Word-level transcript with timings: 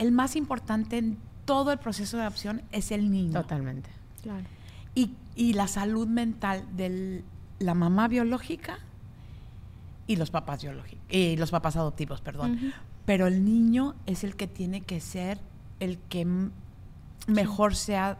el 0.00 0.12
más 0.12 0.34
importante 0.34 0.96
en 0.98 1.18
todo 1.44 1.72
el 1.72 1.78
proceso 1.78 2.16
de 2.16 2.24
adopción 2.24 2.62
es 2.72 2.90
el 2.90 3.10
niño. 3.10 3.40
Totalmente. 3.40 3.90
Claro. 4.22 4.44
Y, 4.94 5.12
y 5.36 5.52
la 5.52 5.68
salud 5.68 6.08
mental 6.08 6.64
de 6.74 7.22
la 7.58 7.74
mamá 7.74 8.08
biológica 8.08 8.78
y 10.06 10.16
los 10.16 10.30
papás 10.30 10.62
biológicos, 10.62 11.04
y 11.08 11.36
los 11.36 11.50
papás 11.52 11.76
adoptivos, 11.76 12.20
perdón. 12.20 12.72
Pero 13.04 13.26
el 13.26 13.44
niño 13.44 13.94
es 14.06 14.24
el 14.24 14.34
que 14.34 14.48
tiene 14.48 14.80
que 14.80 15.00
ser 15.00 15.38
el 15.78 15.98
que 15.98 16.26
mejor 17.28 17.76
sea 17.76 18.18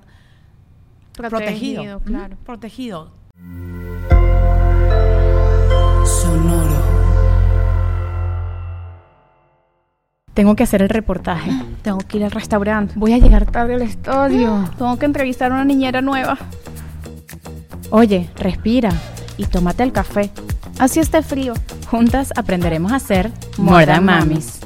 protegido. 1.13 1.83
Protegido, 1.83 2.01
claro. 2.01 2.37
Protegido. 2.45 3.13
Sonoro. 6.05 6.80
Tengo 10.35 10.55
que 10.57 10.63
hacer 10.63 10.83
el 10.83 10.89
reportaje. 10.89 11.51
Tengo 11.83 11.99
que 11.99 12.19
ir 12.19 12.25
al 12.25 12.31
restaurante. 12.31 12.95
Voy 12.97 13.13
a 13.13 13.19
llegar 13.19 13.51
tarde 13.51 13.75
al 13.75 13.83
estudio. 13.83 14.71
Tengo 14.79 14.99
que 14.99 15.07
entrevistar 15.07 15.51
a 15.51 15.55
una 15.55 15.65
niñera 15.65 16.01
nueva. 16.03 16.39
Oye, 17.91 18.31
respira 18.37 18.91
y 19.37 19.45
tómate 19.47 19.83
el 19.83 19.93
café. 19.93 20.31
Así 20.79 21.01
esté 21.01 21.23
frío. 21.23 21.55
Juntas 21.91 22.33
aprenderemos 22.37 22.93
a 22.93 22.97
hacer 22.97 23.31
More 23.59 23.87
Than 23.87 24.05
Mamis. 24.05 24.60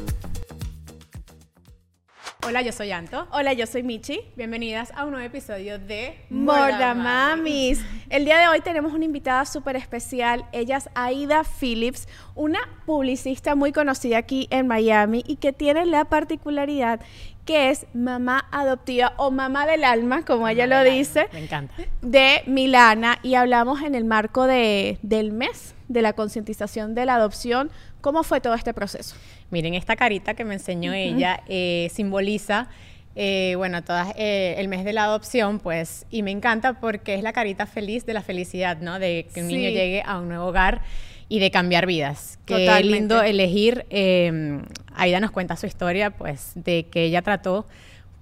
Hola, 2.47 2.61
yo 2.63 2.73
soy 2.73 2.93
Anto. 2.93 3.27
Hola, 3.33 3.53
yo 3.55 3.67
soy 3.67 3.83
Michi. 3.83 4.21
Bienvenidas 4.37 4.93
a 4.95 5.05
un 5.05 5.13
nuevo 5.13 5.27
episodio 5.27 5.79
de 5.79 6.19
Morda 6.29 6.93
Mamis. 6.95 7.81
El 8.11 8.27
día 8.27 8.39
de 8.39 8.49
hoy 8.49 8.61
tenemos 8.61 8.93
una 8.93 9.07
invitada 9.07 9.47
súper 9.47 9.77
especial. 9.77 10.45
Ella 10.53 10.77
es 10.77 10.91
Aida 10.95 11.43
Phillips, 11.45 12.07
una 12.35 12.59
publicista 12.85 13.55
muy 13.55 13.73
conocida 13.73 14.19
aquí 14.19 14.47
en 14.51 14.67
Miami 14.67 15.25
y 15.27 15.37
que 15.37 15.53
tiene 15.55 15.87
la 15.87 16.05
particularidad 16.05 17.01
que 17.47 17.71
es 17.71 17.87
mamá 17.93 18.47
adoptiva 18.53 19.13
o 19.17 19.31
mamá 19.31 19.67
del 19.67 19.85
alma, 19.85 20.25
como 20.25 20.49
ella 20.49 20.67
lo 20.67 20.83
dice, 20.83 21.29
Me 21.33 21.45
encanta. 21.45 21.75
de 22.01 22.43
Milana 22.47 23.19
y 23.23 23.35
hablamos 23.35 23.83
en 23.83 23.95
el 23.95 24.05
marco 24.05 24.47
de, 24.47 24.99
del 25.03 25.33
mes 25.33 25.75
de 25.89 26.01
la 26.03 26.15
concientización 26.15 26.95
de 26.95 27.05
la 27.05 27.17
adopción. 27.17 27.71
¿Cómo 28.01 28.23
fue 28.23 28.41
todo 28.41 28.55
este 28.55 28.73
proceso? 28.75 29.17
Miren, 29.55 29.75
esta 29.75 29.95
carita 29.95 30.35
que 30.35 30.45
me 30.45 30.55
enseñó 30.55 30.93
ella 30.93 31.41
eh, 31.47 31.89
simboliza, 31.93 32.67
eh, 33.15 33.55
bueno, 33.57 33.85
todas, 33.85 34.13
eh, 34.17 34.57
el 34.59 34.67
mes 34.67 34.85
de 34.85 34.93
la 34.93 35.05
adopción, 35.05 35.61
pues, 35.61 36.07
y 36.11 36.25
me 36.25 36.33
encanta 36.33 36.81
porque 36.81 37.15
es 37.15 37.23
la 37.23 37.33
carita 37.33 37.65
feliz 37.67 38.05
de 38.05 38.15
la 38.15 38.23
felicidad, 38.23 38.79
¿no? 38.79 38.99
De 38.99 39.29
que 39.33 39.43
un 39.43 39.47
niño 39.47 39.69
llegue 39.71 40.03
a 40.05 40.19
un 40.19 40.27
nuevo 40.27 40.47
hogar 40.47 40.83
y 41.29 41.39
de 41.39 41.53
cambiar 41.53 41.87
vidas. 41.87 42.41
Qué 42.47 42.67
Totalmente. 42.67 42.99
lindo 42.99 43.23
elegir. 43.23 43.87
eh, 43.91 44.61
Aida 44.97 45.21
nos 45.21 45.31
cuenta 45.31 45.55
su 45.55 45.67
historia, 45.67 46.11
pues, 46.11 46.51
de 46.57 46.87
que 46.91 47.05
ella 47.05 47.23
trató 47.23 47.65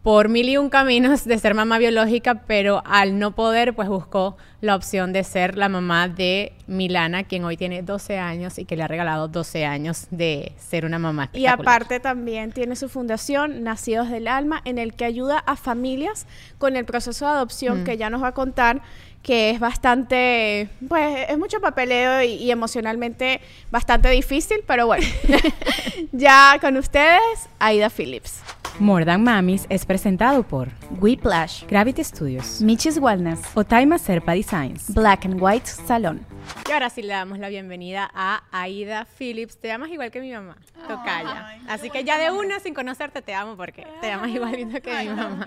por 0.03 0.29
mil 0.29 0.49
y 0.49 0.57
un 0.57 0.69
caminos 0.69 1.25
de 1.25 1.39
ser 1.39 1.55
mamá 1.55 1.79
biológica, 1.79 2.43
pero 2.47 2.83
al 2.85 3.19
no 3.21 3.37
poder, 3.37 3.73
pues 3.75 3.89
buscó 3.89 4.37
la 4.61 4.75
opción 4.75 5.13
de 5.13 5.23
ser 5.23 5.57
la 5.57 5.69
mamá 5.69 6.09
de 6.09 6.55
Milana, 6.67 7.23
quien 7.25 7.45
hoy 7.45 7.57
tiene 7.57 7.83
12 7.83 8.19
años 8.19 8.59
y 8.59 8.65
que 8.65 8.75
le 8.77 8.83
ha 8.83 8.89
regalado 8.89 9.29
12 9.29 9.65
años 9.65 10.09
de 10.11 10.53
ser 10.57 10.85
una 10.85 10.99
mamá. 10.99 11.31
Y 11.33 11.47
aparte 11.47 12.01
también 12.01 12.51
tiene 12.53 12.75
su 12.75 12.89
fundación 12.89 13.63
Nacidos 13.63 14.09
del 14.11 14.27
Alma, 14.27 14.61
en 14.65 14.79
el 14.79 14.95
que 14.95 15.05
ayuda 15.05 15.39
a 15.39 15.55
familias 15.57 16.27
con 16.59 16.77
el 16.77 16.85
proceso 16.85 17.25
de 17.27 17.33
adopción, 17.33 17.83
Mm. 17.83 17.85
que 17.85 17.97
ya 17.97 18.11
nos 18.11 18.23
va 18.23 18.29
a 18.29 18.35
contar 18.35 18.83
que 19.23 19.51
es 19.51 19.61
bastante, 19.61 20.69
pues 20.89 21.27
es 21.29 21.39
mucho 21.39 21.61
papeleo 21.61 22.23
y, 22.23 22.35
y 22.35 22.51
emocionalmente 22.51 23.41
bastante 23.71 24.11
difícil, 24.11 24.65
pero 24.67 24.87
bueno, 24.87 25.07
ya 26.13 26.59
con 26.61 26.77
ustedes, 26.77 27.49
Aida 27.59 27.89
Phillips. 27.91 28.41
More 28.79 29.05
Than 29.05 29.23
Mamis 29.23 29.67
es 29.69 29.85
presentado 29.85 30.43
por 30.43 30.71
Whiplash, 31.01 31.65
Gravity 31.69 32.03
Studios, 32.03 32.61
Michis 32.61 32.99
Wellness, 32.99 33.41
Otaima 33.55 33.99
Serpa 33.99 34.33
Designs. 34.33 34.93
Black 34.93 35.25
and 35.25 35.41
White 35.41 35.67
Salon. 35.67 36.32
Y 36.69 36.73
ahora 36.73 36.91
sí 36.91 37.03
le 37.03 37.13
damos 37.13 37.39
la 37.39 37.49
bienvenida 37.49 38.11
a 38.15 38.45
Aida 38.51 39.07
Phillips. 39.19 39.59
Te 39.59 39.69
llamas 39.69 39.91
igual 39.91 40.11
que 40.11 40.21
mi 40.21 40.33
mamá, 40.33 40.57
Tocaya. 40.89 41.61
Así 41.69 41.91
que 41.91 42.05
ya 42.05 42.19
de 42.19 42.31
una 42.31 42.61
sin 42.61 42.75
conocerte 42.75 43.23
te 43.23 43.35
amo 43.35 43.57
porque 43.57 43.87
te 44.01 44.09
llamas 44.09 44.31
igualito 44.31 44.81
que 44.81 44.99
mi 44.99 45.09
mamá. 45.09 45.47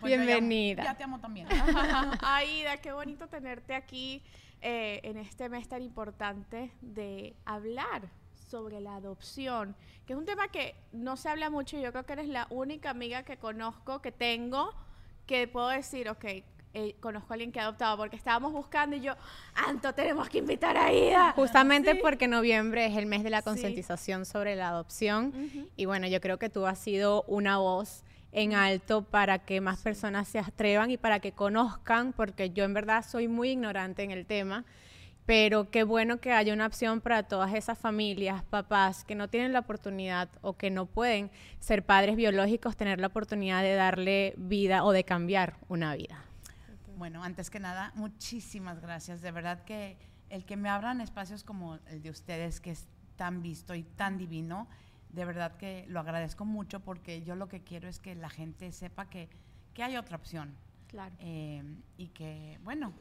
Pues 0.00 0.16
Bienvenida. 0.16 0.84
Ya 0.84 0.94
te 0.96 1.04
amo 1.04 1.18
también. 1.18 1.48
Aida, 2.22 2.76
qué 2.76 2.92
bonito 2.92 3.26
tenerte 3.26 3.74
aquí 3.74 4.22
eh, 4.60 5.00
en 5.04 5.16
este 5.16 5.48
mes 5.48 5.68
tan 5.68 5.82
importante 5.82 6.70
de 6.80 7.34
hablar 7.44 8.08
sobre 8.48 8.80
la 8.80 8.96
adopción, 8.96 9.76
que 10.06 10.12
es 10.12 10.18
un 10.18 10.24
tema 10.24 10.48
que 10.48 10.74
no 10.92 11.16
se 11.16 11.28
habla 11.28 11.50
mucho. 11.50 11.78
y 11.78 11.82
Yo 11.82 11.92
creo 11.92 12.04
que 12.04 12.12
eres 12.12 12.28
la 12.28 12.46
única 12.50 12.90
amiga 12.90 13.22
que 13.22 13.36
conozco, 13.38 14.02
que 14.02 14.12
tengo, 14.12 14.74
que 15.26 15.48
puedo 15.48 15.68
decir, 15.68 16.08
ok, 16.08 16.24
eh, 16.72 16.94
conozco 17.00 17.32
a 17.32 17.34
alguien 17.34 17.50
que 17.52 17.58
ha 17.60 17.64
adoptado, 17.64 17.96
porque 17.96 18.16
estábamos 18.16 18.52
buscando 18.52 18.94
y 18.96 19.00
yo, 19.00 19.14
Anto, 19.54 19.92
tenemos 19.92 20.28
que 20.28 20.38
invitar 20.38 20.76
a 20.76 20.86
Aida. 20.86 21.32
Justamente 21.32 21.92
Sí. 21.94 21.98
porque 22.00 22.28
noviembre 22.28 22.86
es 22.86 22.96
el 22.96 23.06
mes 23.06 23.22
de 23.24 23.30
la 23.30 23.38
Sí. 23.38 23.44
concientización 23.44 24.24
sobre 24.24 24.54
la 24.56 24.68
adopción. 24.68 25.26
Ujú. 25.28 25.68
Y 25.76 25.86
bueno, 25.86 26.06
yo 26.06 26.20
creo 26.20 26.38
que 26.38 26.48
tú 26.48 26.66
has 26.66 26.78
sido 26.78 27.24
una 27.26 27.58
voz 27.58 28.04
en 28.32 28.54
alto 28.54 29.02
para 29.02 29.40
que 29.40 29.60
más 29.60 29.80
personas 29.82 30.28
se 30.28 30.38
atrevan 30.38 30.90
y 30.92 30.96
para 30.96 31.18
que 31.18 31.32
conozcan, 31.32 32.12
porque 32.12 32.50
yo 32.50 32.62
en 32.64 32.74
verdad 32.74 33.04
soy 33.04 33.26
muy 33.26 33.50
ignorante 33.50 34.04
en 34.04 34.12
el 34.12 34.24
tema, 34.24 34.64
pero 35.26 35.70
qué 35.70 35.82
bueno 35.82 36.18
que 36.20 36.32
haya 36.32 36.52
una 36.54 36.66
opción 36.66 37.00
para 37.00 37.24
todas 37.24 37.52
esas 37.54 37.76
familias, 37.78 38.44
papás 38.44 39.04
que 39.04 39.16
no 39.16 39.26
tienen 39.28 39.52
la 39.52 39.58
oportunidad 39.60 40.28
o 40.42 40.52
que 40.56 40.70
no 40.70 40.86
pueden 40.86 41.30
ser 41.58 41.84
padres 41.84 42.14
biológicos, 42.14 42.76
tener 42.76 43.00
la 43.00 43.08
oportunidad 43.08 43.62
de 43.62 43.74
darle 43.74 44.34
vida 44.36 44.84
o 44.84 44.92
de 44.92 45.02
cambiar 45.02 45.54
una 45.68 45.96
vida. 45.96 46.24
Bueno, 47.00 47.24
antes 47.24 47.48
que 47.48 47.60
nada, 47.60 47.92
muchísimas 47.94 48.78
gracias. 48.78 49.22
De 49.22 49.30
verdad 49.30 49.64
que 49.64 49.96
el 50.28 50.44
que 50.44 50.58
me 50.58 50.68
abran 50.68 51.00
espacios 51.00 51.44
como 51.44 51.78
el 51.86 52.02
de 52.02 52.10
ustedes, 52.10 52.60
que 52.60 52.72
es 52.72 52.86
tan 53.16 53.40
visto 53.40 53.74
y 53.74 53.84
tan 53.84 54.18
divino, 54.18 54.68
de 55.08 55.24
verdad 55.24 55.56
que 55.56 55.86
lo 55.88 56.00
agradezco 56.00 56.44
mucho 56.44 56.80
porque 56.80 57.22
yo 57.22 57.36
lo 57.36 57.48
que 57.48 57.62
quiero 57.62 57.88
es 57.88 58.00
que 58.00 58.14
la 58.14 58.28
gente 58.28 58.70
sepa 58.70 59.08
que, 59.08 59.30
que 59.72 59.82
hay 59.82 59.96
otra 59.96 60.18
opción. 60.18 60.54
Claro. 60.88 61.14
Eh, 61.20 61.62
y 61.96 62.08
que, 62.08 62.58
bueno, 62.64 62.92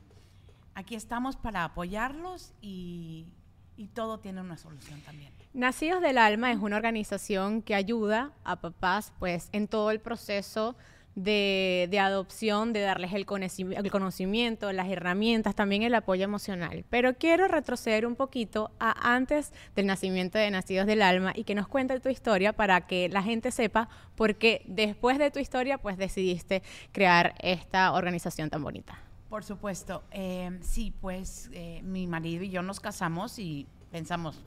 aquí 0.75 0.95
estamos 0.95 1.35
para 1.35 1.65
apoyarlos 1.65 2.53
y, 2.61 3.27
y 3.75 3.87
todo 3.89 4.21
tiene 4.21 4.39
una 4.39 4.55
solución 4.55 5.01
también. 5.01 5.33
Nacidos 5.51 6.01
del 6.01 6.19
Alma 6.19 6.53
es 6.53 6.59
una 6.59 6.77
organización 6.77 7.61
que 7.61 7.75
ayuda 7.75 8.31
a 8.45 8.61
papás 8.61 9.11
pues 9.19 9.49
en 9.51 9.67
todo 9.67 9.91
el 9.91 9.99
proceso 9.99 10.77
de, 11.23 11.87
de 11.91 11.99
adopción, 11.99 12.71
de 12.71 12.79
darles 12.79 13.11
el, 13.11 13.25
el 13.73 13.91
conocimiento, 13.91 14.71
las 14.71 14.89
herramientas, 14.89 15.53
también 15.53 15.83
el 15.83 15.93
apoyo 15.93 16.23
emocional. 16.23 16.85
Pero 16.89 17.15
quiero 17.15 17.47
retroceder 17.49 18.05
un 18.05 18.15
poquito 18.15 18.71
a 18.79 19.13
antes 19.15 19.51
del 19.75 19.85
nacimiento 19.85 20.37
de 20.37 20.49
Nacidos 20.49 20.87
del 20.87 21.01
Alma 21.01 21.33
y 21.35 21.43
que 21.43 21.55
nos 21.55 21.67
cuente 21.67 21.99
tu 21.99 22.07
historia 22.07 22.53
para 22.53 22.87
que 22.87 23.09
la 23.09 23.21
gente 23.21 23.51
sepa 23.51 23.89
por 24.15 24.35
qué 24.35 24.63
después 24.65 25.17
de 25.17 25.29
tu 25.29 25.39
historia 25.39 25.77
pues 25.77 25.97
decidiste 25.97 26.63
crear 26.93 27.35
esta 27.39 27.91
organización 27.91 28.49
tan 28.49 28.63
bonita. 28.63 28.97
Por 29.29 29.43
supuesto. 29.43 30.03
eh, 30.11 30.57
sí, 30.61 30.93
pues 31.01 31.49
eh, 31.51 31.81
mi 31.83 32.07
marido 32.07 32.43
y 32.43 32.49
yo 32.49 32.61
nos 32.61 32.79
casamos 32.79 33.39
y 33.39 33.67
pensamos, 33.91 34.39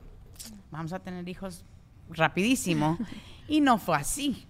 vamos 0.71 0.91
a 0.91 0.99
tener 0.99 1.29
hijos 1.29 1.63
rapidísimo. 2.09 2.97
y 3.47 3.61
no 3.61 3.77
fue 3.77 3.95
así. 3.95 4.47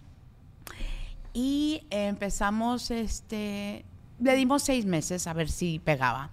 Y 1.34 1.82
empezamos, 1.90 2.92
este, 2.92 3.86
le 4.20 4.36
dimos 4.36 4.64
seis 4.64 4.86
meses 4.86 5.26
a 5.28 5.34
ver 5.34 5.50
si 5.50 5.80
pegaba. 5.80 6.30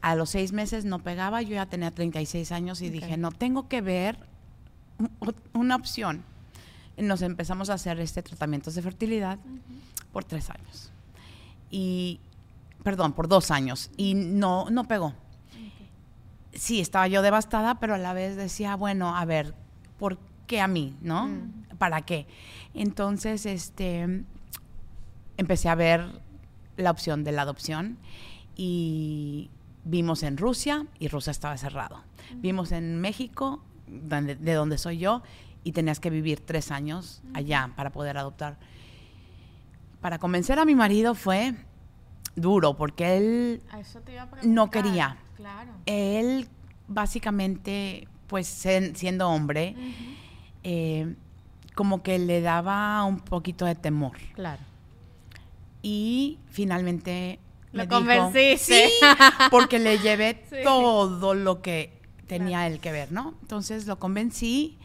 A 0.00 0.14
los 0.16 0.30
seis 0.30 0.52
meses 0.52 0.84
no 0.84 0.98
pegaba, 0.98 1.42
yo 1.42 1.50
ya 1.54 1.66
tenía 1.66 1.90
36 1.90 2.52
años 2.52 2.80
y 2.82 2.88
dije, 2.90 3.16
no, 3.16 3.30
tengo 3.32 3.68
que 3.68 3.80
ver 3.82 4.18
un- 4.98 5.34
una 5.52 5.76
opción. 5.76 6.24
Nos 6.96 7.22
empezamos 7.22 7.70
a 7.70 7.74
hacer 7.74 8.00
este 8.00 8.22
tratamientos 8.22 8.74
de 8.74 8.82
fertilidad 8.82 9.38
por 10.12 10.24
tres 10.24 10.50
años. 10.50 10.90
Y, 11.70 12.18
perdón, 12.82 13.12
por 13.12 13.28
dos 13.28 13.50
años. 13.50 13.90
Y 13.96 14.14
no, 14.14 14.68
no 14.70 14.84
pegó. 14.88 15.14
Sí, 16.52 16.80
estaba 16.80 17.06
yo 17.06 17.22
devastada, 17.22 17.78
pero 17.78 17.94
a 17.94 17.98
la 17.98 18.12
vez 18.12 18.36
decía, 18.36 18.74
bueno, 18.74 19.16
a 19.16 19.24
ver, 19.24 19.54
¿por 19.98 20.18
qué 20.46 20.60
a 20.60 20.66
mí? 20.66 20.96
¿No? 21.00 21.28
Mm. 21.28 21.52
¿Para 21.78 22.02
qué? 22.02 22.26
Entonces, 22.74 23.46
este, 23.46 24.24
empecé 25.36 25.68
a 25.68 25.74
ver 25.74 26.20
la 26.76 26.90
opción 26.90 27.24
de 27.24 27.32
la 27.32 27.42
adopción 27.42 27.98
y 28.56 29.50
vimos 29.84 30.22
en 30.22 30.36
Rusia 30.36 30.86
y 30.98 31.08
Rusia 31.08 31.30
estaba 31.30 31.56
cerrado. 31.56 32.02
Vimos 32.36 32.72
en 32.72 33.00
México, 33.00 33.62
donde- 33.86 34.36
de 34.36 34.52
donde 34.54 34.78
soy 34.78 34.98
yo, 34.98 35.22
y 35.64 35.72
tenías 35.72 36.00
que 36.00 36.10
vivir 36.10 36.40
tres 36.40 36.70
años 36.70 37.22
allá 37.34 37.72
para 37.76 37.90
poder 37.90 38.16
adoptar. 38.16 38.56
Para 40.00 40.18
convencer 40.18 40.58
a 40.58 40.64
mi 40.64 40.74
marido 40.74 41.14
fue 41.14 41.54
duro, 42.36 42.76
porque 42.76 43.16
él 43.18 43.62
A 43.70 43.80
eso 43.80 44.00
te 44.00 44.12
iba 44.12 44.22
a 44.22 44.28
no 44.44 44.70
quería. 44.70 45.18
Claro. 45.36 45.72
Él 45.86 46.48
básicamente, 46.88 48.08
pues 48.26 48.46
siendo 48.46 49.28
hombre, 49.28 49.74
eh, 50.62 51.14
como 51.74 52.02
que 52.02 52.18
le 52.18 52.40
daba 52.40 53.04
un 53.04 53.20
poquito 53.20 53.64
de 53.64 53.74
temor. 53.74 54.16
Claro. 54.34 54.62
Y 55.82 56.38
finalmente 56.50 57.38
Lo 57.72 57.78
me 57.78 57.86
dijo, 57.86 57.98
convenciste. 58.00 58.88
sí, 58.88 58.92
porque 59.50 59.78
le 59.78 59.98
llevé 59.98 60.44
Sí. 60.50 60.56
todo 60.64 61.34
lo 61.34 61.62
que 61.62 61.98
tenía 62.26 62.66
él 62.66 62.80
que 62.80 62.92
ver, 62.92 63.12
¿no? 63.12 63.34
Entonces 63.42 63.86
lo 63.86 63.98
convencí 63.98 64.78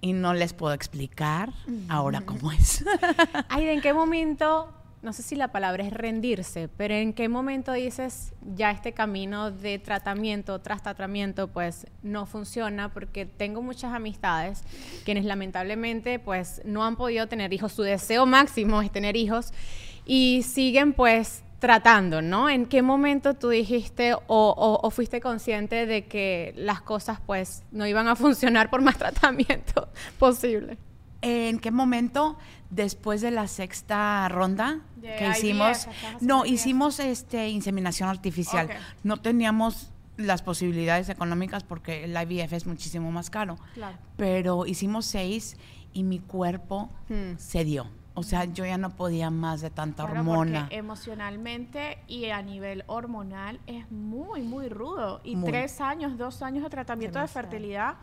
y 0.00 0.14
no 0.14 0.32
les 0.32 0.52
puedo 0.54 0.72
explicar 0.74 1.52
ahora 1.88 2.22
cómo 2.22 2.50
es. 2.52 2.84
Ay, 3.48 3.68
¿en 3.68 3.80
qué 3.82 3.92
momento, 3.92 4.72
no 5.02 5.12
sé 5.12 5.22
si 5.22 5.34
la 5.34 5.48
palabra 5.48 5.84
es 5.84 5.92
rendirse, 5.92 6.68
pero 6.68 6.94
en 6.94 7.12
qué 7.12 7.28
momento 7.28 7.72
dices, 7.72 8.34
ya 8.54 8.70
este 8.70 8.92
camino 8.92 9.50
de 9.50 9.78
tratamiento 9.78 10.58
tras 10.60 10.82
tratamiento, 10.82 11.48
pues 11.48 11.86
no 12.02 12.26
funciona? 12.26 12.92
Porque 12.92 13.24
tengo 13.24 13.62
muchas 13.62 13.94
amistades 13.94 14.62
quienes 15.04 15.24
lamentablemente, 15.24 16.18
pues 16.18 16.60
no 16.64 16.84
han 16.84 16.96
podido 16.96 17.28
tener 17.28 17.52
hijos. 17.52 17.72
Su 17.72 17.82
deseo 17.82 18.26
máximo 18.26 18.82
es 18.82 18.90
tener 18.90 19.16
hijos 19.16 19.52
y 20.04 20.42
siguen, 20.42 20.92
pues 20.92 21.44
tratando, 21.60 22.22
¿no? 22.22 22.48
¿En 22.48 22.66
qué 22.66 22.82
momento 22.82 23.34
tú 23.34 23.50
dijiste 23.50 24.14
o, 24.26 24.90
fuiste 24.90 25.20
consciente 25.20 25.86
de 25.86 26.06
que 26.06 26.52
las 26.56 26.80
cosas 26.80 27.20
pues 27.24 27.62
no 27.70 27.86
iban 27.86 28.08
a 28.08 28.16
funcionar 28.16 28.70
por 28.70 28.82
más 28.82 28.98
tratamiento 28.98 29.88
posible? 30.18 30.78
¿En 31.22 31.58
qué 31.58 31.70
momento? 31.70 32.38
Después 32.70 33.20
de 33.20 33.30
la 33.32 33.48
sexta 33.48 34.28
ronda 34.28 34.78
De 34.96 35.16
que 35.16 35.24
IVF, 35.26 35.38
hicimos, 35.38 35.88
no, 36.20 36.44
IVF. 36.44 36.52
hicimos 36.54 37.00
este 37.00 37.48
inseminación 37.48 38.08
artificial. 38.08 38.68
No 39.02 39.16
teníamos 39.16 39.90
las 40.16 40.42
posibilidades 40.42 41.08
económicas 41.08 41.64
porque 41.64 42.04
el 42.04 42.10
IVF 42.16 42.52
es 42.52 42.66
muchísimo 42.66 43.10
más 43.10 43.28
caro. 43.30 43.58
Claro. 43.74 43.96
Pero 44.16 44.66
hicimos 44.66 45.06
seis 45.06 45.56
y 45.92 46.04
mi 46.04 46.20
cuerpo 46.20 46.90
Hmm. 47.08 47.36
se 47.38 47.64
dio. 47.64 47.86
O 48.14 48.22
sea, 48.22 48.44
yo 48.44 48.64
ya 48.66 48.76
no 48.76 48.90
podía 48.90 49.30
más 49.30 49.60
de 49.62 49.70
tanta 49.70 50.04
Claro, 50.04 50.20
hormona. 50.20 50.62
porque 50.62 50.76
emocionalmente 50.76 51.98
y 52.06 52.26
a 52.30 52.42
nivel 52.42 52.84
hormonal 52.86 53.60
es 53.66 53.90
muy, 53.90 54.42
muy 54.42 54.68
rudo. 54.68 55.20
Y 55.24 55.36
Muy. 55.36 55.48
tres 55.50 55.80
años, 55.80 56.18
dos 56.18 56.42
años 56.42 56.62
de 56.64 56.70
tratamiento 56.70 57.18
Demasiado. 57.18 57.46
de 57.46 57.50
fertilidad 57.50 57.94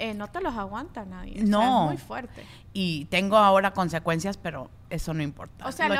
eh, 0.00 0.14
no 0.14 0.28
te 0.28 0.40
los 0.40 0.54
aguanta 0.56 1.04
nadie. 1.04 1.34
O 1.34 1.36
sea, 1.38 1.46
No. 1.46 1.82
es 1.84 1.88
muy 1.90 1.96
fuerte. 1.98 2.44
Y 2.72 3.04
tengo 3.06 3.36
ahora 3.36 3.72
consecuencias, 3.72 4.36
pero 4.36 4.70
eso 4.88 5.12
no 5.14 5.22
importa. 5.22 5.66
O 5.66 5.72
sea, 5.72 5.88
Lo 5.88 5.94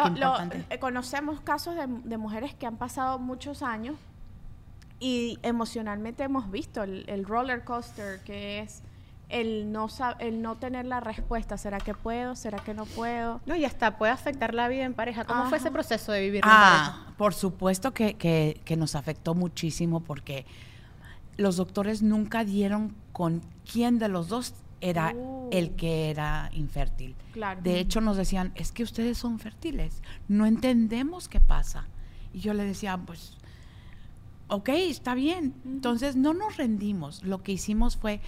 eh, 0.70 0.78
conocemos 0.80 1.40
casos 1.40 1.74
de, 1.76 1.86
de 1.86 2.16
mujeres 2.16 2.54
que 2.54 2.66
han 2.66 2.76
pasado 2.76 3.18
muchos 3.18 3.62
años 3.62 3.96
y 4.98 5.38
emocionalmente 5.42 6.24
hemos 6.24 6.50
visto 6.50 6.82
el, 6.82 7.04
el 7.08 7.24
roller 7.24 7.64
coaster 7.64 8.20
que 8.24 8.60
es 8.60 8.82
el 9.30 9.70
no, 9.70 9.86
el 10.18 10.42
no 10.42 10.56
tener 10.56 10.86
la 10.86 11.00
respuesta. 11.00 11.56
¿Será 11.56 11.78
que 11.78 11.94
puedo? 11.94 12.34
¿Será 12.34 12.58
que 12.58 12.74
no 12.74 12.84
puedo? 12.84 13.40
No, 13.46 13.54
y 13.54 13.64
hasta 13.64 13.96
puede 13.96 14.12
afectar 14.12 14.54
la 14.54 14.66
vida 14.68 14.84
en 14.84 14.92
pareja. 14.94 15.24
¿Cómo 15.24 15.44
fue 15.44 15.58
ese 15.58 15.70
proceso 15.70 16.10
de 16.12 16.20
vivir 16.20 16.38
en 16.44 16.50
pareja? 16.50 17.04
Ah, 17.06 17.12
por 17.16 17.32
supuesto 17.32 17.92
que, 17.94 18.14
que- 18.14 18.60
que 18.64 18.76
nos 18.76 18.94
afectó 18.96 19.34
muchísimo 19.34 20.00
porque 20.00 20.46
los 21.36 21.56
doctores 21.56 22.02
nunca 22.02 22.44
dieron 22.44 22.94
con 23.12 23.42
quién 23.70 23.98
de 23.98 24.08
los 24.08 24.28
dos 24.28 24.54
era 24.80 25.12
Uh. 25.14 25.48
el 25.52 25.70
que 25.76 26.10
era 26.10 26.50
infértil. 26.54 27.14
Claro. 27.32 27.60
De 27.62 27.78
hecho, 27.80 28.00
nos 28.00 28.16
decían, 28.16 28.52
es 28.54 28.72
que 28.72 28.82
ustedes 28.82 29.18
son 29.18 29.38
fértiles, 29.38 30.02
no 30.28 30.46
entendemos 30.46 31.28
qué 31.28 31.40
pasa. 31.40 31.86
Y 32.32 32.40
yo 32.40 32.54
le 32.54 32.64
decía, 32.64 32.96
pues, 32.96 33.36
ok, 34.48 34.68
está 34.70 35.14
bien. 35.14 35.54
Entonces, 35.64 36.16
no 36.16 36.32
nos 36.34 36.56
rendimos. 36.56 37.22
Lo 37.24 37.42
que 37.42 37.52
hicimos 37.52 37.96
fue 37.96 38.20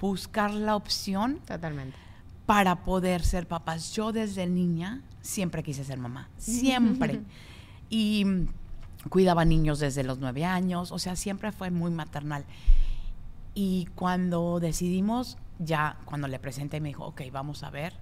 buscar 0.00 0.52
la 0.52 0.76
opción 0.76 1.40
Totalmente. 1.46 1.96
para 2.46 2.84
poder 2.84 3.22
ser 3.22 3.46
papás. 3.46 3.92
Yo 3.94 4.12
desde 4.12 4.46
niña 4.46 5.02
siempre 5.20 5.62
quise 5.62 5.84
ser 5.84 5.98
mamá, 5.98 6.28
siempre. 6.38 7.20
y 7.90 8.24
cuidaba 9.10 9.44
niños 9.44 9.78
desde 9.78 10.02
los 10.04 10.18
nueve 10.18 10.44
años, 10.44 10.90
o 10.92 10.98
sea, 10.98 11.16
siempre 11.16 11.52
fue 11.52 11.70
muy 11.70 11.90
maternal. 11.90 12.44
Y 13.54 13.86
cuando 13.94 14.60
decidimos, 14.60 15.38
ya 15.58 15.98
cuando 16.04 16.28
le 16.28 16.38
presenté, 16.38 16.80
me 16.80 16.88
dijo, 16.90 17.04
ok, 17.06 17.22
vamos 17.32 17.62
a 17.62 17.70
ver. 17.70 17.94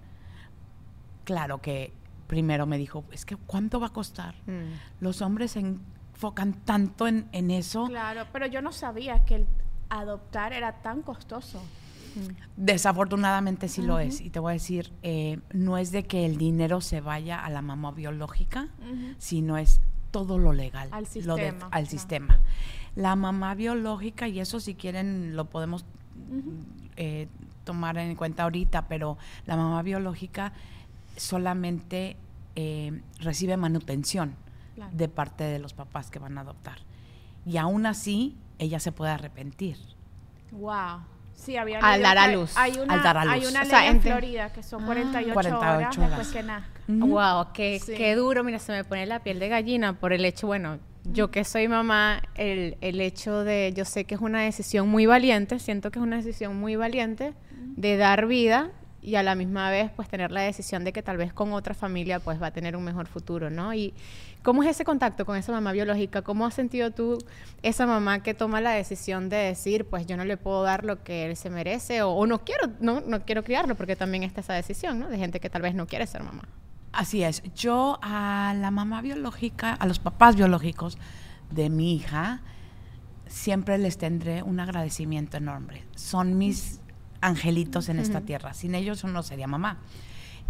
Claro 1.25 1.61
que 1.61 1.93
primero 2.27 2.67
me 2.67 2.79
dijo, 2.79 3.05
es 3.11 3.25
que 3.25 3.37
¿cuánto 3.37 3.81
va 3.81 3.89
a 3.89 3.93
costar? 3.93 4.35
Mm. 4.47 5.01
Los 5.01 5.23
hombres 5.23 5.53
se 5.53 5.61
enfocan 5.61 6.53
tanto 6.65 7.07
en, 7.07 7.29
en 7.33 7.51
eso. 7.51 7.87
Claro, 7.87 8.27
pero 8.33 8.47
yo 8.47 8.61
no 8.63 8.73
sabía 8.73 9.25
que 9.25 9.37
el 9.37 9.47
adoptar 9.89 10.53
era 10.53 10.83
tan 10.83 11.03
costoso. 11.03 11.63
Desafortunadamente 12.57 13.69
sí 13.69 13.83
lo 13.83 13.99
es. 13.99 14.21
Y 14.21 14.31
te 14.31 14.41
voy 14.41 14.51
a 14.51 14.55
decir, 14.55 14.93
eh, 15.03 15.39
no 15.53 15.79
es 15.79 15.93
de 15.93 16.05
que 16.05 16.27
el 16.27 16.37
dinero 16.37 16.81
se 16.81 17.01
vaya 17.01 17.39
a 17.45 17.51
la 17.51 17.63
mamá 17.63 17.93
biológica, 17.93 18.69
sino 19.19 19.57
es 19.57 19.81
todo 20.11 20.39
lo 20.39 20.53
legal. 20.53 20.89
Al 20.93 21.05
lo 21.25 21.37
de- 21.37 21.51
sistema, 21.51 21.69
al 21.71 21.87
sistema. 21.87 22.41
La 22.99 23.15
mamá 23.15 23.55
biológica, 23.55 24.27
y 24.27 24.41
eso 24.41 24.59
si 24.59 24.75
quieren 24.75 25.37
lo 25.37 25.45
podemos 25.45 25.85
eh, 26.97 27.29
tomar 27.63 27.97
en 27.99 28.17
cuenta 28.17 28.43
ahorita, 28.43 28.89
pero 28.89 29.19
la 29.47 29.57
mamá 29.57 29.83
biológica 29.83 30.53
solamente 31.17 32.17
eh, 32.57 33.01
recibe 33.21 33.57
manutención 33.57 34.35
Claro. 34.75 34.93
de 34.97 35.09
parte 35.09 35.43
de 35.45 35.59
los 35.59 35.75
papás 35.75 36.09
que 36.11 36.19
van 36.21 36.39
a 36.39 36.43
adoptar. 36.43 36.79
Y 37.45 37.57
aún 37.57 37.85
así, 37.87 38.37
ella 38.61 38.79
se 38.79 38.93
puede 38.93 39.11
arrepentir. 39.11 39.77
Wow. 40.53 41.01
Sí, 41.35 41.57
había 41.57 41.79
Al 41.81 42.01
leído 42.01 42.03
dar 42.05 42.19
a 42.19 42.33
luz. 42.33 42.53
Hay 42.57 42.79
una, 42.79 42.95
Al 42.95 43.03
dar 43.03 43.17
a 43.17 43.21
hay 43.23 43.41
luz. 43.41 43.51
una 43.51 43.61
O 43.61 43.63
ley 43.63 43.71
sea, 43.71 43.89
en 43.89 44.01
Florida 44.01 44.53
que 44.53 44.63
son 44.63 44.85
48, 44.87 45.35
48 45.35 45.59
horas, 45.77 45.99
horas. 45.99 46.11
después 46.11 46.29
que 46.29 46.43
nazca. 46.45 46.81
Wow, 46.89 47.47
qué, 47.53 47.81
Sí. 47.85 47.93
qué 47.97 48.15
duro. 48.15 48.45
Mira, 48.45 48.59
se 48.61 48.71
me 48.73 48.85
pone 48.85 49.05
la 49.07 49.21
piel 49.25 49.39
de 49.41 49.49
gallina 49.49 49.95
por 49.99 50.13
el 50.13 50.25
hecho, 50.25 50.47
bueno, 50.47 50.79
yo 51.05 51.31
que 51.31 51.45
soy 51.45 51.69
mamá, 51.69 52.23
el, 52.35 52.77
el 52.81 53.01
hecho 53.01 53.45
de, 53.45 53.73
yo 53.75 53.85
sé 53.85 54.05
que 54.05 54.15
es 54.15 54.21
una 54.21 54.43
decisión 54.43 54.89
muy 54.89 55.07
valiente, 55.07 55.59
siento 55.59 55.91
que 55.91 55.99
es 55.99 56.03
una 56.03 56.17
decisión 56.17 56.57
muy 56.57 56.77
valiente 56.77 57.35
de 57.77 57.97
dar 57.97 58.27
vida 58.27 58.71
y 59.01 59.15
a 59.15 59.23
la 59.23 59.35
misma 59.35 59.71
vez 59.71 59.91
pues 59.95 60.09
tener 60.09 60.33
la 60.33 60.43
decisión 60.43 60.85
de 60.85 60.93
que 60.93 61.03
tal 61.03 61.17
vez 61.17 61.33
con 61.33 61.53
otra 61.53 61.75
familia 61.75 62.21
pues 62.21 62.43
va 62.43 62.49
a 62.49 62.51
tener 62.51 62.77
un 62.77 62.85
mejor 62.85 63.07
futuro, 63.07 63.49
¿no? 63.49 63.73
Y 63.73 63.95
¿cómo 64.43 64.63
es 64.63 64.69
ese 64.69 64.85
contacto 64.85 65.25
con 65.25 65.37
esa 65.37 65.53
mamá 65.53 65.73
biológica? 65.73 66.23
¿Cómo 66.23 66.45
has 66.47 66.55
sentido 66.55 66.91
tú 66.91 67.19
esa 67.63 67.87
mamá 67.87 68.23
que 68.23 68.35
toma 68.35 68.61
la 68.61 68.73
decisión 68.73 69.29
de 69.29 69.37
decir 69.37 69.85
pues 69.85 70.07
yo 70.07 70.17
no 70.17 70.25
le 70.25 70.37
puedo 70.37 70.63
dar 70.63 70.85
lo 70.85 71.03
que 71.05 71.27
él 71.27 71.37
se 71.37 71.49
merece 71.49 72.03
o, 72.03 72.11
o 72.11 72.27
no 72.27 72.45
quiero, 72.45 72.69
no, 72.81 73.01
no 73.01 73.25
quiero 73.25 73.45
criarlo 73.45 73.77
porque 73.77 73.97
también 73.97 74.25
está 74.25 74.41
esa 74.41 74.55
decisión, 74.55 74.99
¿no? 74.99 75.09
De 75.09 75.17
gente 75.17 75.41
que 75.41 75.49
tal 75.49 75.63
vez 75.63 75.75
no 75.75 75.87
quiere 75.87 76.07
ser 76.07 76.23
mamá. 76.23 76.43
Así 76.93 77.23
es. 77.23 77.43
Yo 77.55 77.99
a 78.03 78.55
la 78.57 78.71
mamá 78.71 79.03
biológica, 79.03 79.75
a 79.75 79.87
los 79.87 79.99
papás 79.99 80.37
biológicos 80.37 80.99
de 81.51 81.71
mi 81.71 81.95
hija, 81.95 82.41
siempre 83.27 83.79
les 83.79 83.99
tendré 83.99 84.43
un 84.43 84.61
agradecimiento 84.61 85.37
enorme. 85.37 85.85
Son 85.95 86.39
mis 86.39 86.81
angelitos 87.21 87.89
en 87.89 87.99
esta 87.99 88.23
tierra. 88.23 88.55
Sin 88.55 88.75
ellos 88.75 89.03
yo 89.03 89.09
no 89.09 89.23
sería 89.23 89.47
mamá. 89.47 89.79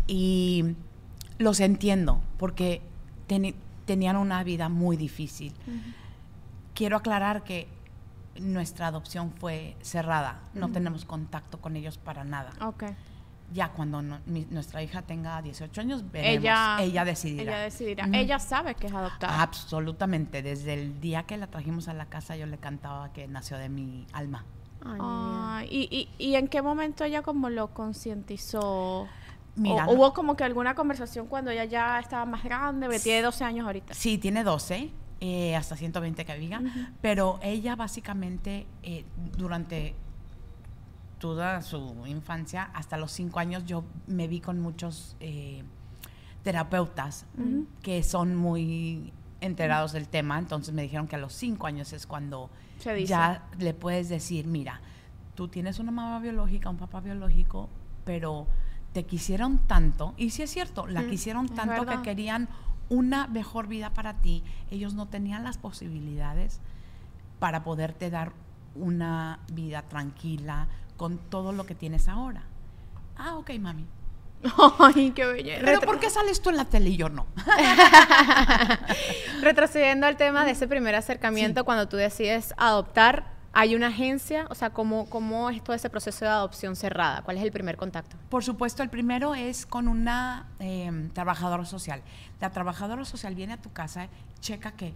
Y 0.07 0.77
los 1.39 1.61
entiendo 1.61 2.21
porque 2.39 2.83
tenían 3.85 4.17
una 4.17 4.43
vida 4.45 4.69
muy 4.69 4.97
difícil. 4.97 5.53
Quiero 6.75 6.97
aclarar 6.97 7.45
que 7.45 7.69
nuestra 8.41 8.87
adopción 8.87 9.33
fue 9.33 9.77
cerrada. 9.83 10.41
No 10.55 10.71
tenemos 10.71 11.05
contacto 11.05 11.61
con 11.61 11.77
ellos 11.77 11.99
para 11.99 12.25
nada. 12.25 12.53
Ok. 12.61 12.85
Ya 13.53 13.71
cuando 13.71 14.03
no- 14.03 14.21
mi- 14.27 14.47
nuestra 14.51 14.83
hija 14.83 15.03
tenga 15.03 15.41
18 15.41 15.81
años, 15.81 16.05
veremos. 16.13 16.39
Ella, 16.45 16.77
Ella, 16.81 17.05
decidirá. 17.05 17.43
Ella 17.55 17.59
decidirá. 17.65 18.09
Ella 18.13 18.39
sabe 18.39 18.75
que 18.75 18.89
es 18.89 18.93
adoptada. 18.93 19.41
Absolutamente. 19.43 20.43
Desde 20.43 20.75
el 20.75 21.01
día 21.01 21.23
que 21.23 21.37
la 21.39 21.47
trajimos 21.47 21.89
a 21.89 21.95
la 21.95 22.07
casa, 22.07 22.37
yo 22.37 22.45
le 22.47 22.59
cantaba 22.59 23.13
que 23.13 23.27
nació 23.27 23.57
de 23.57 23.69
mi 23.71 24.07
alma. 24.13 24.45
Ay. 24.85 24.99
Ay, 25.01 25.69
y, 25.71 26.09
y, 26.19 26.25
¿Y 26.31 26.35
en 26.37 26.47
qué 26.49 26.61
momento 26.63 27.05
ella 27.05 27.23
como 27.23 27.49
lo 27.51 27.73
concientizó? 28.29 29.09
Mira, 29.57 29.87
¿O 29.89 29.95
hubo 29.95 30.13
como 30.13 30.37
que 30.37 30.45
alguna 30.45 30.75
conversación 30.75 31.27
cuando 31.27 31.51
ella 31.51 31.65
ya 31.65 31.99
estaba 31.99 32.25
más 32.25 32.45
grande? 32.45 33.01
Tiene 33.01 33.23
12 33.23 33.45
años 33.45 33.67
ahorita. 33.67 33.93
Sí, 33.95 34.19
tiene 34.19 34.45
12, 34.45 34.91
eh, 35.21 35.57
hasta 35.57 35.75
120 35.77 36.25
que 36.25 36.35
diga, 36.37 36.61
pero 37.01 37.41
ella 37.43 37.75
básicamente 37.75 38.67
eh, 38.85 39.05
durante 39.37 39.97
toda 41.19 41.63
su 41.63 42.05
infancia, 42.07 42.71
hasta 42.75 42.97
los 42.97 43.13
5 43.13 43.39
años, 43.39 43.65
yo 43.67 43.85
me 44.07 44.29
vi 44.29 44.41
con 44.41 44.61
muchos 44.61 45.17
eh, 45.21 45.63
terapeutas 46.43 47.27
que 47.83 48.03
son 48.03 48.37
muy 48.37 49.13
enterados 49.41 49.93
del 49.93 50.09
tema, 50.09 50.39
entonces 50.39 50.75
me 50.75 50.83
dijeron 50.83 51.07
que 51.07 51.17
a 51.17 51.19
los 51.19 51.33
5 51.35 51.67
años 51.67 51.93
es 51.93 52.07
cuando 52.07 52.51
ya 53.07 53.49
le 53.59 53.75
puedes 53.75 54.09
decir, 54.09 54.47
mira, 54.47 54.81
tú 55.35 55.49
tienes 55.49 55.79
una 55.79 55.91
mamá 55.91 56.19
biológica, 56.21 56.71
un 56.71 56.79
papá 56.79 57.01
biológico, 57.01 57.69
pero 58.05 58.47
te 58.93 59.05
quisieron 59.05 59.59
tanto, 59.59 60.15
y 60.17 60.31
sí 60.31 60.43
es 60.43 60.51
cierto, 60.51 60.87
la 60.87 61.03
Mm, 61.03 61.11
quisieron 61.11 61.49
tanto 61.49 61.85
que 61.87 62.03
querían 62.03 62.49
una 62.89 63.27
mejor 63.27 63.67
vida 63.67 63.91
para 63.93 64.15
ti, 64.15 64.43
ellos 64.71 64.95
no 64.95 65.07
tenían 65.07 65.45
las 65.45 65.59
posibilidades 65.59 66.61
para 67.39 67.63
poderte 67.63 68.11
dar 68.11 68.33
una 68.75 69.41
vida 69.53 69.83
tranquila 69.83 70.69
con 70.99 71.17
todo 71.17 71.53
lo 71.53 71.65
que 71.65 71.75
tienes 71.75 72.09
ahora. 72.09 72.43
Ah, 73.17 73.37
ok, 73.37 73.53
mami. 73.59 73.87
Ay, 74.79 75.13
qué 75.13 75.25
belleza. 75.25 75.63
Pero 75.65 75.81
¿por 75.81 75.99
qué 75.99 76.11
sales 76.11 76.43
tú 76.43 76.51
en 76.51 76.59
la 76.59 76.67
tele 76.67 76.91
y 76.91 76.97
yo 76.99 77.09
no? 77.09 77.25
Retrocediendo 79.43 80.07
al 80.07 80.17
tema 80.17 80.45
de 80.45 80.53
ese 80.53 80.67
primer 80.69 80.95
acercamiento, 80.95 81.61
Sí. 81.61 81.65
cuando 81.65 81.89
tú 81.89 81.97
decides 81.97 82.55
adoptar, 82.57 83.25
¿hay 83.53 83.75
una 83.75 83.89
agencia? 83.89 84.47
O 84.51 84.55
sea, 84.55 84.71
¿cómo, 84.71 85.09
¿cómo 85.09 85.51
es 85.51 85.63
todo 85.63 85.75
ese 85.75 85.91
proceso 85.91 86.25
de 86.25 86.31
adopción 86.31 86.77
cerrada? 86.77 87.23
¿Cuál 87.23 87.39
es 87.39 87.43
el 87.43 87.53
primer 87.53 87.77
contacto? 87.77 88.17
Por 88.29 88.45
supuesto, 88.45 88.83
el 88.83 88.91
primero 88.91 89.35
es 89.35 89.67
con 89.67 89.89
una 89.89 90.47
eh, 90.61 91.09
trabajadora 91.15 91.65
social. 91.65 92.03
La 92.41 92.51
trabajadora 92.51 93.05
social 93.05 93.35
viene 93.35 93.55
a 93.55 93.57
tu 93.57 93.73
casa, 93.73 94.09
checa 94.41 94.73
que, 94.73 94.93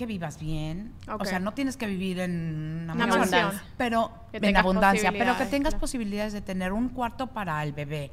que 0.00 0.06
vivas 0.06 0.40
bien. 0.40 0.94
O 1.18 1.24
sea, 1.26 1.38
no 1.40 1.52
tienes 1.52 1.76
que 1.76 1.86
vivir 1.86 2.20
en 2.20 2.80
una 2.84 2.94
Una 2.94 3.06
mansión, 3.06 3.42
mansión. 3.42 3.62
pero 3.76 4.10
en 4.32 4.56
abundancia, 4.56 5.12
pero 5.12 5.36
que 5.36 5.44
tengas 5.44 5.72
claro. 5.74 5.80
posibilidades 5.80 6.32
de 6.32 6.40
tener 6.40 6.72
un 6.72 6.88
cuarto 6.88 7.26
para 7.26 7.62
el 7.62 7.72
bebé, 7.74 8.10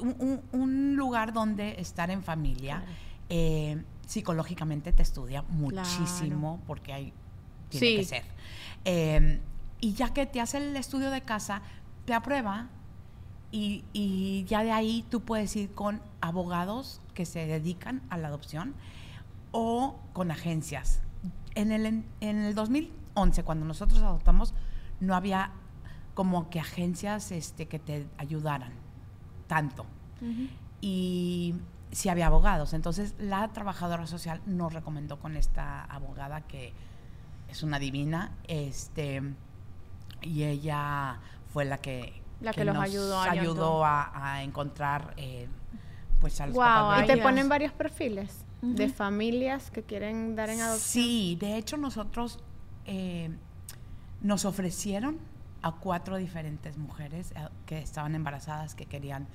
un, 0.00 0.16
un- 0.18 0.42
un 0.60 0.96
lugar 0.96 1.34
donde 1.34 1.78
estar 1.78 2.10
en 2.10 2.22
familia. 2.22 2.78
Claro. 2.78 2.92
Eh, 3.28 3.82
psicológicamente 4.06 4.92
te 4.92 5.02
estudia 5.02 5.42
muchísimo 5.42 6.62
porque 6.66 6.92
hay 6.94 7.12
tiene 7.68 7.86
Sí. 7.86 7.96
que 7.96 8.04
ser. 8.04 8.22
Eh, 8.86 9.40
y 9.80 9.92
ya 9.92 10.12
que 10.14 10.24
te 10.26 10.40
hace 10.40 10.56
el 10.58 10.74
estudio 10.76 11.10
de 11.10 11.20
casa, 11.20 11.60
te 12.06 12.14
aprueba 12.14 12.68
y, 13.50 13.84
y 13.92 14.44
ya 14.48 14.62
de 14.64 14.72
ahí 14.72 15.04
tú 15.10 15.20
puedes 15.20 15.54
ir 15.56 15.72
con 15.74 16.00
abogados 16.22 17.00
que 17.14 17.26
se 17.26 17.46
dedican 17.46 18.00
a 18.10 18.16
la 18.16 18.28
adopción 18.28 18.74
o 19.52 20.00
con 20.12 20.30
agencias. 20.30 21.00
En 21.54 21.70
el, 21.70 21.86
en 21.86 22.38
el 22.38 22.54
2011, 22.54 23.44
cuando 23.44 23.64
nosotros 23.64 24.02
adoptamos, 24.02 24.54
no 25.00 25.14
había 25.14 25.52
como 26.14 26.50
que 26.50 26.60
agencias 26.60 27.30
este, 27.32 27.68
que 27.68 27.78
te 27.78 28.06
ayudaran 28.18 28.72
tanto. 29.46 29.86
Y 30.80 31.54
sí 31.90 32.08
había 32.08 32.26
abogados. 32.26 32.72
Entonces 32.74 33.14
la 33.18 33.48
trabajadora 33.48 34.06
social 34.06 34.40
nos 34.46 34.72
recomendó 34.72 35.18
con 35.18 35.36
esta 35.36 35.84
abogada 35.84 36.42
que 36.42 36.72
es 37.48 37.62
una 37.62 37.78
divina, 37.78 38.32
este, 38.44 39.22
y 40.22 40.44
ella 40.44 41.18
fue 41.52 41.64
la 41.64 41.78
que, 41.78 42.22
La 42.40 42.52
que 42.52 42.64
los 42.64 42.74
nos 42.74 42.84
ayudó, 42.84 43.84
a, 43.84 44.34
a 44.34 44.42
encontrar 44.42 45.12
eh, 45.16 45.48
pues 46.20 46.40
a 46.40 46.46
los 46.46 46.54
Guau, 46.54 46.86
papás 46.86 46.98
Ay, 47.00 47.04
y 47.04 47.14
te 47.14 47.22
ponen 47.22 47.48
varios 47.48 47.72
perfiles 47.72 48.44
de 48.62 48.88
familias 48.88 49.70
que 49.70 49.82
quieren 49.82 50.36
dar 50.36 50.48
en 50.48 50.60
adopción. 50.60 51.04
Sí, 51.04 51.36
de 51.40 51.56
hecho 51.56 51.76
nosotros 51.76 52.38
eh, 52.86 53.30
nos 54.20 54.44
ofrecieron 54.44 55.18
a 55.62 55.72
cuatro 55.72 56.16
diferentes 56.16 56.76
mujeres 56.78 57.32
eh, 57.32 57.48
que 57.66 57.78
estaban 57.78 58.14
embarazadas 58.14 58.74
que 58.74 58.86
querían 58.86 59.26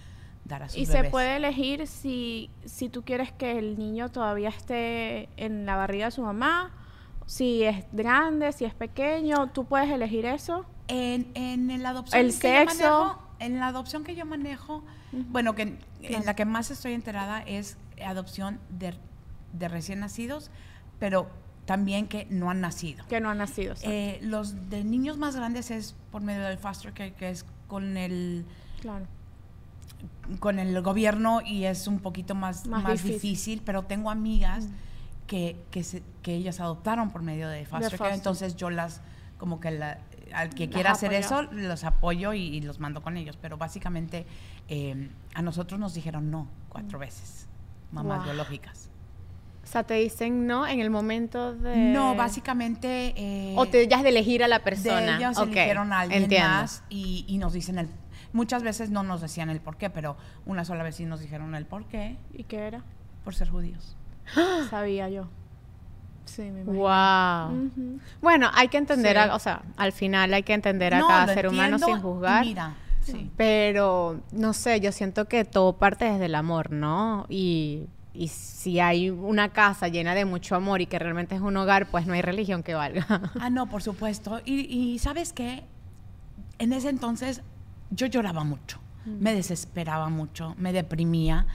dar 0.46 0.64
a 0.64 0.70
sus 0.70 0.78
Y 0.78 0.86
se 0.86 1.04
puede 1.06 1.36
elegir 1.36 1.88
si, 1.88 2.50
si 2.66 2.88
tú 2.90 3.04
quieres 3.04 3.32
que 3.34 3.60
el 3.60 3.78
niño 3.78 4.10
todavía 4.10 4.50
esté 4.50 5.28
en 5.38 5.66
la 5.66 5.76
barriga 5.76 6.06
de 6.06 6.12
su 6.12 6.22
mamá, 6.22 6.72
si 7.26 7.64
es 7.64 7.84
grande, 7.92 8.54
si 8.54 8.64
es 8.64 8.74
pequeño, 8.74 9.48
tú 9.52 9.66
puedes 9.66 9.90
elegir 9.90 10.26
eso. 10.26 10.66
En, 10.88 11.30
en 11.36 11.84
la 11.84 11.90
adopción 11.90 12.22
El 12.22 12.28
que 12.28 12.34
sexo. 12.66 12.80
yo 12.80 12.90
manejo, 13.04 13.22
en 13.40 13.60
la 13.60 13.68
adopción 13.68 14.04
que 14.06 14.16
yo 14.16 14.26
manejo, 14.26 14.84
bueno, 15.12 15.54
que 15.54 15.64
en- 15.64 15.80
en 16.02 16.26
la 16.26 16.34
que 16.36 16.46
más 16.46 16.72
estoy 16.72 16.94
enterada 16.94 17.42
es 17.42 17.78
adopción 18.06 18.60
de, 18.70 18.94
de 19.54 19.68
recién 19.68 20.00
nacidos, 20.00 20.52
pero 21.00 21.30
también 21.66 22.08
que 22.08 22.26
no 22.30 22.50
han 22.50 22.62
nacido. 22.62 23.06
Que 23.08 23.20
no 23.20 23.30
han 23.30 23.38
nacido. 23.40 23.76
Eh, 23.82 24.20
los 24.22 24.70
de 24.70 24.84
niños 24.84 25.18
más 25.18 25.36
grandes 25.36 25.70
es 25.72 25.96
por 26.12 26.22
medio 26.22 26.44
del 26.44 26.58
foster 26.58 26.94
care, 26.94 27.14
que 27.14 27.30
es 27.30 27.46
con 27.68 27.98
el 27.98 28.46
claro. 28.82 29.06
con 30.40 30.60
el 30.60 30.82
gobierno 30.82 31.42
y 31.46 31.66
es 31.66 31.88
un 31.88 32.00
poquito 32.00 32.36
más, 32.36 32.68
Más 32.68 32.84
más, 32.84 32.92
difícil. 32.94 33.14
difícil. 33.22 33.62
pero 33.66 33.84
tengo 33.84 34.10
amigas 34.12 34.68
que, 35.26 35.62
que, 35.72 35.84
se- 35.84 36.04
que 36.22 36.36
ellas 36.36 36.60
adoptaron 36.60 37.10
por 37.12 37.22
medio 37.22 37.50
de 37.50 37.66
foster 37.66 37.90
care, 37.92 37.98
foster. 37.98 38.14
entonces 38.16 38.56
yo 38.56 38.70
las, 38.70 39.02
como 39.38 39.60
que 39.60 39.72
la- 39.72 40.00
al 40.34 40.50
que 40.54 40.66
Las 40.68 40.74
quiera 40.74 40.92
hacer 40.92 41.10
apoyó. 41.16 41.42
eso, 41.42 41.52
los 41.54 41.84
apoyo 41.84 42.34
y, 42.34 42.42
y 42.44 42.62
los 42.62 42.80
mando 42.80 43.02
con 43.02 43.18
ellos, 43.18 43.38
pero 43.42 43.58
básicamente 43.58 44.26
eh, 44.70 45.10
a 45.34 45.42
nosotros 45.42 45.80
nos 45.80 45.94
dijeron 45.94 46.30
no 46.32 46.48
cuatro 46.70 47.00
veces, 47.00 47.48
mamás 47.92 48.18
Wow. 48.20 48.26
biológicas. 48.26 48.87
O 49.68 49.70
sea, 49.70 49.84
te 49.84 49.96
dicen 49.96 50.48
no 50.48 50.66
en 50.66 50.80
el 50.80 50.90
momento 50.90 51.54
de... 51.54 51.76
No, 51.76 52.16
básicamente... 52.16 53.14
eh, 53.18 53.54
O 53.58 53.66
te 53.66 53.86
ya 53.90 53.98
es 53.98 54.04
de 54.04 54.10
elegir 54.10 54.42
a 54.42 54.48
la 54.48 54.60
de 54.60 54.64
persona. 54.64 55.18
ellas 55.18 55.38
Ok, 55.38 55.48
eligieron 55.48 55.92
a 55.92 56.00
alguien 56.00 56.24
entiendo. 56.24 56.48
más 56.48 56.84
y, 56.90 57.26
y 57.28 57.38
nos 57.38 57.52
dicen 57.52 57.78
el... 57.78 57.90
Muchas 58.32 58.64
veces 58.64 58.92
no 58.92 59.04
nos 59.04 59.20
decían 59.20 59.50
el 59.50 59.60
por 59.60 59.76
qué, 59.76 59.90
pero 59.90 60.16
una 60.46 60.64
sola 60.64 60.84
vez 60.84 60.96
sí 60.96 61.06
nos 61.06 61.20
dijeron 61.20 61.54
el 61.54 61.66
por 61.66 61.84
qué, 61.86 62.16
¿Y 62.34 62.46
qué 62.46 62.60
era? 62.60 62.84
por 63.26 63.36
ser 63.36 63.50
judíos. 63.50 63.98
Sabía 64.70 65.10
yo. 65.10 65.28
Sí, 66.24 66.44
me 66.44 66.62
imagino. 66.62 66.84
Wow. 66.84 68.00
Bueno, 68.22 68.50
hay 68.54 68.70
que 68.70 68.78
entender, 68.78 69.18
Sí. 69.18 69.24
a- 69.30 69.36
o 69.36 69.40
sea, 69.40 69.64
al 69.76 69.92
final 69.92 70.34
hay 70.34 70.44
que 70.44 70.54
entender 70.54 70.94
a 70.94 71.00
No, 71.00 71.08
cada 71.10 71.34
ser 71.34 71.48
humano 71.50 71.78
sin 71.78 72.00
juzgar. 72.00 72.46
Mira, 72.46 72.74
sí. 73.02 73.30
Pero, 73.36 74.22
no 74.32 74.54
sé, 74.54 74.80
yo 74.80 74.94
siento 74.94 75.26
que 75.28 75.44
todo 75.44 75.78
parte 75.78 76.06
desde 76.06 76.26
el 76.28 76.36
amor, 76.36 76.72
¿no? 76.72 77.26
Y, 77.30 77.88
y 78.18 78.30
si 78.30 78.80
hay 78.80 79.12
una 79.12 79.50
casa 79.50 79.88
llena 79.88 80.16
de 80.16 80.26
mucho 80.26 80.56
amor 80.56 80.82
y 80.82 80.88
que 80.88 80.98
realmente 80.98 81.36
es 81.36 81.42
un 81.42 81.56
hogar, 81.56 81.92
pues 81.92 82.08
no 82.08 82.14
hay 82.14 82.24
religión 82.24 82.64
que 82.64 82.74
valga. 82.74 83.32
Ah, 83.40 83.50
no, 83.52 83.70
por 83.70 83.84
supuesto. 83.84 84.42
Y, 84.44 84.62
y 84.62 84.98
¿sabes 85.00 85.34
qué? 85.34 85.64
En 86.58 86.74
ese 86.74 86.90
entonces 86.90 87.44
yo 87.92 88.08
lloraba 88.08 88.44
mucho, 88.44 88.80
me 89.06 89.34
desesperaba 89.34 90.10
mucho, 90.10 90.56
me 90.58 90.74
deprimía, 90.74 91.46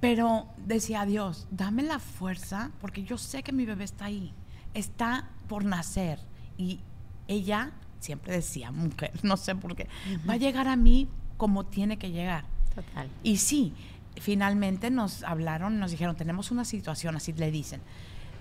pero 0.00 0.48
decía, 0.58 1.06
Dios, 1.06 1.46
dame 1.50 1.82
la 1.82 1.98
fuerza 1.98 2.70
porque 2.80 3.02
yo 3.02 3.16
sé 3.16 3.42
que 3.42 3.52
mi 3.52 3.64
bebé 3.64 3.84
está 3.84 4.04
ahí, 4.04 4.34
está 4.74 5.30
por 5.48 5.64
nacer. 5.64 6.18
Y 6.58 6.80
ella 7.26 7.72
siempre 8.00 8.34
decía, 8.34 8.70
mujer, 8.70 9.12
no 9.22 9.38
sé 9.38 9.54
por 9.54 9.74
qué, 9.74 9.88
va 10.28 10.34
a 10.34 10.36
llegar 10.36 10.68
a 10.68 10.76
mí 10.76 11.08
como 11.38 11.64
tiene 11.64 11.96
que 11.96 12.10
llegar. 12.10 12.44
Total. 12.74 13.08
Y 13.22 13.38
sí, 13.38 13.72
finalmente 14.16 14.90
nos 14.90 15.22
hablaron, 15.24 15.78
nos 15.78 15.90
dijeron, 15.90 16.16
tenemos 16.16 16.50
una 16.50 16.64
situación, 16.64 17.16
así 17.16 17.32
le 17.32 17.50
dicen, 17.50 17.80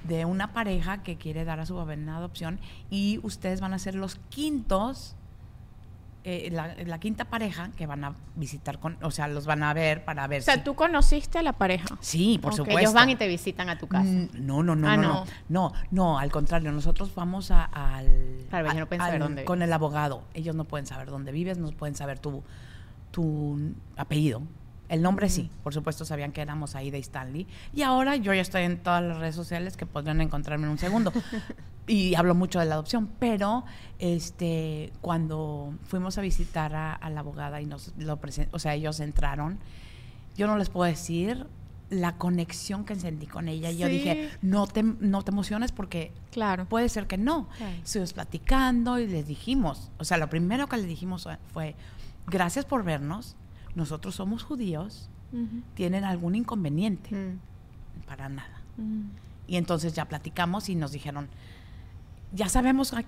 de 0.07 0.25
una 0.25 0.51
pareja 0.53 1.01
que 1.03 1.15
quiere 1.17 1.45
dar 1.45 1.59
a 1.59 1.65
su 1.65 1.75
bebé 1.77 1.93
en 1.93 2.09
adopción 2.09 2.59
y 2.89 3.19
ustedes 3.23 3.61
van 3.61 3.73
a 3.73 3.79
ser 3.79 3.95
los 3.95 4.15
quintos, 4.29 5.15
eh, 6.25 6.49
la, 6.53 6.75
la 6.85 6.99
quinta 6.99 7.25
pareja 7.25 7.71
que 7.75 7.85
van 7.85 8.03
a 8.05 8.13
visitar, 8.35 8.79
con, 8.79 8.97
o 9.01 9.11
sea, 9.11 9.27
los 9.27 9.45
van 9.45 9.61
a 9.63 9.73
ver 9.73 10.05
para 10.05 10.25
ver 10.27 10.39
O 10.39 10.43
sea, 10.43 10.55
si... 10.55 10.61
tú 10.61 10.73
conociste 10.73 11.37
a 11.39 11.41
la 11.41 11.51
pareja. 11.53 11.85
Sí, 11.99 12.39
por 12.41 12.53
supuesto. 12.53 12.79
Ellos 12.79 12.93
van 12.93 13.09
y 13.09 13.15
te 13.17 13.27
visitan 13.27 13.67
a 13.69 13.77
tu 13.77 13.87
casa. 13.87 14.05
Mm, 14.09 14.29
No, 14.45 14.63
no, 14.63 14.73
no, 14.75 14.87
Ah, 14.87 14.95
no, 14.95 15.01
no. 15.01 15.09
no, 15.09 15.25
no, 15.49 15.73
no, 15.91 16.19
al 16.19 16.31
contrario, 16.31 16.71
nosotros 16.71 17.13
vamos 17.15 17.51
a- 17.51 17.65
al, 17.65 18.45
Claro, 18.49 18.73
no 18.73 18.85
pueden 18.87 19.01
saber 19.01 19.13
al- 19.15 19.19
dónde 19.19 19.43
con 19.45 19.61
el 19.61 19.73
abogado. 19.73 20.23
Ellos 20.33 20.55
no 20.55 20.63
pueden 20.63 20.85
saber 20.85 21.09
dónde 21.09 21.31
vives, 21.33 21.57
no 21.57 21.71
pueden 21.71 21.95
saber 21.95 22.19
tu, 22.19 22.41
tu 23.11 23.73
apellido. 23.97 24.41
El 24.93 25.01
nombre 25.01 25.27
sí, 25.27 25.49
por 25.63 25.73
supuesto 25.73 26.05
sabían 26.05 26.31
que 26.31 26.41
éramos 26.41 26.75
ahí 26.75 26.91
de 26.91 26.99
Stanley. 26.99 27.47
Y 27.73 27.81
ahora 27.81 28.15
yo 28.15 28.31
ya 28.33 28.41
estoy 28.41 28.61
en 28.63 28.77
todas 28.77 29.01
las 29.01 29.17
redes 29.17 29.33
sociales 29.35 29.75
que 29.75 29.85
podrían 29.87 30.21
encontrarme 30.21 30.65
en 30.65 30.71
un 30.71 30.77
segundo. 30.77 31.11
y 31.87 32.13
hablo 32.13 32.35
mucho 32.35 32.59
de 32.59 32.65
la 32.65 32.75
adopción, 32.75 33.09
pero 33.19 33.65
este 33.97 34.93
cuando 35.01 35.73
fuimos 35.85 36.17
a 36.17 36.21
visitar 36.21 36.75
a, 36.75 36.93
a 36.93 37.09
la 37.09 37.21
abogada 37.21 37.59
y 37.59 37.65
nos 37.65 37.91
lo 37.97 38.21
presen- 38.21 38.49
o 38.51 38.59
sea, 38.59 38.75
ellos 38.75 38.99
entraron, 38.99 39.57
yo 40.37 40.45
no 40.45 40.57
les 40.57 40.69
puedo 40.69 40.89
decir 40.89 41.47
la 41.89 42.17
conexión 42.17 42.85
que 42.85 42.95
sentí 42.95 43.25
con 43.27 43.47
ella. 43.47 43.71
Yo 43.71 43.87
Sí. 43.87 43.93
dije, 43.93 44.29
no 44.41 44.67
te, 44.67 44.83
no 44.83 45.23
te 45.23 45.31
emociones 45.31 45.71
porque 45.71 46.11
Claro. 46.31 46.65
puede 46.65 46.87
ser 46.89 47.07
que 47.07 47.17
no. 47.17 47.49
Estuvimos 47.83 48.13
platicando 48.13 48.99
y 48.99 49.07
les 49.07 49.27
dijimos, 49.27 49.91
o 49.97 50.03
sea, 50.03 50.17
lo 50.17 50.29
primero 50.29 50.67
que 50.67 50.77
les 50.77 50.85
dijimos 50.87 51.27
fue, 51.51 51.75
gracias 52.27 52.65
por 52.65 52.83
vernos, 52.83 53.35
nosotros 53.75 54.15
somos 54.15 54.43
judíos. 54.43 55.09
¿tienen 55.73 56.03
algún 56.03 56.35
inconveniente? 56.35 57.09
Mm. 57.15 57.39
Para 58.05 58.29
nada. 58.29 58.61
Ujú. 58.77 59.05
Y 59.47 59.55
entonces 59.55 59.93
ya 59.93 60.05
platicamos 60.05 60.69
y 60.69 60.75
nos 60.75 60.91
dijeron, 60.91 61.27
ya 62.33 62.49
sabemos 62.49 62.93
a- 62.93 63.03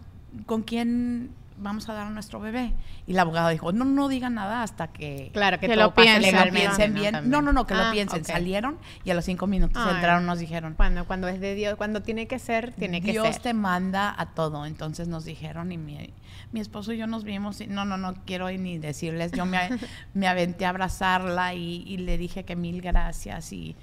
con 0.48 0.64
quién 0.64 1.30
vamos 1.58 1.88
a 1.90 1.94
dar 1.94 2.08
a 2.08 2.10
nuestro 2.10 2.40
bebé. 2.40 2.74
Y 3.08 3.14
la 3.14 3.22
abogada 3.22 3.50
dijo, 3.50 3.72
no, 3.72 3.86
no 3.86 4.08
digan 4.10 4.34
nada 4.36 4.62
hasta 4.64 4.88
que, 4.88 5.30
Claro, 5.34 5.60
que, 5.60 5.68
Que 5.68 5.74
todo 5.76 5.86
lo 5.86 5.94
pase 5.94 6.20
piensen, 6.20 6.54
piensen 6.54 6.94
bien. 6.94 7.12
También. 7.14 7.32
No, 7.32 7.42
no, 7.42 7.54
no, 7.54 7.66
que 7.66 7.74
Ah, 7.74 7.86
lo 7.88 7.92
piensen. 7.92 8.22
ok. 8.22 8.28
Salieron 8.28 8.78
y 9.04 9.10
a 9.12 9.14
los 9.14 9.26
cinco 9.26 9.48
minutos 9.48 9.82
Ay. 9.86 9.96
entraron 9.96 10.26
nos 10.26 10.40
dijeron, 10.40 10.74
Cuando, 10.76 11.06
cuando 11.06 11.28
es 11.28 11.40
de 11.40 11.56
Dios, 11.56 11.76
cuando 11.76 12.02
tiene 12.02 12.28
que 12.28 12.40
ser, 12.40 12.74
tiene 12.74 13.02
que 13.02 13.12
Dios 13.12 13.28
ser. 13.28 13.40
te 13.42 13.54
manda 13.54 14.14
a 14.18 14.28
todo. 14.28 14.66
Entonces 14.66 15.08
nos 15.08 15.24
dijeron 15.26 15.72
y 15.72 15.78
mi, 15.78 16.14
mi 16.52 16.60
esposo 16.60 16.92
y 16.94 16.98
yo 16.98 17.08
nos 17.08 17.24
vimos 17.24 17.62
y 17.62 17.68
no, 17.68 17.86
no, 17.86 17.98
no 17.98 18.14
quiero 18.26 18.50
ni 18.52 18.78
decirles. 18.78 19.32
Yo 19.32 19.46
me, 19.46 19.60
me 20.14 20.28
aventé 20.28 20.66
a 20.66 20.70
abrazarla 20.70 21.54
y, 21.54 21.84
y 21.88 21.98
le 21.98 22.18
dije 22.18 22.44
que 22.44 22.56
mil 22.56 22.82
gracias 22.82 23.54
y, 23.54 23.76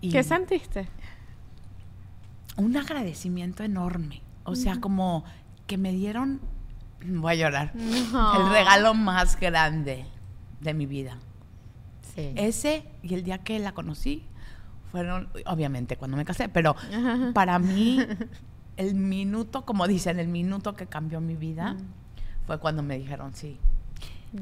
y 0.00 0.10
¿Qué 0.10 0.22
sentiste? 0.22 0.88
un 2.56 2.76
agradecimiento 2.76 3.62
enorme. 3.64 4.20
O 4.44 4.54
sea, 4.54 4.80
como 4.80 5.24
que 5.66 5.78
me 5.78 5.92
dieron, 5.92 6.40
voy 7.06 7.32
a 7.32 7.36
llorar, 7.36 7.74
No. 7.74 8.40
el 8.46 8.50
regalo 8.52 8.94
más 8.94 9.38
grande 9.38 10.06
de 10.60 10.74
mi 10.74 10.86
vida. 10.86 11.18
Sí. 12.14 12.32
Ese 12.36 12.84
y 13.02 13.14
el 13.14 13.24
día 13.24 13.38
que 13.38 13.58
la 13.58 13.72
conocí 13.72 14.24
fueron, 14.90 15.28
obviamente, 15.46 15.96
cuando 15.96 16.16
me 16.16 16.24
casé, 16.24 16.48
pero 16.48 16.76
para 17.34 17.58
mí, 17.58 17.98
el 18.76 18.94
minuto, 18.94 19.64
como 19.64 19.86
dicen, 19.86 20.18
el 20.18 20.28
minuto 20.28 20.74
que 20.74 20.86
cambió 20.86 21.20
mi 21.20 21.34
vida 21.34 21.76
fue 22.46 22.58
cuando 22.58 22.82
me 22.82 22.98
dijeron, 22.98 23.34
sí, 23.34 23.58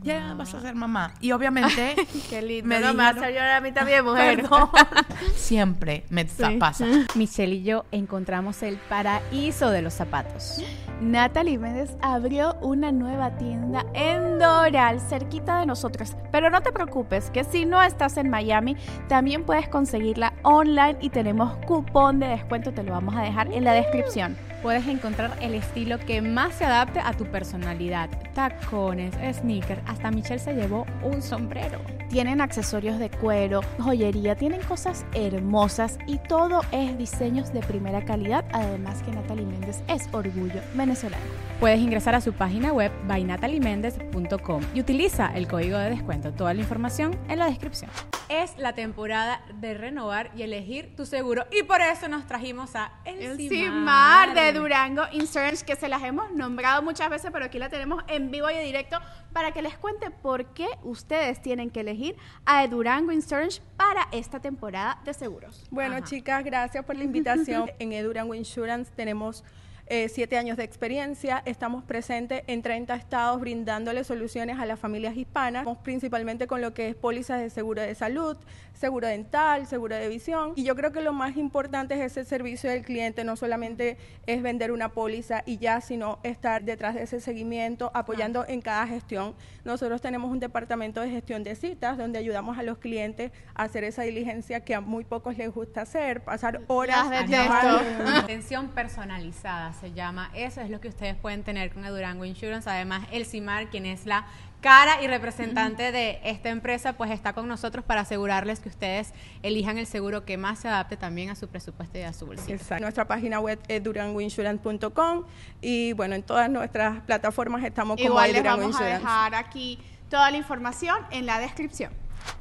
ya 0.03 0.35
vas 0.35 0.55
a 0.55 0.61
ser 0.61 0.75
mamá. 0.75 1.13
Y 1.21 1.33
obviamente, 1.33 1.95
Qué 2.31 2.43
lindo. 2.43 2.69
Me 2.69 2.81
no, 2.81 2.95
me 2.95 3.05
dijeron- 3.05 3.31
llorar 3.33 3.51
a 3.57 3.61
mí 3.61 3.73
también, 3.73 4.05
mujer. 4.05 4.43
Perdón. 4.43 4.69
siempre 5.37 6.05
me 6.11 6.27
Sí. 6.29 6.57
pasa. 6.59 6.87
Michelle 7.15 7.57
y 7.57 7.63
yo 7.63 7.85
encontramos 7.91 8.63
el 8.63 8.77
paraíso 8.77 9.71
de 9.71 9.83
los 9.83 9.95
zapatos. 9.95 10.63
Natalie 11.01 11.59
Méndez 11.59 11.97
abrió 12.03 12.55
una 12.61 12.93
nueva 12.93 13.37
tienda 13.39 13.87
en 13.95 14.39
Doral, 14.39 15.01
cerquita 15.01 15.59
de 15.61 15.67
nosotros. 15.67 16.15
Pero 16.31 16.51
no 16.51 16.61
te 16.61 16.73
preocupes, 16.73 17.31
que 17.31 17.43
si 17.45 17.65
no 17.65 17.83
estás 17.83 18.17
en 18.19 18.29
Miami, 18.29 18.77
también 19.09 19.45
puedes 19.45 19.69
conseguirla 19.69 20.35
online 20.43 20.99
y 21.01 21.09
tenemos 21.09 21.57
cupón 21.67 22.21
de 22.21 22.29
descuento, 22.29 22.73
te 22.73 22.83
lo 22.83 22.93
vamos 22.93 23.17
a 23.17 23.23
dejar 23.23 23.51
en 23.53 23.65
la 23.65 23.73
descripción. 23.73 24.37
Puedes 24.63 24.87
encontrar 24.87 25.37
el 25.41 25.55
estilo 25.55 25.99
que 25.99 26.21
más 26.21 26.55
se 26.55 26.67
adapte 26.67 27.01
a 27.01 27.15
tu 27.15 27.25
personalidad. 27.25 28.11
Tacones, 28.35 29.15
sneakers, 29.39 29.81
hasta 29.87 30.11
Michelle 30.11 30.39
se 30.39 30.55
llevó 30.55 30.87
un 31.03 31.23
sombrero. 31.23 31.81
Tienen 32.11 32.41
accesorios 32.41 32.99
de 32.99 33.09
cuero, 33.09 33.63
joyería, 33.79 34.35
tienen 34.35 34.61
cosas 34.63 35.07
hermosas 35.15 35.99
y 36.07 36.19
todo 36.19 36.61
es 36.73 36.99
diseños 36.99 37.53
de 37.53 37.61
primera 37.61 38.05
calidad, 38.05 38.45
además 38.53 39.03
que 39.03 39.13
Natalie 39.13 39.47
Méndez 39.47 39.83
es 39.89 40.09
orgullo 40.13 40.61
venezolano. 40.75 41.25
Puedes 41.59 41.81
ingresar 41.81 42.15
a 42.15 42.21
su 42.21 42.33
página 42.33 42.73
web 42.73 42.93
bynatalymendez.com 43.09 44.63
y 44.75 44.81
utiliza 44.81 45.31
el 45.35 45.49
código 45.49 45.79
de 45.79 45.91
descuento. 45.91 46.33
Toda 46.33 46.53
la 46.53 46.61
información 46.61 47.17
en 47.29 47.39
la 47.39 47.47
descripción. 47.47 47.91
Es 48.31 48.57
la 48.59 48.77
temporada 48.77 49.43
de 49.55 49.75
renovar 49.75 50.31
y 50.37 50.43
elegir 50.43 50.95
tu 50.95 51.05
seguro 51.05 51.47
y 51.51 51.65
por 51.65 51.81
eso 51.81 52.07
nos 52.07 52.29
trajimos 52.29 52.77
a 52.77 52.93
El, 53.05 53.19
El 53.19 53.37
Cimar. 53.37 53.51
Cimar 53.51 54.35
de 54.35 54.53
Durango 54.53 55.03
Insurance, 55.11 55.67
que 55.67 55.75
se 55.75 55.89
las 55.89 56.01
hemos 56.05 56.31
nombrado 56.31 56.81
muchas 56.81 57.11
veces, 57.11 57.33
pero 57.33 57.47
aquí 57.47 57.59
la 57.59 57.71
tenemos 57.71 58.05
en 58.07 58.31
vivo 58.31 58.49
y 58.49 58.55
en 58.55 58.65
directo 58.65 58.99
para 59.33 59.51
que 59.51 59.63
les 59.63 59.77
cuente 59.77 60.13
por 60.13 60.55
qué 60.55 60.69
ustedes 60.85 61.43
tienen 61.43 61.71
que 61.71 61.81
elegir 61.81 62.17
a 62.47 62.65
Durango 62.69 63.11
Insurance 63.11 63.61
para 63.77 64.07
esta 64.13 64.39
temporada 64.39 65.01
de 65.05 65.13
seguros. 65.13 65.67
Bueno, 65.73 65.97
Ajá. 65.97 66.05
chicas, 66.05 66.45
gracias 66.45 66.85
por 66.85 66.95
la 66.95 67.03
invitación. 67.03 67.69
en 67.81 67.93
Edurango 67.93 68.37
Insurance 68.37 68.93
tenemos 68.95 69.43
eh, 69.91 70.09
siete 70.09 70.39
años 70.39 70.57
de 70.57 70.63
experiencia. 70.63 71.43
Estamos 71.45 71.83
presentes 71.83 72.45
en 72.47 72.63
30 72.63 72.95
estados 72.95 73.41
brindándole 73.41 74.05
soluciones 74.05 74.61
a 74.61 74.65
las 74.65 74.79
familias 74.79 75.17
hispanas, 75.17 75.63
Estamos 75.63 75.83
principalmente 75.83 76.47
con 76.47 76.61
lo 76.61 76.73
que 76.73 76.89
es 76.89 76.95
pólizas 76.95 77.41
de 77.41 77.51
seguro 77.51 77.83
de 77.83 77.97
salud, 77.97 78.37
seguro 78.73 79.09
dental, 79.09 79.67
seguro 79.67 79.97
de 79.97 80.09
visión. 80.09 80.53
Y 80.55 80.63
yo 80.63 80.77
creo 80.77 80.93
que 80.93 81.01
lo 81.01 81.13
más 81.13 81.37
importante 81.37 81.95
es 81.95 82.13
ese 82.13 82.25
servicio 82.25 82.71
del 82.71 82.85
cliente, 82.85 83.25
no 83.25 83.35
solamente 83.35 83.97
es 84.27 84.43
vender 84.43 84.71
una 84.71 84.91
póliza 84.91 85.43
y 85.45 85.59
ya, 85.59 85.81
sino 85.81 86.21
estar 86.23 86.63
detrás 86.63 86.95
de 86.95 87.03
ese 87.03 87.21
seguimiento, 87.21 87.91
apoyando 87.93 88.47
en 88.47 88.63
cada 88.63 88.87
gestión. 88.87 89.35
Nosotros 89.65 90.01
tenemos 90.01 90.31
un 90.31 90.39
departamento 90.39 91.01
de 91.01 91.11
gestión 91.11 91.43
de 91.43 91.57
citas 91.57 91.99
donde 91.99 92.21
ayudamos 92.21 92.59
a 92.59 92.63
los 92.63 92.79
clientes 92.79 93.33
a 93.57 93.65
hacer 93.65 93.83
esa 93.83 94.03
diligencia 94.03 94.61
que 94.61 94.77
a 94.77 94.81
muy 94.81 95.05
pocos 95.05 95.37
les 95.37 95.53
gusta 95.53 95.83
hacer, 95.83 96.23
pasar 96.23 96.61
horas 96.69 97.11
detesto. 97.11 97.81
Atención 98.23 98.69
personalizada 98.69 99.73
se 99.81 99.93
llama. 99.93 100.31
Eso 100.35 100.61
es 100.61 100.71
lo 100.71 100.81
que 100.81 100.89
ustedes 100.89 101.17
pueden 101.17 101.43
tener 101.43 101.73
con 101.73 101.85
el 101.85 101.93
Durango 101.93 102.25
Insurance. 102.25 102.69
Además, 102.69 103.07
el 103.11 103.27
CIMAR, 103.27 103.69
quien 103.69 103.87
es 103.87 104.07
la 104.07 104.27
cara 104.61 105.03
y 105.03 105.07
representante 105.07 105.91
de 105.91 106.21
esta 106.23 106.51
empresa, 106.51 106.93
pues 106.93 107.11
está 107.11 107.33
con 107.33 107.49
nosotros 107.49 107.85
para 107.85 108.03
asegurarles 108.03 108.61
que 108.61 108.69
ustedes 108.69 109.13
elijan 109.43 109.79
el 109.79 109.87
seguro 109.87 110.25
que 110.25 110.37
más 110.37 110.61
se 110.61 110.69
adapte 110.69 110.97
también 110.97 111.31
a 111.31 111.35
su 111.35 111.49
presupuesto 111.49 111.99
y 111.99 112.03
a 112.03 112.13
su 112.13 112.27
bolsillo. 112.27 112.55
Exacto. 112.55 112.83
Nuestra 112.83 113.07
página 113.07 113.41
web 113.41 113.59
es 113.69 113.83
durangoinsurance.com 113.83 115.25
y 115.61 115.95
bueno, 115.95 116.15
en 116.15 116.23
todas 116.23 116.51
nuestras 116.51 117.01
plataformas 117.03 117.65
estamos 117.65 117.97
como 117.97 118.11
Igual 118.11 118.33
les 118.33 118.43
Durango 118.43 118.63
vamos 118.63 118.81
a 118.81 118.85
dejar 118.85 119.35
aquí 119.35 119.79
toda 120.09 120.31
la 120.31 120.37
información 120.37 120.99
en 121.11 121.27
la 121.27 121.39
descripción. 121.39 121.93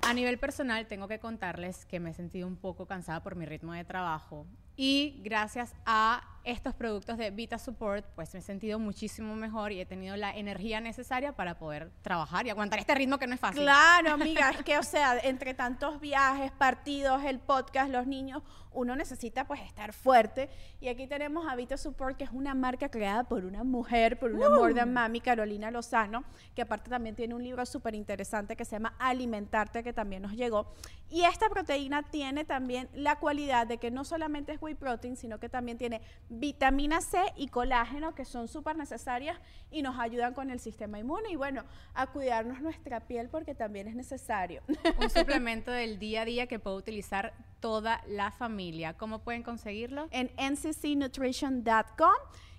A 0.02 0.14
nivel 0.14 0.38
personal, 0.38 0.88
tengo 0.88 1.08
que 1.08 1.20
contarles 1.20 1.86
que 1.86 2.00
me 2.00 2.10
he 2.10 2.14
sentido 2.14 2.48
un 2.48 2.58
poco 2.58 2.86
cansada 2.86 3.22
por 3.22 3.36
mi 3.36 3.46
ritmo 3.46 3.74
de 3.74 3.86
trabajo 3.86 4.46
y 4.76 5.22
gracias 5.24 5.74
a 5.86 6.22
estos 6.44 6.74
productos 6.74 7.18
de 7.18 7.32
Vita 7.32 7.58
Support, 7.58 8.06
pues 8.16 8.34
me 8.34 8.40
he 8.40 8.44
sentido 8.44 8.80
muchísimo 8.80 9.36
mejor 9.36 9.72
y 9.72 9.82
he 9.82 9.86
tenido 9.86 10.16
la 10.16 10.36
energía 10.36 10.82
necesaria 10.82 11.34
para 11.34 11.58
poder 11.58 11.92
trabajar 12.02 12.46
y 12.48 12.50
aguantar 12.50 12.80
este 12.80 12.96
ritmo 12.96 13.18
que 13.18 13.28
no 13.28 13.36
es 13.36 13.40
fácil. 13.40 13.64
Claro, 13.64 14.12
amiga, 14.12 14.50
es 14.58 14.64
que, 14.64 14.78
o 14.78 14.84
sea, 14.84 15.18
entre 15.20 15.54
tantos 15.54 16.00
viajes, 16.00 16.52
partidos, 16.52 17.24
el 17.24 17.40
podcast, 17.40 17.92
los 17.92 18.08
niños, 18.08 18.42
uno 18.72 18.96
necesita 18.96 19.46
pues 19.46 19.62
estar 19.62 19.94
fuerte. 19.94 20.50
Y 20.80 20.88
aquí 20.88 21.08
tenemos 21.08 21.48
a 21.48 21.56
Vita 21.56 21.78
Support, 21.78 22.18
que 22.18 22.24
es 22.24 22.32
una 22.32 22.54
marca 22.54 22.90
creada 22.90 23.24
por 23.24 23.46
una 23.46 23.64
mujer, 23.64 24.20
por 24.20 24.32
una 24.34 24.48
amor 24.48 24.74
de 24.74 24.86
mami, 24.86 25.22
Carolina 25.22 25.72
Lozano, 25.72 26.24
que 26.56 26.62
aparte 26.62 26.90
también 26.90 27.16
tiene 27.16 27.36
un 27.36 27.44
libro 27.44 27.66
súper 27.66 27.96
interesante 27.96 28.56
que 28.56 28.66
se 28.66 28.72
llama 28.72 28.96
Alimentarte, 29.00 29.84
que 29.84 29.94
también 29.94 30.22
nos 30.22 30.34
llegó. 30.34 30.72
Y 31.10 31.24
esta 31.24 31.50
proteína 31.50 32.04
tiene 32.04 32.46
también 32.46 32.88
la 32.94 33.18
cualidad 33.18 33.66
de 33.66 33.78
que 33.78 33.92
no 33.92 34.04
solamente 34.04 34.54
es 34.54 34.62
whey 34.62 34.76
protein, 34.76 35.18
sino 35.18 35.40
que 35.40 35.50
también 35.50 35.78
tiene 35.78 36.02
vitamina 36.30 37.02
C 37.02 37.18
y 37.36 37.48
colágeno, 37.48 38.14
que 38.14 38.24
son 38.26 38.48
súper 38.48 38.76
necesarias 38.78 39.38
y 39.72 39.82
nos 39.82 39.98
ayudan 40.00 40.34
con 40.34 40.52
el 40.52 40.60
sistema 40.60 41.00
inmune. 41.00 41.30
Y 41.32 41.36
bueno, 41.36 41.64
a 41.94 42.08
cuidarnos 42.08 42.62
nuestra 42.62 43.02
piel 43.02 43.30
porque 43.30 43.56
también 43.56 43.88
es 43.88 43.96
necesario. 43.96 44.62
Un 45.00 45.10
suplemento 45.10 45.72
del 45.72 45.98
día 46.00 46.22
a 46.22 46.26
día 46.26 46.48
que 46.48 46.60
puede 46.60 46.78
utilizar 46.78 47.34
toda 47.60 48.02
la 48.08 48.32
familia. 48.32 48.94
¿Cómo 48.94 49.20
pueden 49.20 49.44
conseguirlo? 49.44 50.08
en 50.12 50.30
nccnutrition.com 50.38 52.14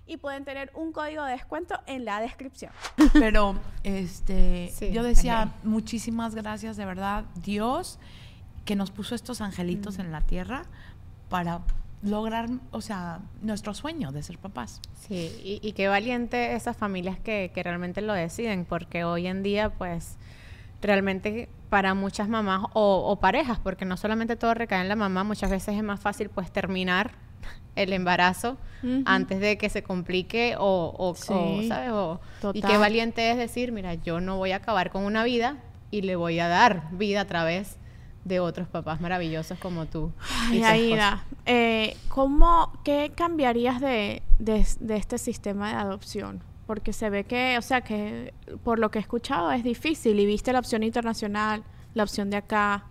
y 0.07 0.17
pueden 0.17 0.43
tener 0.43 0.71
un 0.75 0.91
código 0.91 1.23
de 1.23 1.31
descuento 1.33 1.79
en 1.85 2.05
la 2.05 2.19
descripción. 2.19 2.71
Pero 3.13 3.55
este, 3.83 4.69
Sí, 4.73 4.91
yo 4.91 5.03
decía, 5.03 5.53
muchísimas 5.63 6.35
gracias, 6.35 6.75
de 6.75 6.85
verdad, 6.85 7.25
Dios, 7.35 7.99
que 8.65 8.75
nos 8.75 8.91
puso 8.91 9.15
estos 9.15 9.39
angelitos 9.41 9.97
Mm. 9.97 10.01
en 10.01 10.11
la 10.11 10.21
tierra 10.21 10.63
para 11.29 11.61
lograr, 12.03 12.49
o 12.71 12.81
sea, 12.81 13.19
nuestro 13.41 13.73
sueño 13.73 14.11
de 14.11 14.23
ser 14.23 14.37
papás. 14.39 14.81
Sí, 15.07 15.31
y, 15.43 15.59
y 15.67 15.73
qué 15.73 15.87
valiente 15.87 16.55
esas 16.55 16.75
familias 16.75 17.19
que, 17.19 17.51
que 17.53 17.63
realmente 17.63 18.01
lo 18.01 18.13
deciden, 18.13 18.65
porque 18.65 19.03
hoy 19.03 19.27
en 19.27 19.43
día, 19.43 19.69
pues, 19.69 20.17
realmente 20.81 21.49
para 21.69 21.93
muchas 21.93 22.27
mamás 22.27 22.63
o, 22.73 23.03
o 23.07 23.15
parejas, 23.19 23.59
porque 23.59 23.85
no 23.85 23.97
solamente 23.97 24.35
todo 24.35 24.53
recae 24.53 24.81
en 24.81 24.89
la 24.89 24.95
mamá, 24.95 25.23
muchas 25.23 25.49
veces 25.49 25.75
es 25.75 25.83
más 25.83 25.99
fácil, 25.99 26.29
pues, 26.29 26.51
terminar 26.51 27.11
el 27.75 27.93
embarazo 27.93 28.57
antes 29.05 29.39
de 29.39 29.57
que 29.57 29.69
se 29.69 29.83
complique 29.83 30.55
o, 30.57 30.93
o- 30.97 31.15
Sí, 31.15 31.31
o, 31.33 31.61
¿sabes? 31.67 31.91
O- 31.91 32.19
y 32.53 32.61
qué 32.61 32.77
valiente 32.79 33.29
es 33.31 33.37
decir, 33.37 33.71
mira, 33.71 33.93
yo 33.93 34.19
no 34.19 34.37
voy 34.37 34.51
a 34.51 34.57
acabar 34.57 34.89
con 34.91 35.03
una 35.05 35.23
vida 35.23 35.57
y 35.91 36.01
le 36.01 36.15
voy 36.15 36.39
a 36.39 36.47
dar 36.47 36.89
vida 36.91 37.21
a 37.21 37.25
través 37.25 37.77
de 38.23 38.39
otros 38.39 38.67
papás 38.67 39.01
maravillosos 39.01 39.57
como 39.59 39.85
tú. 39.85 40.11
y 40.51 40.63
Ay, 40.63 40.91
Aida, 40.91 41.23
eh, 41.45 41.97
¿cómo, 42.07 42.71
¿qué 42.83 43.11
cambiarías 43.15 43.81
de, 43.81 44.21
de, 44.39 44.65
de 44.79 44.97
este 44.97 45.17
sistema 45.17 45.69
de 45.69 45.75
adopción? 45.75 46.41
Porque 46.67 46.93
se 46.93 47.09
ve 47.09 47.23
que, 47.23 47.57
o 47.57 47.61
sea, 47.61 47.81
que 47.81 48.33
por 48.63 48.79
lo 48.79 48.91
que 48.91 48.99
he 48.99 49.01
escuchado 49.01 49.51
es 49.51 49.63
difícil 49.63 50.19
y 50.19 50.25
viste 50.25 50.53
la 50.53 50.59
opción 50.59 50.83
internacional, 50.83 51.63
la 51.93 52.03
opción 52.03 52.29
de 52.29 52.37
acá, 52.37 52.85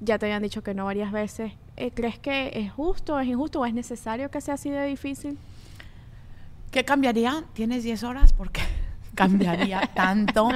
ya 0.00 0.18
te 0.18 0.26
habían 0.26 0.42
dicho 0.42 0.62
que 0.62 0.74
no 0.74 0.84
varias 0.84 1.12
veces. 1.12 1.52
Eh, 1.76 1.90
¿Crees 1.94 2.18
que 2.18 2.52
es 2.54 2.72
justo, 2.72 3.18
es 3.18 3.28
injusto 3.28 3.60
o 3.60 3.66
es 3.66 3.74
necesario 3.74 4.30
que 4.30 4.40
sea 4.40 4.54
así 4.54 4.70
de 4.70 4.86
difícil? 4.86 5.38
¿Qué 6.70 6.84
cambiaría? 6.84 7.44
¿Tienes 7.52 7.84
10 7.84 8.02
horas? 8.04 8.32
Porque 8.32 8.62
cambiaría 9.14 9.90
tanto. 9.94 10.48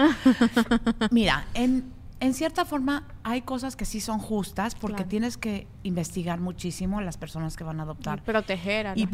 Mira, 1.11 1.47
en, 1.55 1.93
en 2.21 2.35
cierta 2.35 2.65
forma 2.65 3.05
hay 3.25 3.43
cosas 3.43 3.77
que 3.77 3.85
sí 3.85 4.01
son 4.01 4.19
justas 4.19 4.75
porque 4.75 4.97
Claro. 4.97 5.09
tienes 5.09 5.37
que 5.37 5.67
investigar 5.83 6.41
muchísimo 6.41 7.01
las 7.01 7.19
personas 7.19 7.57
que 7.57 7.65
van 7.65 7.81
a 7.81 7.83
adoptar 7.83 8.19
Y 8.19 8.23
proteger 8.23 8.87
a 8.87 8.97
y 8.97 9.07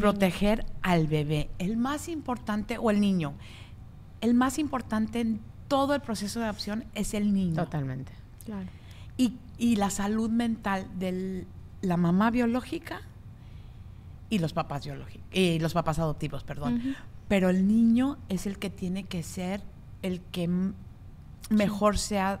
al 0.81 1.07
bebé. 1.07 1.49
El 1.59 1.77
más 1.77 2.07
importante, 2.07 2.77
o 2.77 2.89
el 2.91 3.01
niño, 3.01 3.33
el 4.21 4.33
más 4.33 4.57
importante 4.57 5.19
en 5.19 5.41
todo 5.67 5.95
el 5.95 6.01
proceso 6.01 6.39
de 6.39 6.45
adopción 6.45 6.85
es 6.95 7.13
el 7.13 7.33
niño. 7.33 7.55
Totalmente. 7.55 8.13
Claro. 8.45 8.67
Y, 9.17 9.37
y 9.57 9.75
la 9.75 9.89
salud 9.89 10.29
mental 10.29 10.87
de 10.97 11.45
la 11.81 11.97
mamá 11.97 12.31
biológica 12.31 13.01
y 14.29 14.39
los 14.39 14.53
papás 14.53 14.85
biológicos, 14.85 15.27
y 15.31 15.59
los 15.59 15.73
papás 15.73 15.99
adoptivos, 15.99 16.43
perdón. 16.43 16.95
Pero 17.27 17.49
el 17.49 17.67
niño 17.67 18.17
es 18.29 18.47
el 18.47 18.57
que 18.57 18.69
tiene 18.69 19.03
que 19.03 19.23
ser 19.23 19.61
el 20.01 20.21
que 20.21 20.49
mejor 21.49 21.97
sea 21.97 22.39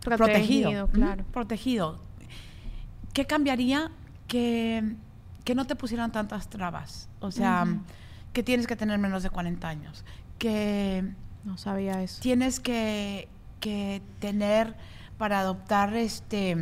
protegido. 0.00 0.70
Protegido, 0.70 0.86
claro. 0.88 1.24
protegido. 1.32 1.98
¿Qué 3.12 3.26
cambiaría? 3.26 3.90
Que, 4.26 4.94
que 5.44 5.54
no 5.54 5.66
te 5.66 5.74
pusieran 5.76 6.12
tantas 6.12 6.48
trabas. 6.48 7.08
O 7.20 7.30
sea, 7.30 7.66
que 8.32 8.42
tienes 8.42 8.66
que 8.66 8.76
tener 8.76 8.98
menos 8.98 9.22
de 9.22 9.30
40 9.30 9.66
años. 9.68 10.04
Que 10.38 11.04
No 11.44 11.56
sabía 11.56 12.02
eso. 12.02 12.20
tienes 12.20 12.60
que, 12.60 13.28
que 13.60 14.02
tener 14.20 14.74
para 15.16 15.40
adoptar 15.40 15.96
este 15.96 16.52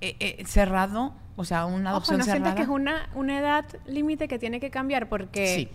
eh, 0.00 0.16
eh, 0.20 0.42
cerrado, 0.46 1.12
o 1.36 1.44
sea, 1.44 1.66
una 1.66 1.90
Ojo, 1.90 1.96
adopción 1.96 2.18
¿no 2.18 2.24
sientes 2.24 2.42
cerrada. 2.42 2.54
que 2.56 2.62
es 2.62 2.68
una, 2.68 3.08
una 3.14 3.38
edad 3.38 3.64
límite 3.86 4.28
que 4.28 4.38
tiene 4.38 4.60
que 4.60 4.70
cambiar? 4.70 5.08
Porque 5.08 5.54
Sí. 5.54 5.68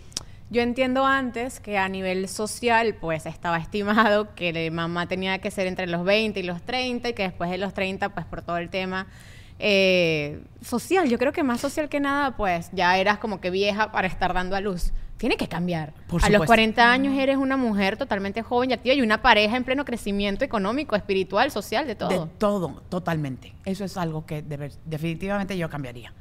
Yo 0.54 0.62
entiendo 0.62 1.04
antes 1.04 1.58
que 1.58 1.76
a 1.76 1.88
nivel 1.88 2.28
social, 2.28 2.94
pues 3.00 3.26
estaba 3.26 3.58
estimado 3.58 4.34
que 4.36 4.52
la 4.52 4.70
mamá 4.70 5.06
tenía 5.08 5.38
que 5.40 5.50
ser 5.50 5.66
entre 5.66 5.88
los 5.88 6.04
20 6.04 6.38
y 6.38 6.42
los 6.44 6.62
30 6.62 7.08
y 7.08 7.12
que 7.12 7.24
después 7.24 7.50
de 7.50 7.58
los 7.58 7.74
30, 7.74 8.10
pues 8.14 8.24
por 8.24 8.40
todo 8.40 8.56
el 8.58 8.70
tema 8.70 9.08
eh, 9.58 10.40
social, 10.62 11.08
yo 11.08 11.18
creo 11.18 11.32
que 11.32 11.42
más 11.42 11.60
social 11.60 11.88
que 11.88 11.98
nada, 11.98 12.36
pues 12.36 12.70
ya 12.72 12.96
eras 12.96 13.18
como 13.18 13.40
que 13.40 13.50
vieja 13.50 13.90
para 13.90 14.06
estar 14.06 14.32
dando 14.32 14.54
a 14.54 14.60
luz. 14.60 14.92
Tiene 15.16 15.36
que 15.36 15.48
cambiar. 15.48 15.92
Por 16.06 16.22
a 16.24 16.28
los 16.28 16.34
supuesto. 16.34 16.46
40 16.46 16.90
años 16.90 17.18
eres 17.18 17.36
una 17.36 17.56
mujer 17.56 17.96
totalmente 17.96 18.42
joven 18.42 18.70
y 18.70 18.74
activa 18.74 18.94
y 18.94 19.02
una 19.02 19.22
pareja 19.22 19.56
en 19.56 19.64
pleno 19.64 19.84
crecimiento 19.84 20.44
económico, 20.44 20.94
espiritual, 20.94 21.50
social, 21.50 21.86
de 21.86 21.96
todo. 21.96 22.26
De 22.26 22.30
todo, 22.38 22.82
totalmente. 22.88 23.54
Eso 23.64 23.84
es 23.84 23.96
algo 23.96 24.24
que 24.24 24.42
definitivamente 24.42 25.58
yo 25.58 25.68
cambiaría. 25.68 26.12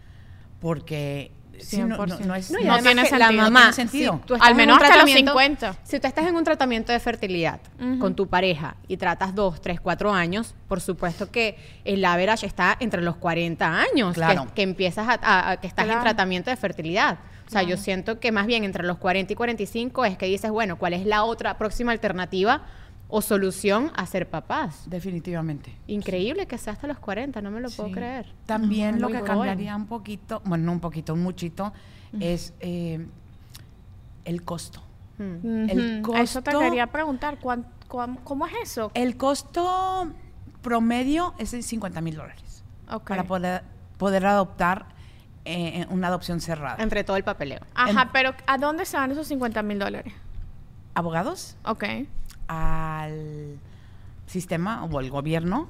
Porque 0.59 1.31
si 1.59 1.77
no, 1.77 1.87
no- 1.87 2.05
100%. 2.05 2.19
no 2.25 2.35
es... 2.35 2.51
No, 2.51 2.59
y 2.59 2.63
No 2.65 2.77
tiene 2.79 3.01
sentido, 3.05 3.19
la 3.19 3.31
no 3.31 3.41
mamá, 3.43 3.59
tiene 3.59 3.73
sentido. 3.73 4.13
si 4.21 4.27
tú 4.27 4.33
estás 4.35 4.47
Al 4.47 4.51
en 4.51 4.57
menos 4.57 4.75
hasta 4.75 4.87
los 4.87 4.95
tratamiento- 5.05 5.31
50. 5.31 5.75
Si 5.83 5.99
tú 5.99 6.07
estás 6.07 6.25
en 6.27 6.35
un 6.35 6.43
tratamiento 6.43 6.91
de 6.91 6.99
fertilidad 6.99 7.59
con 7.99 8.15
tu 8.15 8.27
pareja 8.27 8.75
y 8.87 8.97
tratas 8.97 9.35
dos, 9.35 9.61
tres, 9.61 9.79
cuatro 9.81 10.13
años, 10.13 10.55
por 10.67 10.81
supuesto 10.81 11.31
que 11.31 11.57
el 11.85 12.03
average 12.05 12.45
está 12.45 12.75
entre 12.79 13.01
los 13.01 13.15
40 13.17 13.81
años, 13.81 14.13
Claro. 14.15 14.45
que, 14.47 14.53
que 14.53 14.61
empiezas 14.63 15.07
a, 15.07 15.19
a- 15.21 15.51
a- 15.51 15.57
que 15.57 15.67
estás 15.67 15.85
Claro. 15.85 15.99
en 15.99 16.03
tratamiento 16.03 16.49
de 16.49 16.55
fertilidad. 16.57 17.19
O 17.45 17.49
sea, 17.53 17.61
yo 17.61 17.77
siento 17.77 18.19
que 18.19 18.31
más 18.31 18.47
bien 18.47 18.63
entre 18.63 18.83
los 18.83 18.97
40 18.97 19.33
y 19.33 19.35
45 19.35 20.05
es 20.05 20.17
que 20.17 20.25
dices, 20.25 20.49
bueno, 20.49 20.77
¿cuál 20.77 20.93
es 20.93 21.05
la 21.05 21.23
otra 21.23 21.57
próxima 21.57 21.91
alternativa 21.91 22.63
o 23.15 23.21
solución 23.21 23.91
a 23.95 24.07
ser 24.07 24.27
papás? 24.27 24.89
Definitivamente. 24.89 25.71
Increíble 25.85 26.47
que 26.47 26.57
sea 26.57 26.73
hasta 26.73 26.87
los 26.87 26.97
40, 26.97 27.41
no 27.43 27.51
me 27.51 27.61
lo 27.61 27.69
puedo 27.69 27.91
creer. 27.91 28.25
También 28.47 28.99
lo 28.99 29.07
que 29.09 29.19
joven. 29.19 29.27
cambiaría 29.27 29.75
un 29.75 29.85
poquito, 29.85 30.41
bueno, 30.45 30.65
no 30.65 30.71
un 30.71 30.79
poquito, 30.79 31.13
un 31.13 31.21
muchito, 31.21 31.73
es 32.19 32.53
eh, 32.59 33.05
el 34.25 34.43
costo. 34.43 34.81
Mm. 35.19 35.69
El 35.69 36.01
Ujú. 36.01 36.15
Eso 36.17 36.41
te 36.41 36.51
costo- 36.51 36.59
quería 36.59 36.87
preguntar, 36.87 37.37
¿cuán- 37.39 37.67
cuán- 37.87 38.17
¿cómo 38.23 38.47
es 38.47 38.53
eso? 38.63 38.89
El 38.95 39.15
costo 39.15 40.11
promedio 40.63 41.35
es 41.37 41.51
de 41.51 41.61
50 41.61 42.01
mil 42.01 42.15
dólares 42.15 42.63
Ok. 42.91 43.09
para 43.09 43.25
poder, 43.25 43.61
poder 43.99 44.25
adoptar 44.25 44.87
eh, 45.45 45.85
una 45.89 46.07
adopción 46.07 46.39
cerrada. 46.39 46.77
Entre 46.81 47.03
todo 47.03 47.17
el 47.17 47.23
papeleo. 47.25 47.59
Ajá, 47.75 48.03
en- 48.03 48.09
pero 48.11 48.33
¿a 48.47 48.57
dónde 48.57 48.85
se 48.85 48.95
van 48.97 49.11
esos 49.11 49.27
50 49.27 49.61
mil 49.61 49.77
dólares? 49.77 50.13
Abogados 50.95 51.57
Ok. 51.65 51.83
Al 52.47 53.59
sistema 54.25 54.83
o 54.85 54.99
al 54.99 55.09
gobierno 55.09 55.69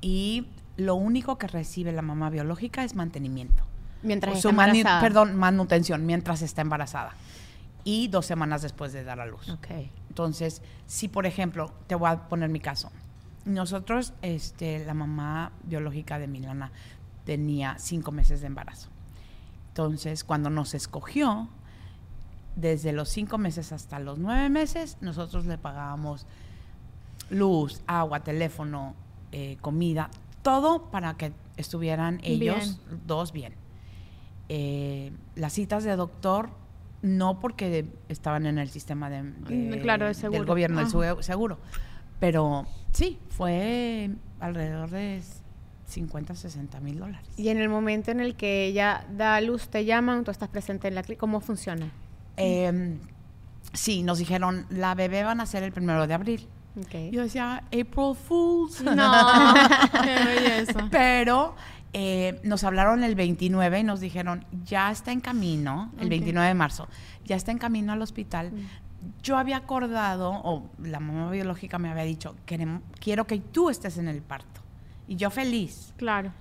y 0.00 0.46
lo 0.76 0.94
único 0.94 1.38
que 1.38 1.46
recibe 1.46 1.92
la 1.92 2.02
mamá 2.02 2.30
biológica 2.30 2.84
es 2.84 2.94
mantenimiento. 2.94 3.64
Mientras 4.02 4.36
está 4.36 4.48
embarazada. 4.50 5.00
perdón, 5.00 5.36
manutención 5.36 6.06
mientras 6.06 6.40
está 6.40 6.62
embarazada 6.62 7.14
y 7.84 8.08
dos 8.08 8.26
semanas 8.26 8.62
después 8.62 8.92
de 8.92 9.04
dar 9.04 9.20
a 9.20 9.26
luz. 9.26 9.46
Entonces, 10.08 10.62
si 10.86 11.08
por 11.08 11.26
ejemplo, 11.26 11.72
te 11.86 11.94
voy 11.94 12.10
a 12.10 12.28
poner 12.28 12.48
mi 12.48 12.60
caso. 12.60 12.90
Nosotros, 13.44 14.12
este, 14.22 14.84
la 14.84 14.94
mamá 14.94 15.52
biológica 15.64 16.18
de 16.18 16.26
Milana 16.26 16.72
tenía 17.24 17.76
cinco 17.78 18.12
meses 18.12 18.40
de 18.40 18.48
embarazo. 18.48 18.88
Entonces, 19.68 20.24
cuando 20.24 20.50
nos 20.50 20.74
escogió, 20.74 21.48
desde 22.56 22.92
los 22.92 23.08
cinco 23.08 23.38
meses 23.38 23.72
hasta 23.72 23.98
los 23.98 24.18
nueve 24.18 24.48
meses, 24.48 24.96
nosotros 25.00 25.46
le 25.46 25.56
pagábamos 25.58 26.26
luz, 27.30 27.82
agua, 27.86 28.20
teléfono, 28.20 28.94
eh, 29.32 29.56
comida, 29.60 30.10
todo 30.42 30.90
para 30.90 31.14
que 31.14 31.32
estuvieran 31.56 32.20
ellos 32.22 32.80
dos 33.06 33.32
bien. 33.32 33.54
Eh, 34.48 35.12
las 35.36 35.52
citas 35.52 35.84
de 35.84 35.94
doctor, 35.96 36.50
no 37.02 37.38
porque 37.40 37.86
estaban 38.08 38.46
en 38.46 38.58
el 38.58 38.68
sistema 38.68 39.08
de, 39.08 39.22
de- 39.22 39.78
Mm, 39.78 39.80
claro, 39.82 40.06
de 40.06 40.14
seguro. 40.14 40.38
del 40.40 40.46
gobierno, 40.46 40.78
del 40.80 40.88
sue- 40.90 41.22
seguro. 41.22 41.58
Pero 42.18 42.66
sí, 42.92 43.18
fue 43.30 44.10
alrededor 44.40 44.90
de 44.90 45.22
50, 45.86 46.34
60 46.34 46.80
mil 46.80 46.98
dólares. 46.98 47.26
Y 47.36 47.48
en 47.48 47.58
el 47.58 47.68
momento 47.68 48.10
en 48.10 48.20
el 48.20 48.34
que 48.34 48.66
ella 48.66 49.06
da 49.16 49.36
a 49.36 49.40
luz, 49.40 49.68
te 49.68 49.84
llaman, 49.84 50.24
tú 50.24 50.30
estás 50.30 50.48
presente 50.48 50.88
en 50.88 50.94
la 50.94 51.02
clínica. 51.02 51.20
¿Cómo 51.20 51.40
funciona? 51.40 51.90
Eh, 52.40 52.98
sí, 53.72 54.02
nos 54.02 54.18
dijeron, 54.18 54.66
la 54.70 54.94
bebé 54.94 55.22
van 55.24 55.40
a 55.40 55.46
ser 55.46 55.62
el 55.62 55.72
primero 55.72 56.06
de 56.06 56.14
abril. 56.14 56.48
Yo 57.10 57.22
decía, 57.22 57.56
April 57.66 58.14
Fools. 58.14 58.80
No, 58.82 58.94
qué 60.04 60.24
belleza. 60.24 60.88
Pero 60.90 61.54
eh, 61.92 62.40
nos 62.44 62.62
hablaron 62.64 63.02
el 63.04 63.14
29 63.16 63.80
y 63.80 63.82
nos 63.84 64.00
dijeron, 64.00 64.44
ya 64.64 64.90
está 64.90 65.12
en 65.12 65.20
camino, 65.20 65.90
el 65.98 66.04
Ok. 66.04 66.10
29 66.10 66.48
de 66.48 66.54
marzo, 66.54 66.88
ya 67.24 67.36
está 67.36 67.50
en 67.50 67.58
camino 67.58 67.92
al 67.92 68.00
hospital. 68.00 68.52
Mm. 68.52 68.66
Yo 69.22 69.36
había 69.38 69.56
acordado, 69.56 70.30
o 70.30 70.70
la 70.82 71.00
mamá 71.00 71.30
biológica 71.30 71.78
me 71.78 71.88
había 71.88 72.04
dicho, 72.04 72.36
"Querem- 72.46 72.82
quiero 73.00 73.26
que 73.26 73.38
tú 73.40 73.68
estés 73.70 73.96
en 73.98 74.08
el 74.08 74.22
parto. 74.22 74.60
Y 75.08 75.16
yo 75.16 75.30
feliz. 75.30 75.92
Claro. 75.96 76.32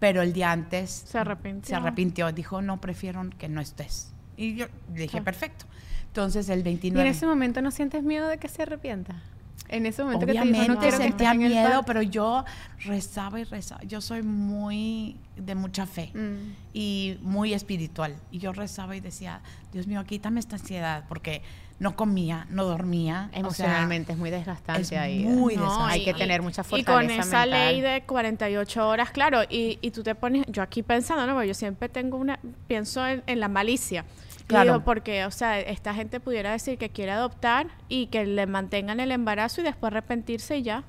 Pero 0.00 0.20
el 0.22 0.32
día 0.32 0.52
antes 0.52 0.90
Se 1.06 1.18
arrepintió. 1.18 1.68
se 1.68 1.74
arrepintió, 1.76 2.30
dijo, 2.32 2.60
no, 2.60 2.80
prefiero 2.80 3.22
que 3.38 3.48
no 3.48 3.60
estés. 3.60 4.12
Y 4.38 4.54
yo 4.54 4.66
le 4.88 4.94
dije, 5.02 5.08
Claro. 5.10 5.24
perfecto. 5.24 5.66
Entonces 6.06 6.48
el 6.48 6.60
¿Y 6.60 6.62
29... 6.62 7.08
en 7.08 7.14
ese 7.14 7.26
momento 7.26 7.60
no 7.60 7.70
sientes 7.70 8.02
miedo 8.02 8.28
de 8.28 8.38
que 8.38 8.48
se 8.48 8.62
arrepienta? 8.62 9.20
En 9.68 9.84
ese 9.84 10.02
momento 10.02 10.24
que 10.24 10.32
te 10.32 10.40
dijo, 10.40 10.66
no 10.66 10.78
quiero 10.78 10.96
sentía 10.96 11.34
miedo, 11.34 11.82
pero 11.84 12.00
yo 12.00 12.44
rezaba 12.84 13.38
y 13.38 13.44
rezaba. 13.44 13.82
Yo 13.82 14.00
soy 14.00 14.22
muy 14.22 15.16
de 15.36 15.54
mucha 15.54 15.84
fe 15.84 16.10
Mm. 16.14 16.54
y 16.72 17.18
muy 17.20 17.52
espiritual. 17.52 18.16
Y 18.30 18.38
yo 18.38 18.52
rezaba 18.54 18.96
y 18.96 19.00
decía, 19.00 19.42
Dios 19.72 19.86
mío, 19.86 20.02
quítame 20.04 20.40
esta 20.40 20.56
ansiedad, 20.56 21.04
porque 21.06 21.42
no 21.78 21.94
comía, 21.94 22.46
no 22.50 22.64
dormía. 22.64 23.26
o 23.28 23.30
sea, 23.30 23.40
Emocionalmente 23.40 24.12
es 24.12 24.18
muy 24.18 24.30
desgastante 24.30 24.82
es 24.82 24.92
ahí. 24.92 25.24
muy 25.24 25.54
No, 25.54 25.62
desgastante. 25.62 25.92
Hay 25.94 26.04
que 26.04 26.10
y- 26.10 26.14
tener 26.14 26.42
mucha 26.42 26.62
Y 26.62 26.64
fortaleza 26.64 26.92
con 26.92 27.04
esa 27.10 27.22
mental. 27.46 27.50
ley 27.50 27.80
de 27.80 28.02
48 28.02 28.88
horas, 28.88 29.10
claro, 29.10 29.42
y, 29.48 29.78
y 29.80 29.90
tú 29.92 30.02
te 30.02 30.14
pones, 30.14 30.44
yo 30.48 30.62
aquí 30.62 30.82
pensando, 30.82 31.26
¿no? 31.26 31.34
Porque 31.34 31.48
yo 31.48 31.54
siempre 31.54 31.88
tengo 31.88 32.16
una, 32.16 32.38
pienso 32.66 33.06
en, 33.06 33.22
en 33.26 33.38
la 33.40 33.48
malicia. 33.48 34.04
Y 34.40 34.44
Claro. 34.48 34.72
digo, 34.72 34.84
porque, 34.84 35.24
o 35.26 35.30
sea, 35.30 35.60
esta 35.60 35.92
gente 35.94 36.20
pudiera 36.20 36.50
decir 36.52 36.78
que 36.78 36.88
quiere 36.88 37.12
adoptar 37.12 37.68
y 37.88 38.06
que 38.06 38.24
le 38.26 38.46
mantengan 38.46 38.98
el 38.98 39.12
embarazo 39.12 39.60
y 39.60 39.64
después 39.64 39.92
arrepentirse 39.92 40.56
y 40.58 40.62
ya. 40.62 40.84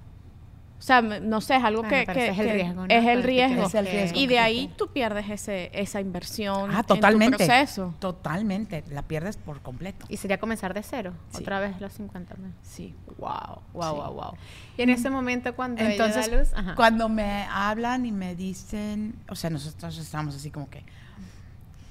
O 0.79 0.81
sea, 0.81 1.01
no 1.01 1.41
sé, 1.41 1.57
es 1.57 1.63
algo 1.65 1.81
Bueno, 1.81 1.97
que, 1.97 2.03
pero 2.05 2.19
que- 2.19 2.27
ese 2.29 2.31
es 2.33 2.39
el 2.39 2.45
que 2.47 2.53
riesgo, 2.53 2.87
¿no? 2.87 2.93
es 2.93 3.05
el 3.05 3.23
riesgo. 3.23 3.53
tienes 3.55 3.67
Es 3.67 3.75
el 3.75 3.85
que- 3.85 3.91
riesgo. 3.91 4.17
Y 4.19 4.27
de 4.27 4.39
ahí 4.39 4.73
tú 4.77 4.87
pierdes 4.87 5.29
ese, 5.29 5.69
esa 5.73 5.99
inversión 5.99 6.71
Ah, 6.71 6.77
en 6.79 6.85
tu 6.85 6.95
totalmente. 6.95 7.35
proceso. 7.37 7.93
Totalmente. 7.99 8.85
La 8.89 9.01
pierdes 9.01 9.35
por 9.35 9.61
completo. 9.61 10.05
Y 10.07 10.15
sería 10.17 10.37
comenzar 10.39 10.73
de 10.73 10.81
cero, 10.81 11.11
Sí. 11.31 11.41
otra 11.41 11.59
vez 11.59 11.81
los 11.81 11.91
50 11.91 12.35
mil. 12.35 12.53
Sí. 12.63 12.95
Wow, 13.17 13.61
wow, 13.73 13.93
Sí. 13.93 13.99
wow, 14.01 14.13
wow. 14.13 14.33
Y 14.77 14.81
en 14.83 14.89
ese 14.91 15.09
momento 15.09 15.53
cuando 15.53 15.81
ella 15.81 15.91
Entonces, 15.91 16.31
da 16.31 16.37
luz, 16.39 16.49
ajá. 16.55 16.75
cuando 16.75 17.09
me 17.09 17.43
hablan 17.51 18.05
y 18.05 18.13
me 18.13 18.35
dicen, 18.35 19.15
o 19.27 19.35
sea, 19.35 19.49
nosotros 19.49 19.97
estábamos 19.97 20.33
así 20.37 20.49
como 20.49 20.69
que, 20.69 20.85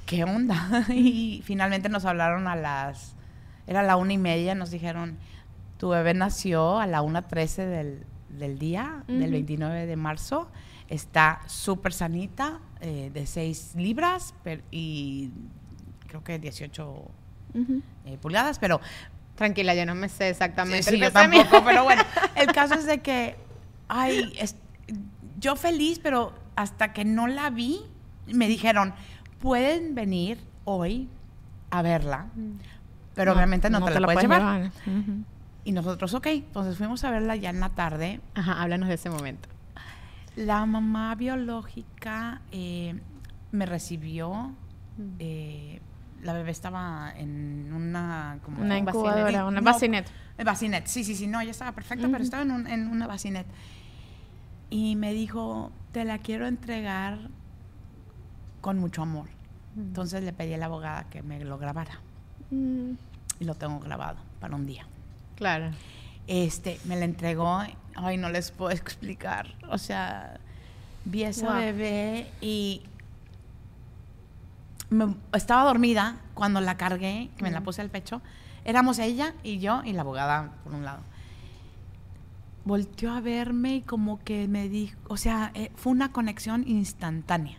¿qué 0.07 0.25
onda? 0.25 0.57
y 0.89 1.43
finalmente 1.45 1.91
nos 1.91 2.07
hablaron 2.07 2.49
a 2.49 2.57
las, 2.57 3.15
era 3.67 3.83
la 3.83 3.97
una 3.97 4.15
y 4.15 4.19
media, 4.19 4.55
nos 4.55 4.71
dijeron, 4.71 5.19
tu 5.77 5.91
bebé 5.91 6.15
nació 6.15 6.79
a 6.79 6.87
la 6.87 7.03
una 7.03 7.29
trece 7.29 7.67
del, 7.67 8.05
del 8.29 8.59
día, 8.59 9.03
del 9.09 9.23
Ujú. 9.23 9.31
29 9.33 9.87
de 9.87 9.97
marzo, 9.97 10.49
está 10.89 11.41
súper 11.47 11.93
sanita, 11.93 12.61
eh, 12.81 13.11
de 13.13 13.27
6 13.27 13.75
libras 13.77 14.35
per- 14.45 14.63
y 14.71 15.31
creo 16.07 16.23
que 16.25 16.39
18 16.39 17.11
Ujú. 17.55 17.83
eh, 18.05 18.19
pulgadas, 18.21 18.59
pero 18.59 18.81
Tranquila, 19.35 19.73
yo 19.77 19.87
no 19.87 19.95
me 19.95 20.09
sé 20.09 20.31
exactamente. 20.31 20.83
Sí, 20.91 20.99
yo 20.99 21.13
tampoco, 21.13 21.63
pero 21.65 21.85
bueno, 21.85 22.03
el 22.35 22.49
caso 22.49 22.75
es 22.75 22.87
de 22.87 22.99
que, 22.99 23.37
ay, 23.87 24.33
es- 24.39 24.57
yo 25.39 25.55
feliz, 25.55 26.01
pero 26.03 26.33
hasta 26.57 26.93
que 26.93 27.05
no 27.05 27.29
la 27.29 27.49
vi, 27.51 27.79
me 28.27 28.49
dijeron, 28.49 28.95
pueden 29.39 29.95
venir 29.95 30.41
hoy 30.65 31.09
a 31.71 31.83
verla, 31.83 32.27
pero 33.15 33.33
obviamente 33.33 33.71
no, 33.71 33.85
te, 33.85 34.01
la 34.01 34.07
puedes 34.09 34.23
llevar. 34.23 34.73
Ujú. 34.87 35.23
Y 35.69 35.73
nosotros, 35.73 36.15
ok, 36.15 36.27
entonces 36.29 36.79
fuimos 36.79 37.05
a 37.05 37.11
verla 37.11 37.37
ya 37.37 37.51
en 37.51 37.61
la 37.61 37.69
tarde. 37.69 38.23
Ajá, 38.35 38.63
háblanos 38.63 38.89
de 38.89 38.95
ese 38.95 39.11
momento. 39.11 39.51
La 40.35 40.65
mamá 40.65 41.15
biológica 41.15 42.41
eh, 42.53 42.99
me 43.53 43.67
recibió, 43.67 44.53
eh, 45.19 45.79
la 46.23 46.33
bebé 46.33 46.53
estaba 46.53 47.13
en 47.15 47.71
una... 47.75 48.39
Como 48.43 48.63
Una 48.63 48.79
incubadora, 48.79 49.45
una 49.45 49.61
No, 49.61 49.65
bacinet. 49.73 50.11
Bacinet, 50.43 50.87
sí, 50.87 51.05
sí, 51.05 51.15
sí, 51.15 51.27
no, 51.27 51.39
ella 51.43 51.51
estaba 51.51 51.73
perfecta, 51.73 52.05
Ujú. 52.07 52.13
pero 52.13 52.25
estaba 52.25 52.43
en, 52.45 52.51
un- 52.53 52.67
en 52.67 52.89
una 52.89 53.07
bacinet. 53.07 53.47
Y 54.71 54.97
me 54.97 55.13
dijo, 55.13 55.71
te 55.93 56.07
la 56.07 56.17
quiero 56.17 56.47
entregar 56.47 57.19
con 58.63 58.79
mucho 58.79 59.03
amor. 59.03 59.27
Entonces 59.77 60.25
le 60.25 60.33
pedí 60.33 60.55
a 60.55 60.57
la 60.57 60.65
abogada 60.65 61.05
que 61.11 61.23
me 61.23 61.45
lo 61.45 61.59
grabara 61.59 62.01
Mm. 62.51 62.93
y 63.41 63.45
lo 63.45 63.55
tengo 63.55 63.79
grabado 63.81 64.17
para 64.41 64.57
un 64.57 64.65
día. 64.65 64.87
Claro. 65.39 65.71
Este, 66.27 66.79
me 66.85 66.97
la 66.97 67.05
entregó, 67.05 67.59
ay, 67.95 68.17
no 68.19 68.29
les 68.29 68.51
puedo 68.51 68.71
explicar. 68.73 69.55
O 69.71 69.79
sea, 69.79 70.39
vi 71.05 71.25
a 71.25 71.29
esa 71.31 71.47
Wow. 71.53 71.57
bebé 71.57 72.31
y 72.41 72.83
me- 74.91 75.15
estaba 75.33 75.65
dormida 75.65 76.17
cuando 76.35 76.61
la 76.61 76.77
cargué, 76.77 77.31
que 77.37 77.43
me 77.45 77.51
la 77.51 77.61
puse 77.63 77.81
al 77.81 77.89
pecho. 77.91 78.21
Éramos 78.65 78.99
ella 78.99 79.35
y 79.43 79.59
yo 79.59 79.83
y 79.85 79.93
la 79.93 80.03
abogada 80.03 80.51
por 80.65 80.75
un 80.75 80.85
lado. 80.85 81.01
Volteó 82.65 83.13
a 83.13 83.21
verme 83.21 83.77
y 83.77 83.81
como 83.81 84.19
que 84.25 84.47
me 84.49 84.69
dijo, 84.69 84.99
o 85.09 85.17
sea, 85.17 85.53
eh, 85.55 85.71
fue 85.77 85.93
una 85.93 86.13
conexión 86.13 86.65
instantánea. 86.69 87.59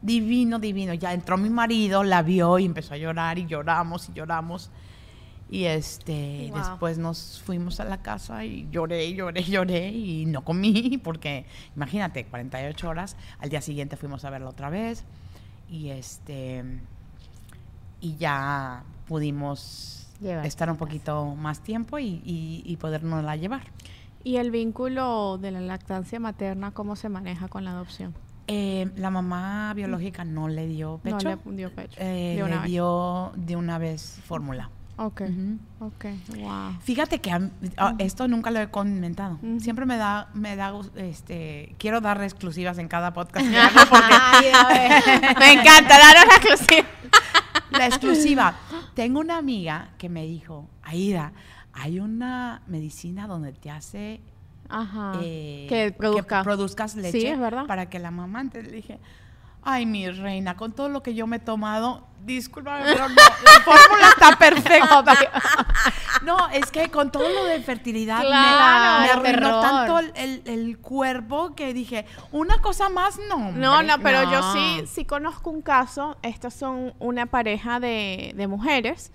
Divino, 0.00 0.58
divino. 0.58 0.94
Ya 0.94 1.12
entró 1.12 1.36
mi 1.36 1.50
marido, 1.50 2.02
la 2.02 2.22
vio 2.22 2.58
y 2.58 2.64
empezó 2.64 2.94
a 2.94 2.96
llorar 2.96 3.38
y 3.38 3.46
lloramos 3.46 4.08
y 4.08 4.12
lloramos. 4.14 4.70
Y 5.52 5.66
este, 5.66 6.48
Wow. 6.50 6.58
después 6.58 6.96
nos 6.96 7.42
fuimos 7.44 7.78
a 7.78 7.84
la 7.84 7.98
casa 8.00 8.42
y 8.46 8.66
lloré, 8.70 9.12
lloré, 9.12 9.42
lloré 9.44 9.90
y 9.90 10.24
no 10.24 10.44
comí 10.44 10.98
porque, 11.04 11.44
imagínate, 11.76 12.24
48 12.24 12.88
horas. 12.88 13.16
Al 13.38 13.50
día 13.50 13.60
siguiente 13.60 13.98
fuimos 13.98 14.24
a 14.24 14.30
verla 14.30 14.48
otra 14.48 14.70
vez 14.70 15.04
y 15.70 15.90
este, 15.90 16.64
y 18.00 18.16
ya 18.16 18.82
pudimos 19.06 20.08
Llevar 20.22 20.46
estar 20.46 20.70
un 20.70 20.76
poquito 20.78 21.34
más 21.34 21.60
tiempo 21.60 21.98
y, 21.98 22.22
y, 22.24 22.62
y 22.64 22.76
podernos 22.78 23.22
la 23.22 23.36
llevar. 23.36 23.62
¿Y 24.24 24.36
el 24.36 24.50
vínculo 24.52 25.36
de 25.36 25.50
la 25.50 25.60
lactancia 25.60 26.18
materna 26.18 26.70
cómo 26.70 26.96
se 26.96 27.08
maneja 27.10 27.48
con 27.48 27.64
la 27.66 27.72
adopción? 27.72 28.14
Eh, 28.46 28.90
la 28.96 29.10
mamá 29.10 29.72
biológica 29.74 30.24
no 30.24 30.48
le 30.48 30.66
dio 30.66 30.98
pecho. 31.02 31.18
No 31.44 31.50
le 31.50 31.56
dio 31.56 31.74
pecho. 31.74 32.00
Eh, 32.00 32.34
de 32.36 32.42
una 32.42 32.54
le 32.56 32.60
vez. 32.62 32.70
dio 32.70 33.32
de 33.36 33.56
una 33.56 33.78
vez 33.78 34.18
fórmula. 34.24 34.70
Ok, 35.04 35.20
Ujú. 35.22 35.58
ok, 35.86 36.04
wow. 36.38 36.78
Fíjate 36.80 37.20
que 37.20 37.32
a 37.32 37.40
ah, 37.76 37.94
esto 37.98 38.28
nunca 38.28 38.50
lo 38.50 38.60
he 38.60 38.68
comentado. 38.70 39.38
Siempre 39.58 39.84
me 39.84 39.96
da, 39.96 40.28
me 40.34 40.54
da, 40.54 40.72
este, 40.96 41.74
quiero 41.78 42.00
dar 42.00 42.22
exclusivas 42.22 42.78
en 42.78 42.86
cada 42.88 43.12
podcast. 43.12 43.44
que 43.46 43.52
Me 45.40 45.52
encanta, 45.52 45.98
daros 45.98 46.24
la 46.28 46.36
exclusiva. 46.36 46.88
la 47.72 47.86
exclusiva. 47.86 48.54
Tengo 48.94 49.20
una 49.20 49.38
amiga 49.38 49.90
que 49.98 50.08
me 50.08 50.24
dijo, 50.24 50.68
Aida, 50.82 51.32
hay 51.72 51.98
una 51.98 52.62
medicina 52.66 53.26
donde 53.26 53.52
te 53.52 53.70
hace 53.70 54.20
Ajá. 54.68 55.18
eh, 55.22 55.66
que 55.68 55.92
produzca. 55.92 56.42
produzcas 56.42 56.94
leche 56.94 57.20
Sí, 57.20 57.26
es 57.26 57.38
verdad. 57.38 57.66
para 57.66 57.86
que 57.90 57.98
la 57.98 58.10
mamá 58.10 58.48
te 58.50 58.62
le 58.62 58.70
dije, 58.70 59.00
ay 59.64 59.86
mi 59.86 60.08
reina, 60.10 60.56
con 60.56 60.72
todo 60.72 60.88
lo 60.88 61.02
que 61.02 61.14
yo 61.14 61.26
me 61.26 61.36
he 61.36 61.40
tomado, 61.40 62.06
discúlpame, 62.24 62.84
pero 62.84 63.08
no, 63.08 63.14
la 63.14 63.60
fórmula 63.64 64.08
está 64.08 64.36
perfecta. 64.36 65.04
no, 66.22 66.48
es 66.50 66.70
que 66.70 66.88
con 66.88 67.10
todo 67.10 67.28
lo 67.28 67.44
de 67.44 67.60
fertilidad 67.62 68.18
me- 68.20 68.26
Claro, 68.26 69.02
me, 69.02 69.10
arruinó 69.30 69.60
tanto 69.60 69.98
el, 69.98 70.42
el- 70.46 70.78
cuerpo 70.78 71.54
que 71.54 71.72
dije, 71.74 72.06
una 72.32 72.60
cosa 72.60 72.88
más 72.88 73.18
no. 73.28 73.52
No, 73.52 73.72
hombre". 73.78 73.86
no, 73.86 73.98
pero 74.02 74.30
yo 74.30 74.52
sí, 74.52 74.84
sí 74.86 75.04
conozco 75.04 75.50
un 75.50 75.62
caso. 75.62 76.16
Estas 76.22 76.54
son 76.54 76.92
una 76.98 77.26
pareja 77.26 77.80
de, 77.80 78.32
de 78.36 78.46
mujeres 78.46 79.10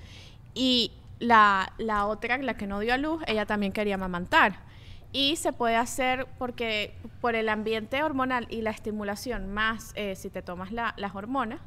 y 0.53 0.91
la, 1.19 1.71
la 1.77 2.05
otra, 2.05 2.37
la 2.37 2.55
que 2.55 2.67
no 2.67 2.79
dio 2.79 2.93
a 2.93 2.97
luz, 2.97 3.21
ella 3.27 3.45
también 3.45 3.71
quería 3.73 3.95
amamantar. 3.95 4.66
Y 5.13 5.37
se 5.37 5.53
puede 5.53 5.75
hacer 5.77 6.27
porque 6.37 6.93
por 7.21 7.35
el 7.35 7.49
ambiente 7.49 8.03
hormonal 8.03 8.45
y 8.49 8.61
la 8.61 8.71
estimulación, 8.71 9.51
más 9.53 9.93
eh, 9.95 10.15
si 10.15 10.29
te 10.29 10.41
tomas 10.41 10.71
la- 10.71 10.93
las 10.97 11.15
hormonas, 11.15 11.59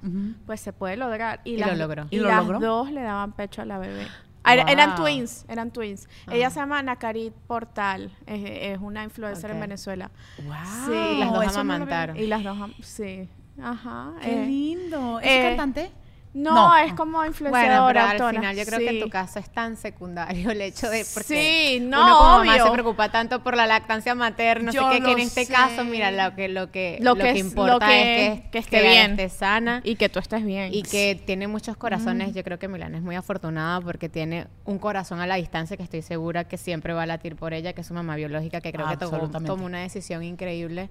pues 0.47 0.61
se 0.61 0.73
puede 0.73 0.97
lograr. 0.97 1.41
Y, 1.45 1.55
Y 1.55 1.57
las, 1.57 1.71
lo 1.71 1.77
logró. 1.77 2.07
Y, 2.11 2.17
¿Y 2.17 2.21
lo 2.21 2.29
las 2.29 2.39
logró? 2.47 2.61
dos 2.61 2.93
le 2.93 3.03
daban 3.03 3.33
pecho 3.33 3.63
a 3.63 3.65
la 3.65 3.79
bebé. 3.79 4.07
Ah, 4.45 4.55
era- 4.55 4.63
Eran 4.65 4.95
twins, 4.95 5.45
eran 5.49 5.71
twins. 5.71 6.09
Ella 6.31 6.49
se 6.51 6.61
llama 6.61 6.83
Nakarit 6.83 7.35
Portal, 7.47 8.11
es, 8.27 8.43
es 8.75 8.79
una 8.81 9.05
influencer 9.05 9.51
en. 9.51 9.61
Venezuela. 9.61 10.11
Wow, 10.45 10.55
Sí, 10.87 11.19
las 11.19 11.33
dos 11.33 11.45
eso 11.45 11.53
no 11.55 11.61
amamantaron. 11.61 12.17
Y 12.17 12.27
las 12.27 12.43
dos, 12.45 12.59
am- 12.61 12.75
sí. 12.83 13.29
Ajá. 13.63 14.13
Qué 14.23 14.43
eh, 14.43 14.47
lindo. 14.47 15.21
¿Es 15.21 15.27
eh, 15.31 15.43
cantante? 15.43 15.91
No, 16.33 16.55
No. 16.55 16.77
es 16.77 16.93
como 16.95 17.15
Bueno, 17.19 17.27
influenciadora, 17.33 17.89
pero 17.93 18.05
al 18.05 18.11
autora. 18.13 18.41
final 18.41 18.57
yo 18.57 18.65
creo 18.65 18.79
que 18.79 18.89
en 18.91 19.01
tu 19.03 19.11
caso 19.11 19.41
es 19.41 19.51
tan 19.51 19.77
secundario 19.77 20.53
el 20.53 20.61
hecho 20.61 20.89
de 20.89 21.05
porque 21.13 21.27
Sí, 21.75 21.81
no, 21.81 22.05
uno 22.05 22.17
como 22.19 22.29
mamá 22.39 22.53
obvio. 22.55 22.65
se 22.67 22.71
preocupa 22.71 23.09
tanto 23.11 23.43
por 23.43 23.57
la 23.57 23.67
lactancia 23.67 24.15
materna, 24.15 24.71
Yo 24.71 24.93
sé 24.93 24.99
que 24.99 25.03
lo 25.03 25.13
en 25.13 25.19
este 25.19 25.45
sé. 25.47 25.53
caso, 25.53 25.85
mira, 25.85 26.13
lo 26.13 26.37
que 26.37 26.49
lo 26.49 26.71
que 26.71 26.99
Lo 27.01 27.17
lo 27.17 27.25
que 27.25 27.33
que, 27.33 27.39
importa 27.41 27.73
lo 27.73 27.79
que- 27.81 28.27
es 28.29 28.41
que, 28.43 28.51
que 28.51 28.59
esté 28.59 28.81
que 28.81 28.89
bien. 28.89 29.11
esté 29.11 29.29
sana 29.29 29.81
Y 29.83 29.97
que 29.97 30.09
tú 30.09 30.21
estés 30.21 30.45
bien. 30.45 30.73
y 30.73 30.85
que 30.85 31.21
tiene 31.27 31.49
muchos 31.49 31.77
corazones. 31.77 32.33
Yo 32.33 32.45
creo 32.45 32.61
que 32.61 32.69
Milana 32.69 32.97
es 32.99 33.03
muy 33.03 33.17
afortunada 33.17 33.81
porque 33.81 34.09
tiene 34.09 34.47
un 34.65 34.79
corazón 34.79 35.19
a 35.21 35.27
la 35.27 35.35
distancia 35.35 35.77
que 35.77 35.83
estoy 35.83 36.03
segura 36.03 36.45
que 36.45 36.59
siempre 36.59 36.93
va 36.93 37.03
a 37.03 37.07
latir 37.07 37.35
por 37.35 37.55
ella, 37.55 37.73
que 37.73 37.81
es 37.81 37.87
su 37.89 37.95
mamá 37.95 38.15
biológica, 38.15 38.61
que 38.61 38.71
creo 38.73 38.87
que 38.89 38.97
tomó, 38.97 39.65
una 39.65 39.81
decisión 39.81 40.23
increíble. 40.23 40.91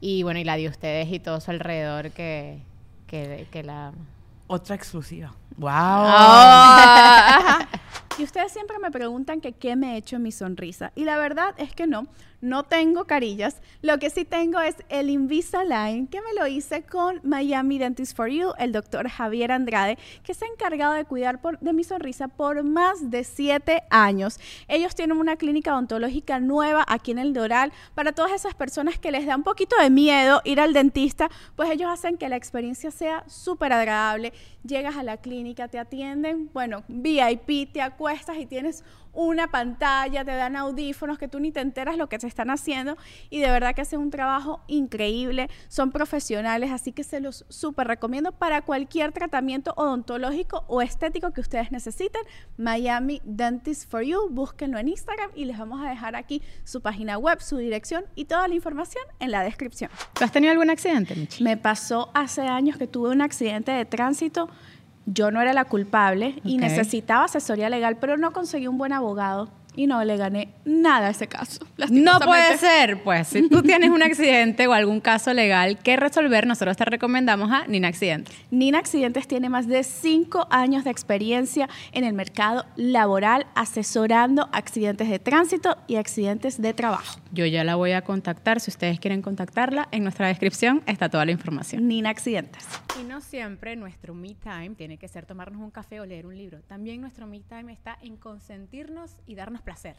Y 0.00 0.22
bueno, 0.22 0.38
y 0.38 0.44
la 0.44 0.56
de 0.56 0.68
ustedes 0.68 1.08
y 1.10 1.18
todo 1.18 1.40
su 1.40 1.50
alrededor 1.50 2.12
que, 2.12 2.60
que, 3.08 3.48
que 3.50 3.64
la... 3.64 3.90
Otra 4.48 4.74
exclusiva. 4.74 5.32
Wow. 5.56 5.70
Ah, 5.70 7.68
Y 8.18 8.24
ustedes 8.24 8.50
siempre 8.50 8.80
me 8.80 8.90
preguntan 8.90 9.40
que 9.40 9.52
qué 9.52 9.76
me 9.76 9.94
he 9.94 9.96
hecho 9.98 10.16
en 10.16 10.22
mi 10.22 10.32
sonrisa. 10.32 10.90
Y 10.96 11.04
la 11.04 11.16
verdad 11.18 11.54
es 11.56 11.72
que 11.72 11.86
no, 11.86 12.08
no 12.40 12.64
tengo 12.64 13.04
carillas. 13.06 13.60
Lo 13.82 13.98
que 13.98 14.10
sí 14.10 14.24
tengo 14.24 14.60
es 14.60 14.76
el 14.88 15.10
Invisalign, 15.10 16.06
que 16.06 16.20
me 16.20 16.34
lo 16.38 16.46
hice 16.46 16.82
con 16.82 17.20
Miami 17.22 17.78
Dentist 17.78 18.16
for 18.16 18.28
You, 18.28 18.52
el 18.58 18.72
doctor 18.72 19.08
Javier 19.08 19.52
Andrade, 19.52 19.98
que 20.22 20.34
se 20.34 20.44
ha 20.44 20.48
encargado 20.48 20.94
de 20.94 21.04
cuidar 21.04 21.40
de 21.60 21.72
mi 21.72 21.84
sonrisa 21.84 22.28
por 22.28 22.62
más 22.62 23.10
de 23.10 23.24
siete 23.24 23.82
años. 23.90 24.38
Ellos 24.68 24.94
tienen 24.94 25.18
una 25.18 25.36
clínica 25.36 25.72
odontológica 25.72 26.40
nueva 26.40 26.84
aquí 26.86 27.10
en 27.10 27.18
el 27.18 27.32
Doral. 27.32 27.72
Para 27.94 28.12
todas 28.12 28.32
esas 28.32 28.54
personas 28.54 28.98
que 28.98 29.10
les 29.10 29.26
da 29.26 29.36
un 29.36 29.42
poquito 29.42 29.76
de 29.80 29.90
miedo 29.90 30.40
ir 30.44 30.60
al 30.60 30.72
dentista, 30.72 31.30
pues 31.56 31.70
ellos 31.70 31.90
hacen 31.90 32.18
que 32.18 32.28
la 32.28 32.36
experiencia 32.36 32.90
sea 32.90 33.24
súper 33.28 33.72
agradable. 33.72 34.32
Llegas 34.64 34.96
a 34.96 35.02
la 35.02 35.16
clínica, 35.16 35.68
te 35.68 35.78
atienden, 35.78 36.50
bueno, 36.52 36.84
VIP, 36.88 37.72
te 37.72 37.80
acuestas 37.80 38.36
y 38.38 38.46
tienes 38.46 38.84
una 39.18 39.48
pantalla, 39.48 40.24
te 40.24 40.30
dan 40.30 40.54
audífonos 40.54 41.18
que 41.18 41.26
tú 41.26 41.40
ni 41.40 41.50
te 41.50 41.58
enteras 41.58 41.96
lo 41.96 42.08
que 42.08 42.20
se 42.20 42.28
están 42.28 42.50
haciendo 42.50 42.96
y 43.30 43.40
de 43.40 43.50
verdad 43.50 43.74
que 43.74 43.80
hacen 43.80 43.98
un 43.98 44.10
trabajo 44.10 44.60
increíble, 44.68 45.50
son 45.66 45.90
profesionales, 45.90 46.70
así 46.70 46.92
que 46.92 47.02
se 47.02 47.18
los 47.18 47.44
súper 47.48 47.88
recomiendo 47.88 48.30
para 48.30 48.62
cualquier 48.62 49.10
tratamiento 49.10 49.74
odontológico 49.76 50.64
o 50.68 50.82
estético 50.82 51.32
que 51.32 51.40
ustedes 51.40 51.72
necesiten. 51.72 52.22
Miami 52.56 53.20
Dentist 53.24 53.90
for 53.90 54.02
You, 54.02 54.28
búsquenlo 54.30 54.78
en 54.78 54.86
Instagram 54.86 55.32
y 55.34 55.46
les 55.46 55.58
vamos 55.58 55.84
a 55.84 55.90
dejar 55.90 56.14
aquí 56.14 56.40
su 56.62 56.80
página 56.80 57.18
web, 57.18 57.40
su 57.40 57.56
dirección 57.56 58.04
y 58.14 58.26
toda 58.26 58.46
la 58.46 58.54
información 58.54 59.02
en 59.18 59.32
la 59.32 59.42
descripción. 59.42 59.90
¿Tú 60.12 60.22
has 60.22 60.30
tenido 60.30 60.52
algún 60.52 60.70
accidente, 60.70 61.16
Michi? 61.16 61.42
Me 61.42 61.56
pasó 61.56 62.12
hace 62.14 62.42
años 62.42 62.76
que 62.76 62.86
tuve 62.86 63.10
un 63.10 63.20
accidente 63.20 63.72
de 63.72 63.84
tránsito. 63.84 64.48
Yo 65.10 65.30
no 65.30 65.40
era 65.40 65.54
la 65.54 65.64
culpable 65.64 66.40
y 66.44 66.58
necesitaba 66.58 67.24
asesoría 67.24 67.70
legal, 67.70 67.96
pero 67.98 68.18
no 68.18 68.32
conseguí 68.32 68.66
un 68.66 68.76
buen 68.76 68.92
abogado 68.92 69.48
y 69.78 69.86
no 69.86 70.02
le 70.02 70.16
gané 70.16 70.48
nada 70.64 71.06
a 71.06 71.10
ese 71.10 71.28
caso. 71.28 71.64
No 71.88 72.18
puede 72.18 72.58
ser, 72.58 73.00
pues 73.04 73.28
si 73.28 73.48
tú 73.48 73.62
tienes 73.62 73.90
un 73.90 74.02
accidente 74.02 74.66
o 74.66 74.72
algún 74.72 75.00
caso 75.00 75.32
legal 75.32 75.78
que 75.78 75.96
resolver, 75.96 76.48
nosotros 76.48 76.76
te 76.76 76.84
recomendamos 76.84 77.52
a 77.52 77.64
Nina 77.68 77.86
Accidente. 77.86 78.32
Nina 78.50 78.80
Accidentes 78.80 79.28
tiene 79.28 79.48
más 79.48 79.68
de 79.68 79.84
cinco 79.84 80.48
años 80.50 80.82
de 80.82 80.90
experiencia 80.90 81.68
en 81.92 82.02
el 82.02 82.12
mercado 82.12 82.66
laboral 82.74 83.46
asesorando 83.54 84.48
accidentes 84.52 85.08
de 85.08 85.20
tránsito 85.20 85.76
y 85.86 85.94
accidentes 85.94 86.60
de 86.60 86.74
trabajo. 86.74 87.20
Yo 87.30 87.46
ya 87.46 87.62
la 87.62 87.76
voy 87.76 87.92
a 87.92 88.02
contactar, 88.02 88.58
si 88.58 88.72
ustedes 88.72 88.98
quieren 88.98 89.22
contactarla, 89.22 89.86
en 89.92 90.02
nuestra 90.02 90.26
descripción 90.26 90.82
está 90.86 91.08
toda 91.08 91.24
la 91.24 91.30
información. 91.30 91.86
Nina 91.86 92.10
Accidentes. 92.10 92.66
Y 93.00 93.04
no 93.04 93.20
siempre 93.20 93.76
nuestro 93.76 94.12
me 94.12 94.34
time 94.34 94.70
tiene 94.70 94.98
que 94.98 95.06
ser 95.06 95.24
tomarnos 95.24 95.62
un 95.62 95.70
café 95.70 96.00
o 96.00 96.06
leer 96.06 96.26
un 96.26 96.36
libro. 96.36 96.62
También 96.62 97.00
nuestro 97.00 97.28
me 97.28 97.38
time 97.38 97.72
está 97.72 97.96
en 98.02 98.16
consentirnos 98.16 99.12
y 99.24 99.36
darnos 99.36 99.62
placer. 99.68 99.96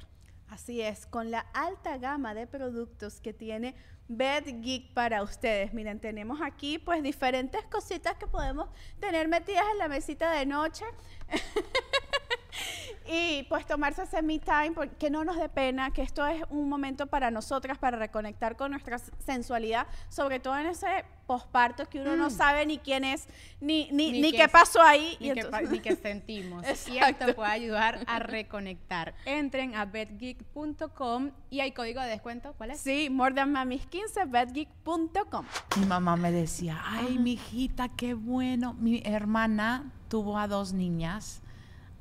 Así 0.47 0.82
es, 0.82 1.05
con 1.05 1.29
la 1.29 1.41
alta 1.53 1.99
gama 1.99 2.34
de 2.34 2.47
productos 2.47 3.21
que 3.21 3.34
tiene 3.34 3.75
Bed 4.08 4.45
Geek 4.62 4.95
para 4.95 5.21
ustedes. 5.21 5.75
Miren, 5.75 5.99
tenemos 5.99 6.41
aquí 6.41 6.79
pues 6.79 7.03
diferentes 7.03 7.63
cositas 7.65 8.15
que 8.15 8.25
podemos 8.25 8.67
tener 8.99 9.27
metidas 9.27 9.63
en 9.71 9.77
la 9.77 9.88
mesita 9.88 10.32
de 10.32 10.47
noche. 10.47 10.86
y 13.12 13.43
pues 13.49 13.65
tomarse 13.65 14.03
ese 14.03 14.21
me 14.21 14.39
time, 14.39 14.71
por- 14.71 14.89
que 14.89 15.09
no 15.09 15.23
nos 15.23 15.38
dé 15.38 15.49
pena, 15.49 15.91
que 15.91 16.01
esto 16.01 16.25
es 16.27 16.41
un 16.49 16.69
momento 16.69 17.07
para 17.07 17.31
nosotras, 17.31 17.77
para 17.77 17.97
reconectar 17.97 18.55
con 18.55 18.71
nuestra 18.71 18.99
sensualidad, 19.19 19.88
sobre 20.09 20.39
todo 20.39 20.57
en 20.57 20.67
ese 20.67 21.05
posparto 21.27 21.88
que 21.88 21.99
uno 22.01 22.15
no 22.15 22.31
sabe 22.31 22.65
ni 22.65 22.79
quién 22.79 23.03
es, 23.03 23.27
ni, 23.62 23.88
ni, 23.91 24.12
Ni 24.13 24.21
ni 24.21 24.31
qué 24.31 24.38
qué 24.38 24.47
pasó 24.49 24.81
ahí. 24.81 25.15
Ni, 25.19 25.27
y 25.29 25.33
que, 25.33 25.39
entonces- 25.41 25.67
pa- 25.69 25.71
ni 25.73 25.79
que 25.79 25.95
sentimos. 25.95 26.63
Y 26.89 26.97
Exacto. 26.97 27.25
esto 27.25 27.35
puede 27.35 27.51
ayudar 27.51 27.99
a 28.07 28.19
reconectar. 28.19 29.13
Entren 29.25 29.75
a 29.75 29.85
betgeek.com 29.85 31.31
y 31.49 31.59
hay 31.59 31.71
código 31.71 32.01
de 32.01 32.07
descuento. 32.09 32.53
¿Cuál 32.57 32.71
es? 32.71 32.79
Sí, 32.81 33.09
more 33.12 33.33
than 33.33 33.51
mamis 33.51 33.85
15, 33.88 34.25
bedgeek.com. 34.25 35.45
Mi 35.79 35.85
mamá 35.85 36.15
me 36.15 36.31
decía, 36.31 36.81
ay, 36.85 37.17
mi 37.19 37.33
hijita, 37.33 37.89
qué 37.89 38.13
bueno. 38.15 38.73
Mi 38.73 39.01
hermana 39.05 39.91
tuvo 40.07 40.38
a 40.39 40.47
dos 40.47 40.73
niñas 40.73 41.41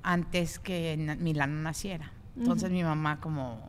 antes 0.03 0.59
que 0.59 1.17
Milano 1.19 1.61
naciera. 1.63 2.13
Entonces 2.37 2.71
mi 2.71 2.83
mamá 2.83 3.21
como 3.21 3.61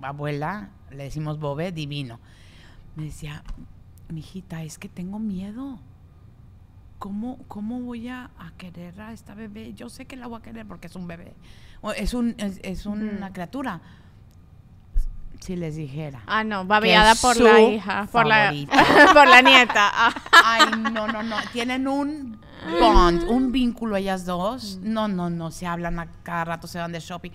abuela 0.00 0.70
le 0.90 1.04
decimos 1.04 1.38
Bobe, 1.38 1.72
divino. 1.72 2.20
Me 2.96 3.04
decía, 3.04 3.42
mijita, 4.08 4.62
es 4.62 4.78
que 4.78 4.88
tengo 4.88 5.18
miedo. 5.18 5.78
¿Cómo, 6.98 7.38
cómo 7.46 7.80
voy 7.80 8.08
a, 8.08 8.30
a 8.38 8.50
querer 8.56 9.00
a 9.00 9.12
esta 9.12 9.34
bebé? 9.34 9.72
Yo 9.74 9.88
sé 9.88 10.06
que 10.06 10.16
la 10.16 10.26
voy 10.26 10.40
a 10.40 10.42
querer 10.42 10.66
porque 10.66 10.88
es 10.88 10.96
un 10.96 11.06
bebé. 11.06 11.34
O 11.80 11.92
es, 11.92 12.12
un, 12.12 12.34
es, 12.38 12.58
es 12.64 12.86
una 12.86 13.32
criatura. 13.32 13.80
Si 15.38 15.54
les 15.54 15.76
dijera. 15.76 16.22
Ah, 16.26 16.42
no, 16.42 16.64
babeada 16.64 17.14
por 17.14 17.40
la 17.40 17.60
hija, 17.60 18.08
por 18.10 18.26
la, 18.26 18.52
por 19.14 19.28
la 19.28 19.42
nieta. 19.42 19.88
Ah. 19.92 20.14
Ay, 20.44 20.80
no, 20.92 21.06
no, 21.06 21.22
no. 21.22 21.36
Tienen 21.52 21.86
un 21.86 22.40
bond, 22.80 23.24
un 23.28 23.52
vínculo 23.52 23.96
ellas 23.96 24.24
dos. 24.24 24.78
No, 24.82 25.08
no, 25.08 25.30
no. 25.30 25.50
Se 25.50 25.66
hablan 25.66 25.98
a 25.98 26.10
cada 26.22 26.44
rato, 26.44 26.66
se 26.66 26.78
van 26.78 26.92
de 26.92 27.00
shopping. 27.00 27.30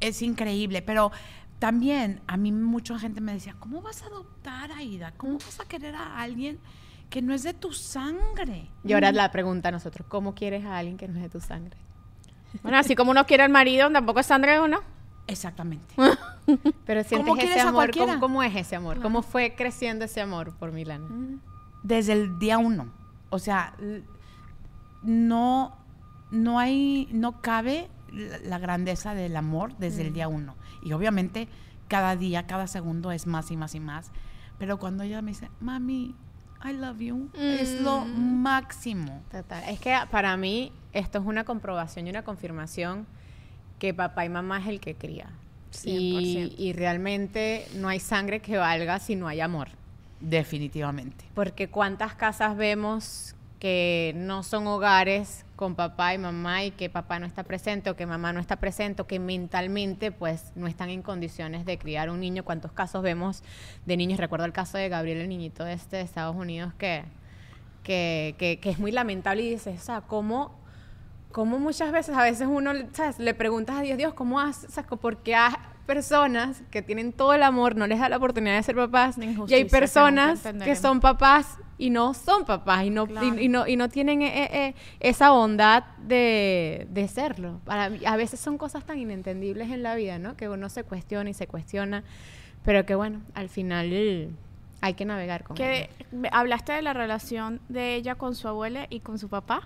Es 0.00 0.22
increíble. 0.22 0.82
Pero 0.82 1.12
también 1.58 2.20
a 2.26 2.36
mí 2.36 2.52
mucha 2.52 2.98
gente 2.98 3.20
me 3.20 3.32
decía, 3.32 3.54
¿cómo 3.58 3.82
vas 3.82 4.02
a 4.02 4.06
adoptar 4.06 4.72
a 4.72 4.82
Ida? 4.82 5.12
¿Cómo 5.16 5.38
vas 5.38 5.60
a 5.60 5.64
querer 5.64 5.94
a 5.94 6.20
alguien 6.20 6.58
que 7.10 7.22
no 7.22 7.32
es 7.32 7.42
de 7.42 7.54
tu 7.54 7.72
sangre? 7.72 8.68
Y 8.84 8.92
ahora 8.92 9.12
la 9.12 9.30
pregunta 9.30 9.68
a 9.68 9.72
nosotros, 9.72 10.06
¿cómo 10.08 10.34
quieres 10.34 10.64
a 10.64 10.78
alguien 10.78 10.96
que 10.96 11.08
no 11.08 11.16
es 11.16 11.22
de 11.22 11.30
tu 11.30 11.40
sangre? 11.40 11.76
Bueno, 12.62 12.78
así 12.78 12.94
como 12.94 13.10
uno 13.10 13.26
quiere 13.26 13.42
al 13.42 13.50
marido, 13.50 13.90
tampoco 13.92 14.20
es 14.20 14.26
sangre 14.26 14.58
uno. 14.58 14.80
Exactamente. 15.26 15.94
Pero 16.86 17.04
sientes 17.04 17.28
¿Cómo 17.28 17.36
ese 17.36 17.60
amor? 17.60 17.90
¿cómo, 17.90 18.20
cómo 18.20 18.42
es 18.42 18.54
ese 18.54 18.76
amor? 18.76 19.02
¿Cómo 19.02 19.22
fue 19.22 19.54
creciendo 19.54 20.04
ese 20.06 20.20
amor 20.22 20.56
por 20.56 20.72
Milana? 20.72 21.06
Desde 21.82 22.12
el 22.12 22.38
día 22.38 22.56
uno. 22.56 22.92
O 23.30 23.38
sea, 23.38 23.74
no, 25.06 25.76
no 26.30 26.58
hay, 26.58 27.08
no 27.12 27.40
cabe 27.40 27.88
la, 28.12 28.58
grandeza 28.58 29.14
del 29.14 29.36
amor 29.36 29.76
desde 29.78 30.02
el 30.06 30.12
día 30.12 30.28
uno. 30.28 30.54
Y 30.82 30.92
obviamente 30.92 31.48
cada 31.88 32.16
día, 32.16 32.46
cada 32.46 32.66
segundo 32.66 33.12
es 33.12 33.26
más 33.26 33.50
y 33.50 33.56
más 33.56 33.74
y 33.74 33.80
más. 33.80 34.10
Pero 34.58 34.78
cuando 34.78 35.02
ella 35.04 35.22
me 35.22 35.32
dice, 35.32 35.50
mami, 35.60 36.14
I 36.64 36.72
love 36.72 36.98
you, 36.98 37.30
es 37.34 37.80
lo 37.80 38.04
máximo. 38.04 39.22
Total. 39.30 39.64
Es 39.68 39.78
que 39.78 39.96
para 40.10 40.36
mí 40.36 40.72
esto 40.92 41.18
es 41.18 41.26
una 41.26 41.44
comprobación 41.44 42.06
y 42.06 42.10
una 42.10 42.22
confirmación 42.22 43.06
que 43.78 43.92
papá 43.92 44.24
y 44.24 44.28
mamá 44.28 44.58
es 44.60 44.66
el 44.66 44.80
que 44.80 44.94
cría. 44.94 45.30
Y, 45.84 46.36
100%. 46.36 46.54
y 46.58 46.72
realmente 46.72 47.68
no 47.74 47.88
hay 47.88 48.00
sangre 48.00 48.40
que 48.40 48.56
valga 48.56 48.98
si 48.98 49.14
no 49.14 49.28
hay 49.28 49.40
amor. 49.40 49.68
Definitivamente. 50.20 51.26
Porque 51.34 51.68
cuántas 51.68 52.14
casas 52.14 52.56
vemos 52.56 53.35
que 53.58 54.12
no 54.16 54.42
son 54.42 54.66
hogares 54.66 55.44
con 55.56 55.74
papá 55.74 56.12
y 56.12 56.18
mamá 56.18 56.64
y 56.64 56.70
que 56.72 56.90
papá 56.90 57.18
no 57.18 57.26
está 57.26 57.42
presente 57.42 57.88
o 57.88 57.96
que 57.96 58.04
mamá 58.04 58.32
no 58.32 58.40
está 58.40 58.56
presente 58.56 59.00
o 59.02 59.06
que 59.06 59.18
mentalmente 59.18 60.12
pues 60.12 60.52
no 60.54 60.66
están 60.66 60.90
en 60.90 61.02
condiciones 61.02 61.64
de 61.64 61.78
criar 61.78 62.10
un 62.10 62.20
niño. 62.20 62.44
¿Cuántos 62.44 62.72
casos 62.72 63.02
vemos 63.02 63.42
de 63.86 63.96
niños? 63.96 64.20
Recuerdo 64.20 64.44
el 64.44 64.52
caso 64.52 64.76
de 64.76 64.88
Gabriel, 64.88 65.18
el 65.18 65.28
niñito 65.28 65.66
este 65.66 65.96
de 65.96 66.02
Estados 66.02 66.36
Unidos 66.36 66.74
que, 66.76 67.04
que, 67.82 68.34
que, 68.38 68.60
que 68.60 68.70
es 68.70 68.78
muy 68.78 68.92
lamentable 68.92 69.42
y 69.42 69.50
dices, 69.50 69.80
o 69.80 69.84
sea, 69.84 70.00
¿cómo, 70.02 70.54
cómo 71.32 71.58
muchas 71.58 71.90
veces, 71.92 72.14
a 72.14 72.22
veces 72.22 72.46
uno 72.50 72.72
¿sabes? 72.92 73.18
le 73.18 73.32
preguntas 73.32 73.76
a 73.76 73.80
Dios, 73.80 73.96
Dios, 73.96 74.12
¿cómo 74.12 74.38
haces? 74.38 74.78
¿Por 75.00 75.18
qué 75.18 75.34
a 75.34 75.58
personas 75.86 76.62
que 76.70 76.82
tienen 76.82 77.12
todo 77.12 77.32
el 77.32 77.42
amor 77.42 77.76
no 77.76 77.86
les 77.86 78.00
da 78.00 78.10
la 78.10 78.18
oportunidad 78.18 78.56
de 78.56 78.62
ser 78.62 78.76
papás? 78.76 79.16
Y 79.16 79.54
hay 79.54 79.64
que 79.64 79.70
personas 79.70 80.42
que 80.62 80.76
son 80.76 81.00
papás 81.00 81.58
y 81.78 81.90
no 81.90 82.14
son 82.14 82.44
papás 82.44 82.84
y 82.84 82.90
no, 82.90 83.04
y- 83.04 83.08
Claro. 83.08 83.40
y, 83.40 83.48
no, 83.48 83.66
y 83.66 83.76
no 83.76 83.88
tienen 83.88 84.22
eh, 84.22 84.44
eh, 84.44 84.48
eh, 84.68 84.74
esa 85.00 85.30
bondad 85.30 85.84
de, 85.98 86.86
de 86.90 87.06
serlo. 87.08 87.60
Para 87.64 87.90
a 88.06 88.16
veces 88.16 88.40
son 88.40 88.56
cosas 88.58 88.84
tan 88.84 88.98
inentendibles 88.98 89.70
en 89.70 89.82
la 89.82 89.94
vida, 89.94 90.18
¿no? 90.18 90.36
Que 90.36 90.48
uno 90.48 90.68
se 90.68 90.84
cuestiona 90.84 91.28
y 91.30 91.34
se 91.34 91.46
cuestiona, 91.46 92.02
pero 92.64 92.86
que 92.86 92.94
bueno, 92.94 93.20
al 93.34 93.48
final 93.48 94.30
hay 94.80 94.94
que 94.94 95.04
navegar 95.04 95.42
con 95.44 95.56
Que 95.56 95.82
ello. 95.84 95.88
me- 96.12 96.28
hablaste 96.32 96.72
de 96.72 96.82
la 96.82 96.92
relación 96.92 97.60
de 97.68 97.94
ella 97.94 98.14
con 98.14 98.34
su 98.34 98.46
abuela 98.48 98.86
y 98.90 99.00
con 99.00 99.18
su 99.18 99.28
papá. 99.28 99.62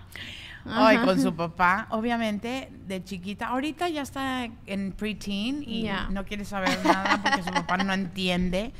Ay, 0.65 0.97
con 0.99 1.19
su 1.21 1.33
papá, 1.35 1.87
obviamente, 1.91 2.69
de 2.87 3.03
chiquita. 3.03 3.47
Ahorita 3.47 3.89
ya 3.89 4.01
está 4.03 4.47
en 4.67 4.91
preteen 4.91 5.63
y 5.67 5.89
no 6.11 6.23
quiere 6.25 6.45
saber 6.45 6.77
nada 6.85 7.19
porque 7.23 7.41
su 7.43 7.49
papá 7.51 7.77
no 7.77 7.93
entiende. 7.93 8.71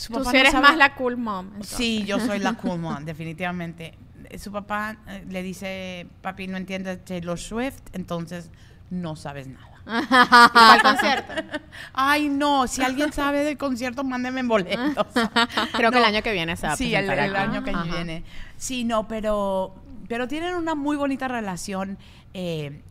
Su 0.00 0.12
Tú 0.14 0.18
papá 0.20 0.30
sí 0.30 0.36
no 0.36 0.40
eres 0.40 0.52
sabe- 0.52 0.62
más 0.68 0.76
la 0.76 0.94
cool 0.94 1.16
mom. 1.16 1.46
entonces. 1.48 1.76
Sí, 1.76 2.04
yo 2.04 2.18
soy 2.20 2.38
la 2.38 2.52
cool 2.62 2.78
mom, 2.78 3.04
definitivamente. 3.04 3.98
Eh, 4.30 4.38
Su 4.38 4.50
papá 4.50 4.96
eh, 5.08 5.24
le 5.28 5.42
dice, 5.42 6.06
papi, 6.22 6.46
no 6.46 6.56
entiendes 6.56 7.04
Taylor 7.04 7.38
Swift, 7.38 7.80
entonces 7.92 8.50
no 8.90 9.14
sabes 9.16 9.46
nada. 9.48 9.66
¿Y 10.46 10.52
cuál 10.52 10.82
concierto? 10.82 11.32
Ay, 11.92 12.28
no, 12.28 12.66
si 12.66 12.82
alguien 12.82 13.12
sabe 13.12 13.44
del 13.44 13.56
concierto, 13.58 14.04
mándeme 14.04 14.42
boletos. 14.42 15.06
Creo 15.72 15.90
que 15.90 15.98
No. 15.98 16.06
el 16.06 16.14
año 16.14 16.22
que 16.22 16.32
viene 16.32 16.56
se 16.56 16.66
va 16.66 16.72
a 16.74 16.76
Sí, 16.76 16.94
el, 16.94 17.06
presentar 17.06 17.28
el 17.28 17.36
año 17.36 17.64
que 17.64 17.70
Ajá. 17.70 17.82
viene. 17.84 18.24
Sí, 18.56 18.84
no, 18.84 19.08
pero, 19.08 19.74
pero 20.08 20.28
tienen 20.28 20.54
una 20.54 20.74
muy 20.74 20.96
bonita 20.96 21.28
relación. 21.28 21.98
eh, 22.34 22.82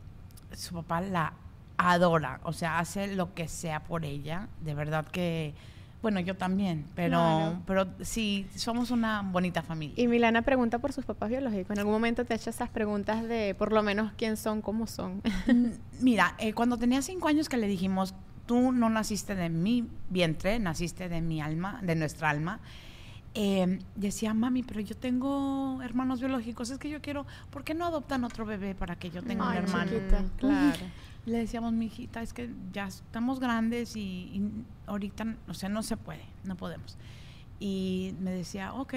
su 0.53 0.73
papá 0.75 0.99
la 1.01 1.33
adora, 1.77 2.39
o 2.43 2.51
sea, 2.53 2.79
hace 2.79 3.15
lo 3.15 3.33
que 3.33 3.47
sea 3.47 3.81
por 3.83 4.03
ella. 4.03 4.47
De 4.61 4.73
verdad 4.73 5.05
que, 5.05 5.53
bueno, 6.01 6.19
yo 6.21 6.35
también, 6.37 6.85
pero, 6.95 7.59
pero 7.65 7.87
sí, 8.01 8.47
somos 8.55 8.89
una 8.89 9.21
bonita 9.21 9.61
familia. 9.61 10.01
Y 10.01 10.07
Milana 10.07 10.43
pregunta 10.43 10.79
por 10.79 10.93
sus 10.93 11.03
papás 11.03 11.29
biológicos. 11.29 11.71
¿En 11.71 11.79
algún 11.79 11.93
momento 11.93 12.23
te 12.23 12.33
echa 12.35 12.49
esas 12.51 12.69
preguntas 12.69 13.27
de, 13.27 13.53
por 13.55 13.73
lo 13.73 13.83
menos, 13.83 14.13
quién 14.17 14.37
son, 14.37 14.61
cómo 14.61 14.87
son? 14.87 15.21
Mm, 15.47 15.67
Mira, 16.01 16.35
eh, 16.37 16.53
cuando 16.53 16.77
tenía 16.77 17.01
cinco 17.01 17.27
años 17.27 17.49
que 17.49 17.57
le 17.57 17.67
dijimos, 17.67 18.13
tú 18.45 18.71
no 18.71 18.89
naciste 18.89 19.35
de 19.35 19.49
mi 19.49 19.89
vientre, 20.09 20.57
naciste 20.59 21.09
de 21.09 21.19
mi 21.21 21.41
alma, 21.41 21.79
de 21.83 21.95
nuestra 21.95 22.29
alma, 22.29 22.59
eh, 23.35 23.79
decía, 23.95 24.33
mami, 24.33 24.63
pero 24.63 24.79
yo 24.79 24.95
tengo 24.95 25.81
hermanos 25.83 26.19
biológicos, 26.19 26.69
es 26.71 26.77
que 26.79 26.89
yo 26.89 27.01
quiero, 27.01 27.25
¿por 27.51 27.63
qué 27.63 27.73
no 27.73 27.85
adoptan 27.85 28.23
otro 28.23 28.45
bebé 28.45 28.73
para 28.73 28.95
que 28.95 29.11
yo 29.11 29.21
tenga 29.21 29.51
Ay, 29.51 29.57
un 29.59 29.63
hermano? 29.65 29.91
chiquita. 29.91 30.23
Claro. 30.37 30.79
Le 31.25 31.37
decíamos, 31.39 31.73
mi 31.73 31.85
hijita, 31.85 32.21
es 32.21 32.33
que 32.33 32.49
ya 32.71 32.87
estamos 32.87 33.39
grandes 33.39 33.95
y, 33.95 34.01
y 34.01 34.51
ahorita, 34.87 35.35
o 35.47 35.53
sea, 35.53 35.69
no 35.69 35.83
se 35.83 35.97
puede, 35.97 36.23
no 36.43 36.55
podemos. 36.55 36.97
Y 37.59 38.15
me 38.19 38.31
decía, 38.31 38.73
ok, 38.73 38.93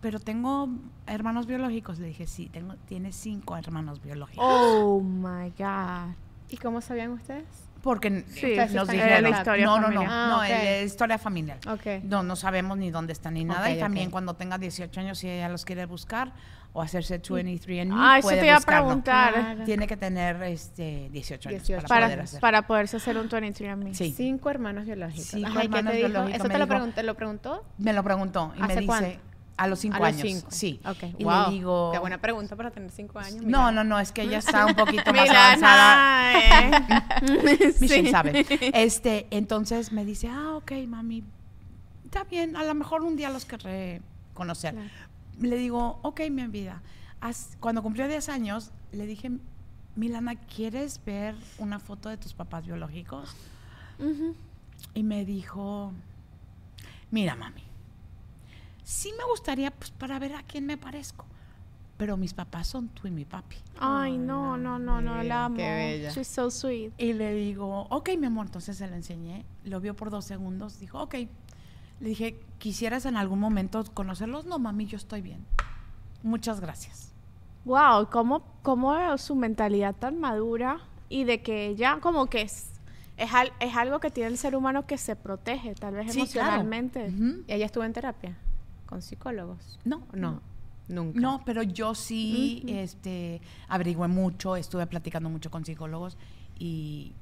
pero 0.00 0.18
tengo 0.18 0.68
hermanos 1.06 1.46
biológicos. 1.46 1.98
Le 1.98 2.08
dije, 2.08 2.26
sí, 2.26 2.48
tengo, 2.48 2.74
tienes 2.88 3.14
cinco 3.16 3.56
hermanos 3.56 4.02
biológicos. 4.02 4.44
Oh 4.48 5.00
my 5.00 5.50
God. 5.56 6.14
¿Y 6.50 6.56
cómo 6.56 6.80
sabían 6.80 7.12
ustedes? 7.12 7.44
Porque 7.82 8.24
Sí, 8.28 8.54
nos 8.74 8.88
dijeron. 8.88 9.22
la 9.22 9.30
historia 9.30 9.64
no, 9.66 9.80
no, 9.80 9.90
no. 9.90 10.02
Ah, 10.06 10.26
no, 10.30 10.38
ok. 10.38 10.44
es 10.50 10.86
historia 10.92 11.18
familiar. 11.18 11.58
Ok. 11.68 12.04
No, 12.04 12.22
no 12.22 12.36
sabemos 12.36 12.76
ni 12.78 12.90
dónde 12.90 13.12
están 13.12 13.34
ni 13.34 13.44
nada. 13.44 13.68
Ok, 13.70 13.76
y 13.76 13.80
también 13.80 14.10
cuando 14.10 14.34
tenga 14.34 14.58
18 14.58 15.00
años, 15.00 15.18
si 15.18 15.28
ella 15.28 15.48
los 15.48 15.64
quiere 15.64 15.86
buscar 15.86 16.32
o 16.74 16.80
hacerse 16.80 17.18
23 17.28 17.82
andme 17.82 17.94
Ah, 17.98 18.18
eso 18.18 18.28
puede 18.28 18.40
te 18.40 18.46
iba 18.46 18.56
a 18.56 18.60
preguntar. 18.60 19.32
Claro. 19.34 19.64
Tiene 19.64 19.86
que 19.86 19.96
tener 19.96 20.42
este 20.44 21.08
18 21.12 21.48
años 21.50 21.62
18 21.66 21.86
para, 21.86 22.06
poder 22.06 22.16
Para, 22.16 22.24
hacer. 22.24 22.40
para 22.40 22.62
poderse 22.66 22.96
hacer 22.96 23.18
un 23.18 23.28
23andMe. 23.28 23.94
Sí. 23.94 24.14
Cinco 24.16 24.48
hermanos 24.50 24.86
biológicos. 24.86 25.26
Cinco 25.26 25.48
Ajá, 25.48 25.64
¿y 25.64 25.68
qué 25.68 25.76
hermanos 25.76 25.92
te 25.92 25.98
biológicos, 25.98 26.34
¿Eso 26.34 26.44
me 26.44 26.50
te 26.54 26.58
lo, 26.58 26.66
dijo- 26.66 26.76
pregun- 26.78 27.02
lo 27.02 27.14
preguntó? 27.14 27.64
Me 27.78 27.92
lo 27.92 28.02
preguntó 28.02 28.52
y 28.56 28.60
me 28.60 28.64
¿Hace 28.64 28.74
dice 28.76 28.86
cuánto? 28.86 29.20
a 29.58 29.66
los 29.66 29.78
5 29.80 29.96
a 29.96 29.98
los 29.98 30.08
años. 30.08 30.22
cinco. 30.22 30.46
Sí. 30.50 30.80
Ok, 30.86 31.02
Y 31.18 31.24
wow. 31.24 31.44
le 31.46 31.50
digo 31.52 31.90
Qué 31.92 31.98
buena 31.98 32.16
pregunta 32.18 32.56
para 32.56 32.70
tener 32.70 32.90
cinco 32.90 33.18
años. 33.18 33.42
No, 33.42 33.58
mira. 33.68 33.70
no, 33.72 33.84
no, 33.84 34.00
es 34.00 34.10
que 34.10 34.22
ella 34.22 34.38
está 34.38 34.64
un 34.64 34.74
poquito 34.74 35.12
más 35.12 35.28
avanzada. 35.28 36.32
Eh. 36.40 36.70
Michelle 37.80 38.04
Sí. 38.06 38.10
sabe. 38.10 38.46
Este, 38.72 39.26
entonces 39.30 39.92
me 39.92 40.06
dice, 40.06 40.28
ah, 40.28 40.54
ok, 40.56 40.72
mami, 40.88 41.22
está 42.04 42.24
bien, 42.24 42.56
a 42.56 42.64
lo 42.64 42.74
mejor 42.74 43.02
un 43.02 43.14
día 43.16 43.28
los 43.28 43.44
querré 43.44 44.00
conocer. 44.32 44.72
Claro. 44.74 44.88
Le 45.40 45.56
digo, 45.56 45.98
ok, 46.02 46.20
mi 46.30 46.46
vida. 46.46 46.82
Cuando 47.60 47.82
cumplió 47.82 48.08
10 48.08 48.28
años, 48.28 48.72
le 48.92 49.06
dije, 49.06 49.30
Milana, 49.94 50.34
¿quieres 50.36 51.00
ver 51.04 51.34
una 51.58 51.78
foto 51.78 52.08
de 52.08 52.16
tus 52.16 52.34
papás 52.34 52.64
biológicos? 52.66 53.34
Ujú. 53.98 54.34
Y 54.94 55.02
me 55.02 55.24
dijo, 55.24 55.92
mira, 57.10 57.36
mami, 57.36 57.62
sí 58.82 59.12
me 59.16 59.24
gustaría 59.24 59.70
pues 59.70 59.90
para 59.90 60.18
ver 60.18 60.34
a 60.34 60.42
quién 60.42 60.66
me 60.66 60.76
parezco, 60.76 61.24
pero 61.96 62.16
mis 62.16 62.34
papás 62.34 62.66
son 62.66 62.88
tú 62.88 63.06
y 63.06 63.10
mi 63.10 63.24
papi. 63.24 63.56
Ay, 63.78 64.18
no, 64.18 64.56
no, 64.56 64.78
no, 64.78 65.00
no, 65.00 65.20
Qué 65.20 65.28
la 65.28 65.44
amo. 65.44 65.56
bella. 65.56 66.10
She's 66.10 66.26
so 66.26 66.50
sweet. 66.50 66.92
Y 66.98 67.12
le 67.12 67.34
digo, 67.34 67.86
ok, 67.90 68.10
mi 68.18 68.26
amor, 68.26 68.46
entonces 68.46 68.76
se 68.76 68.88
lo 68.88 68.96
enseñé, 68.96 69.44
lo 69.64 69.80
vio 69.80 69.94
por 69.94 70.10
dos 70.10 70.24
segundos, 70.24 70.80
dijo, 70.80 71.00
ok. 71.00 71.14
Le 72.02 72.08
dije, 72.10 72.38
¿quisieras 72.58 73.06
en 73.06 73.16
algún 73.16 73.38
momento 73.38 73.82
conocerlos? 73.94 74.44
No, 74.44 74.58
mami, 74.58 74.86
yo 74.86 74.96
estoy 74.96 75.22
bien. 75.22 75.46
Muchas 76.22 76.60
gracias. 76.60 77.12
Wow, 77.64 78.10
cómo, 78.10 78.42
cómo 78.62 79.16
su 79.18 79.36
mentalidad 79.36 79.94
tan 79.94 80.18
madura 80.18 80.80
y 81.08 81.22
de 81.24 81.42
que 81.42 81.66
ella 81.68 81.98
como 82.02 82.26
que 82.26 82.42
es, 82.42 82.72
es, 83.16 83.32
al- 83.32 83.52
es 83.60 83.76
algo 83.76 84.00
que 84.00 84.10
tiene 84.10 84.30
el 84.30 84.36
ser 84.36 84.56
humano 84.56 84.84
que 84.84 84.98
se 84.98 85.14
protege, 85.14 85.74
tal 85.76 85.94
vez 85.94 86.12
Sí, 86.12 86.26
claro. 86.26 86.60
emocionalmente. 86.62 87.08
¿Y 87.46 87.52
ella 87.52 87.66
estuvo 87.66 87.84
en 87.84 87.92
terapia? 87.92 88.36
¿Con 88.86 89.00
psicólogos? 89.00 89.78
No, 89.84 90.02
No, 90.12 90.40
nunca. 90.88 91.20
No, 91.20 91.42
pero 91.46 91.62
yo 91.62 91.94
sí 91.94 92.64
este, 92.66 93.40
averigüé 93.68 94.08
mucho, 94.08 94.56
estuve 94.56 94.88
platicando 94.88 95.30
mucho 95.30 95.52
con 95.52 95.64
psicólogos 95.64 96.18
y 96.58 97.12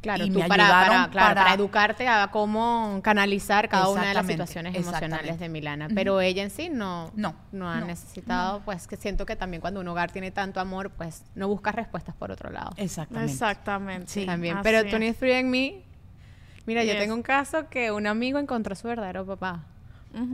Claro, 0.00 0.24
y 0.24 0.30
tú 0.30 0.38
me 0.38 0.46
para, 0.48 0.64
ayudaron 0.64 0.96
para, 0.96 1.10
claro, 1.10 1.28
para- 1.34 1.42
para 1.42 1.54
educarte 1.54 2.06
a 2.06 2.28
cómo 2.30 3.00
canalizar 3.02 3.68
cada 3.68 3.88
una 3.88 4.06
de 4.08 4.14
las 4.14 4.26
situaciones 4.26 4.74
emocionales 4.76 5.40
de 5.40 5.48
Milana. 5.48 5.88
Pero 5.92 6.20
ella 6.20 6.44
en 6.44 6.50
sí 6.50 6.68
no, 6.68 7.10
No, 7.16 7.34
no 7.50 7.68
ha 7.68 7.80
no, 7.80 7.86
necesitado, 7.86 8.60
pues 8.64 8.86
que 8.86 8.96
siento 8.96 9.26
que 9.26 9.34
también 9.34 9.60
cuando 9.60 9.80
un 9.80 9.88
hogar 9.88 10.12
tiene 10.12 10.30
tanto 10.30 10.60
amor, 10.60 10.90
pues 10.90 11.24
no 11.34 11.48
busca 11.48 11.72
respuestas 11.72 12.14
por 12.14 12.30
otro 12.30 12.50
lado. 12.50 12.70
Exactamente. 12.76 13.32
Exactamente. 13.32 14.06
Sí, 14.08 14.24
también. 14.24 14.56
así 14.58 14.62
Pero 14.64 14.78
es. 14.78 14.84
23 14.84 15.40
en 15.40 15.50
mí, 15.50 15.82
mira, 16.64 16.84
yo 16.84 16.96
tengo 16.96 17.14
un 17.14 17.22
caso 17.22 17.68
que 17.68 17.90
un 17.90 18.06
amigo 18.06 18.38
encontró 18.38 18.74
a 18.74 18.76
su 18.76 18.86
verdadero 18.86 19.26
papá. 19.26 19.64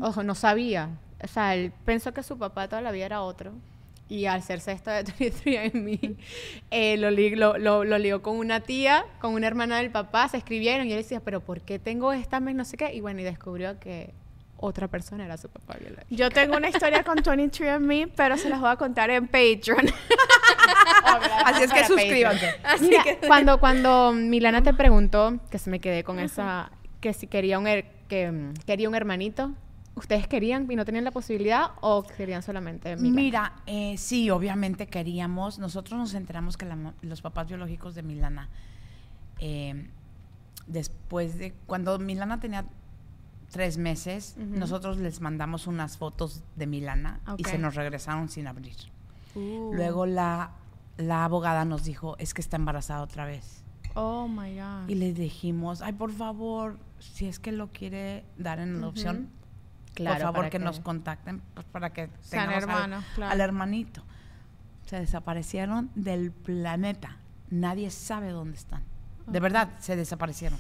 Ojo, 0.02 0.22
no 0.22 0.34
sabía. 0.34 0.90
O 1.22 1.26
sea, 1.26 1.54
él 1.54 1.72
pensó 1.86 2.12
que 2.12 2.22
su 2.22 2.36
papá 2.36 2.68
toda 2.68 2.82
la 2.82 2.92
vida 2.92 3.06
era 3.06 3.22
otro. 3.22 3.52
Y 4.09 4.26
al 4.26 4.40
hacerse 4.40 4.72
esto 4.72 4.90
de 4.90 5.02
23 5.18 5.74
en 5.74 5.84
mí, 5.84 5.98
eh, 6.70 6.96
lo, 6.98 7.11
li- 7.11 7.34
lo, 7.36 7.57
lo, 7.59 7.84
lo 7.84 7.98
ligó 7.98 8.20
con 8.22 8.36
una 8.36 8.61
tía, 8.61 9.05
con 9.20 9.32
una 9.34 9.46
hermana 9.46 9.78
del 9.78 9.90
papá, 9.90 10.28
se 10.28 10.36
escribieron 10.36 10.86
y 10.88 10.92
él 10.92 10.98
decía, 10.98 11.20
pero 11.20 11.40
¿por 11.40 11.62
qué 11.62 11.78
tengo 11.78 12.12
esta 12.12 12.38
mes 12.40 12.55
no 12.55 12.64
sé 12.64 12.76
qué? 12.76 12.92
Y 12.94 13.00
bueno, 13.00 13.20
y 13.20 13.24
descubrió 13.24 13.78
que 13.80 14.12
otra 14.59 14.88
persona 14.88 15.24
era 15.24 15.36
su 15.36 15.48
papá 15.48 15.74
biológico. 15.80 16.07
Yo 16.11 16.30
tengo 16.30 16.57
una 16.57 16.68
historia 16.68 17.02
con 17.02 17.16
23 17.16 17.80
Me, 17.80 18.07
pero 18.09 18.36
se 18.36 18.48
las 18.48 18.61
voy 18.61 18.70
a 18.70 18.76
contar 18.76 19.11
en 19.11 19.26
Patreon. 19.26 19.86
Así 21.44 21.62
es 21.64 21.72
que 21.72 21.84
suscríbanse. 21.84 22.55
Así 22.62 22.88
Mira, 22.88 23.02
que 23.02 23.18
cuando, 23.26 23.59
cuando 23.61 24.12
Milana 24.12 24.62
te 24.62 24.72
preguntó, 24.74 25.38
que 25.50 25.59
se 25.59 25.70
me 25.70 25.80
quedé 25.80 26.05
con 26.05 26.18
esa, 26.18 26.70
que 27.00 27.12
si 27.12 27.26
quería 27.26 27.59
un, 27.59 27.66
her- 27.66 27.86
que, 28.09 28.30
mm, 28.30 28.55
quería 28.66 28.88
un 28.88 28.94
hermanito, 28.94 29.52
¿ustedes 29.95 30.26
querían 30.26 30.70
y 30.70 30.76
no 30.76 30.84
tenían 30.84 31.05
la 31.05 31.11
posibilidad 31.11 31.72
o 31.80 32.03
querían 32.03 32.42
solamente 32.42 32.97
Milana? 32.97 33.14
Mira, 33.14 33.53
eh, 33.66 33.97
sí, 33.99 34.30
obviamente 34.30 34.86
queríamos. 34.86 35.59
Nosotros 35.59 35.99
nos 35.99 36.14
enteramos 36.14 36.57
que 36.57 36.66
la 36.66 36.95
los 37.03 37.22
papás 37.22 37.49
biológicos 37.49 37.95
de 37.95 38.03
Milana, 38.03 38.49
eh, 39.38 39.88
después 40.66 41.38
de 41.38 41.53
cuando 41.66 41.99
Milana 41.99 42.40
tenía 42.40 42.66
tres 43.51 43.78
meses, 43.78 44.36
nosotros 44.36 44.99
les 44.99 45.20
mandamos 45.20 45.66
unas 45.68 45.97
fotos 45.97 46.42
de 46.57 46.66
Milana 46.66 47.20
y 47.36 47.45
se 47.45 47.59
nos 47.59 47.76
regresaron 47.76 48.28
sin 48.28 48.49
abrir. 48.49 48.74
Uh. 49.36 49.72
Luego 49.72 50.07
la, 50.07 50.53
la 50.97 51.24
abogada 51.24 51.64
nos 51.64 51.84
dijo, 51.84 52.16
es 52.18 52.34
que 52.34 52.40
está 52.40 52.57
embarazada 52.57 53.03
otra 53.03 53.26
vez. 53.26 53.62
Oh 53.95 54.26
my 54.26 54.57
God. 54.57 54.88
Y 54.88 54.97
les 54.97 55.14
dijimos, 55.14 55.82
ay, 55.82 55.92
por 55.92 56.11
favor, 56.11 56.78
si 56.99 57.26
es 57.26 57.38
que 57.38 57.53
lo 57.53 57.68
quiere 57.68 58.24
dar 58.36 58.59
en 58.59 58.76
adopción, 58.76 59.28
Claro, 59.95 60.16
por 60.26 60.32
favor 60.34 60.45
que, 60.47 60.51
que- 60.51 60.59
nos 60.64 60.80
contacten 60.80 61.40
pues, 61.55 61.66
para 61.66 61.90
que 61.92 62.09
Sean 62.20 62.49
tengamos 62.49 62.55
al- 62.57 62.62
hermanos, 62.62 63.05
claro. 63.14 63.32
al 63.32 63.40
hermanito. 63.40 64.03
Se 64.86 64.99
desaparecieron 65.01 65.90
del 65.95 66.30
planeta. 66.32 67.16
Nadie 67.51 67.90
sabe 67.90 68.30
dónde 68.30 68.57
están. 68.57 68.82
De 69.26 69.40
verdad, 69.40 69.70
se 69.78 69.97
desaparecieron. 69.97 70.59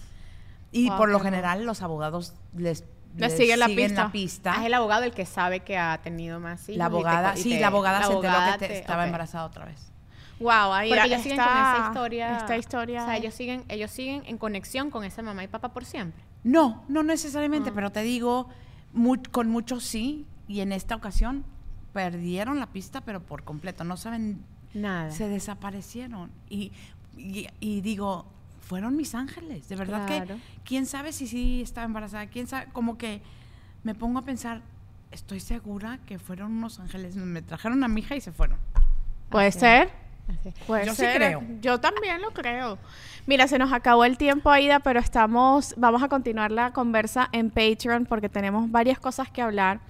Y 0.72 0.90
por 0.90 1.08
lo 1.10 1.20
general 1.20 1.64
los 1.66 1.82
abogados 1.82 2.34
les, 2.56 2.84
Les 3.16 3.36
siguen 3.36 3.60
la 3.60 3.66
pista. 3.66 4.10
pista. 4.10 4.54
Ah, 4.56 4.60
es 4.60 4.66
el 4.66 4.74
abogado 4.74 5.04
el 5.04 5.12
que 5.12 5.26
sabe 5.26 5.60
que 5.60 5.76
ha 5.78 5.98
tenido 6.02 6.40
más 6.40 6.68
hijos. 6.68 6.78
La 6.78 6.84
te 6.88 6.94
abogada, 6.94 7.34
y 7.38 7.42
sí, 7.42 7.50
te- 7.50 7.60
la 7.60 7.66
abogada 7.68 7.98
se 8.04 8.12
enteró 8.12 8.28
abogada 8.32 8.52
que 8.54 8.58
te- 8.58 8.68
te- 8.68 8.78
estaba 8.80 9.04
embarazada 9.06 9.44
otra 9.44 9.66
vez. 9.66 9.92
Wow, 10.40 10.72
ahí 10.72 10.88
Porque 10.90 11.04
ellos 11.06 11.22
siguen 11.22 11.38
con 11.38 11.46
está- 11.46 11.76
esa 11.76 11.86
historia. 11.88 12.36
Esta 12.38 12.56
historia. 12.56 13.02
O 13.02 13.06
sea, 13.06 13.16
ellos 13.16 13.34
siguen, 13.34 13.64
ellos 13.68 13.90
siguen 13.90 14.22
en 14.26 14.36
conexión 14.38 14.90
con 14.90 15.04
esa 15.04 15.22
mamá 15.22 15.44
y 15.44 15.48
papá 15.48 15.68
por 15.72 15.84
siempre. 15.84 16.24
No, 16.42 16.82
no 16.88 17.02
necesariamente, 17.04 17.70
Ah. 17.70 17.72
pero 17.74 17.92
te 17.92 18.02
digo, 18.02 18.48
mu- 18.94 19.22
con 19.30 19.50
muchos 19.50 19.84
sí, 19.84 20.26
y 20.48 20.60
en 20.60 20.72
esta 20.72 20.96
ocasión 20.96 21.44
perdieron 21.92 22.58
la 22.58 22.66
pista, 22.72 23.02
pero 23.02 23.20
por 23.22 23.44
completo, 23.44 23.84
no 23.84 23.96
saben, 23.96 24.42
Nada. 24.72 25.10
se 25.10 25.28
desaparecieron. 25.28 26.30
Y, 26.48 26.72
y, 27.16 27.46
y 27.60 27.80
digo, 27.82 28.26
fueron 28.60 28.96
mis 28.96 29.14
ángeles, 29.14 29.68
de 29.68 29.76
verdad 29.76 30.06
Claro. 30.06 30.26
que, 30.36 30.40
quién 30.64 30.86
sabe 30.86 31.12
si 31.12 31.26
sí 31.26 31.60
estaba 31.62 31.84
embarazada, 31.84 32.26
quién 32.28 32.46
sabe, 32.46 32.66
como 32.72 32.96
que 32.98 33.20
me 33.84 33.94
pongo 33.94 34.18
a 34.18 34.22
pensar, 34.22 34.62
estoy 35.12 35.38
segura 35.40 35.98
que 36.06 36.18
fueron 36.18 36.52
unos 36.52 36.80
ángeles, 36.80 37.14
me 37.16 37.42
trajeron 37.42 37.84
a 37.84 37.88
mi 37.88 38.00
hija 38.00 38.16
y 38.16 38.20
se 38.20 38.32
fueron. 38.32 38.58
Puede 39.28 39.48
Así 39.48 39.60
ser. 39.60 39.92
Puede 40.66 40.86
Yo 40.86 40.94
sí 40.94 41.04
creo. 41.14 41.42
Yo 41.60 41.80
también 41.80 42.20
lo 42.20 42.30
creo. 42.32 42.78
Mira, 43.26 43.48
se 43.48 43.58
nos 43.58 43.72
acabó 43.72 44.04
el 44.04 44.18
tiempo, 44.18 44.50
Aida, 44.50 44.80
pero 44.80 45.00
estamos, 45.00 45.74
vamos 45.76 46.02
a 46.02 46.08
continuar 46.08 46.50
la 46.50 46.72
conversa 46.72 47.28
en 47.32 47.50
Patreon 47.50 48.06
porque 48.06 48.28
tenemos 48.28 48.70
varias 48.70 48.98
cosas 48.98 49.30
que 49.30 49.42
hablar. 49.42 49.80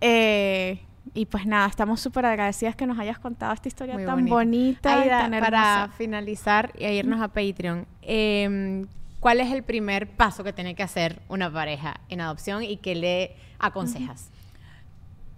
Eh, 0.00 0.80
y 1.14 1.26
pues 1.26 1.46
nada, 1.46 1.66
estamos 1.66 2.00
súper 2.00 2.26
agradecidas 2.26 2.76
que 2.76 2.86
nos 2.86 2.98
hayas 2.98 3.18
contado 3.18 3.52
esta 3.52 3.68
historia 3.68 3.94
Muy 3.94 4.04
tan 4.04 4.16
bonita. 4.26 4.34
bonita 4.34 4.98
y 4.98 5.02
Aida, 5.02 5.30
tan 5.30 5.40
para 5.40 5.88
finalizar 5.96 6.72
y 6.78 6.84
irnos 6.84 7.20
a 7.20 7.28
Patreon, 7.28 7.86
eh, 8.02 8.84
¿cuál 9.20 9.40
es 9.40 9.52
el 9.52 9.62
primer 9.62 10.08
paso 10.08 10.44
que 10.44 10.52
tiene 10.52 10.74
que 10.74 10.82
hacer 10.82 11.22
una 11.28 11.50
pareja 11.50 12.00
en 12.08 12.20
adopción 12.20 12.62
y 12.62 12.76
qué 12.76 12.94
le 12.94 13.36
aconsejas? 13.58 14.30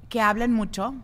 que 0.09 0.21
hablen 0.21 0.53
mucho 0.53 0.95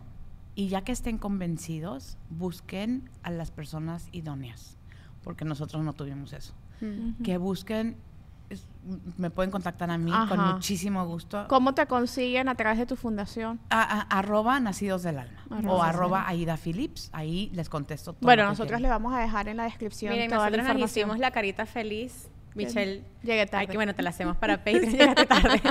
y 0.55 0.69
ya 0.69 0.81
que 0.83 0.91
estén 0.91 1.17
convencidos, 1.17 2.17
busquen 2.29 3.09
a 3.23 3.29
las 3.31 3.51
personas 3.51 4.07
idóneas, 4.11 4.77
porque 5.23 5.45
nosotros 5.45 5.83
no 5.83 5.93
tuvimos 5.93 6.33
eso. 6.33 6.53
Que 7.23 7.37
busquen, 7.37 7.97
es- 8.49 8.67
me 9.17 9.29
pueden 9.31 9.49
contactar 9.49 9.89
a 9.89 9.97
mí 9.97 10.11
con 10.11 10.39
Ajá. 10.39 10.53
muchísimo 10.53 11.05
gusto. 11.07 11.45
¿Cómo 11.47 11.73
te 11.73 11.87
consiguen 11.87 12.47
a 12.47 12.55
través 12.55 12.77
de 12.77 12.85
tu 12.85 12.95
fundación? 12.95 13.59
A- 13.69 13.81
a- 13.81 14.01
arroba 14.19 14.59
nacidos 14.59 15.01
del 15.03 15.17
alma 15.19 15.45
Arroba 15.49 15.73
o 15.73 15.81
arroba 15.81 16.27
Aida 16.27 16.57
Phillips, 16.57 17.09
ahí 17.11 17.49
les 17.53 17.69
contesto 17.69 18.13
todo. 18.13 18.21
Bueno, 18.25 18.43
nosotros 18.45 18.79
le 18.81 18.87
quieran. 18.87 19.01
vamos 19.03 19.17
a 19.17 19.21
dejar 19.21 19.47
en 19.47 19.57
la 19.57 19.63
descripción 19.63 20.13
Miren, 20.13 20.29
toda 20.29 20.41
la 20.41 20.57
nosotros 20.57 20.63
nos 20.63 20.69
información. 20.75 21.03
hicimos 21.07 21.19
la 21.19 21.31
carita 21.31 21.65
feliz. 21.65 22.29
Michelle, 22.55 23.03
Llegué 23.21 23.45
tarde. 23.45 23.61
Ay, 23.61 23.67
que 23.67 23.77
bueno, 23.77 23.93
te 23.93 24.01
la 24.01 24.09
hacemos 24.09 24.37
para 24.37 24.57
Patreon, 24.57 24.91
llegaste 24.91 25.25
tarde. 25.25 25.61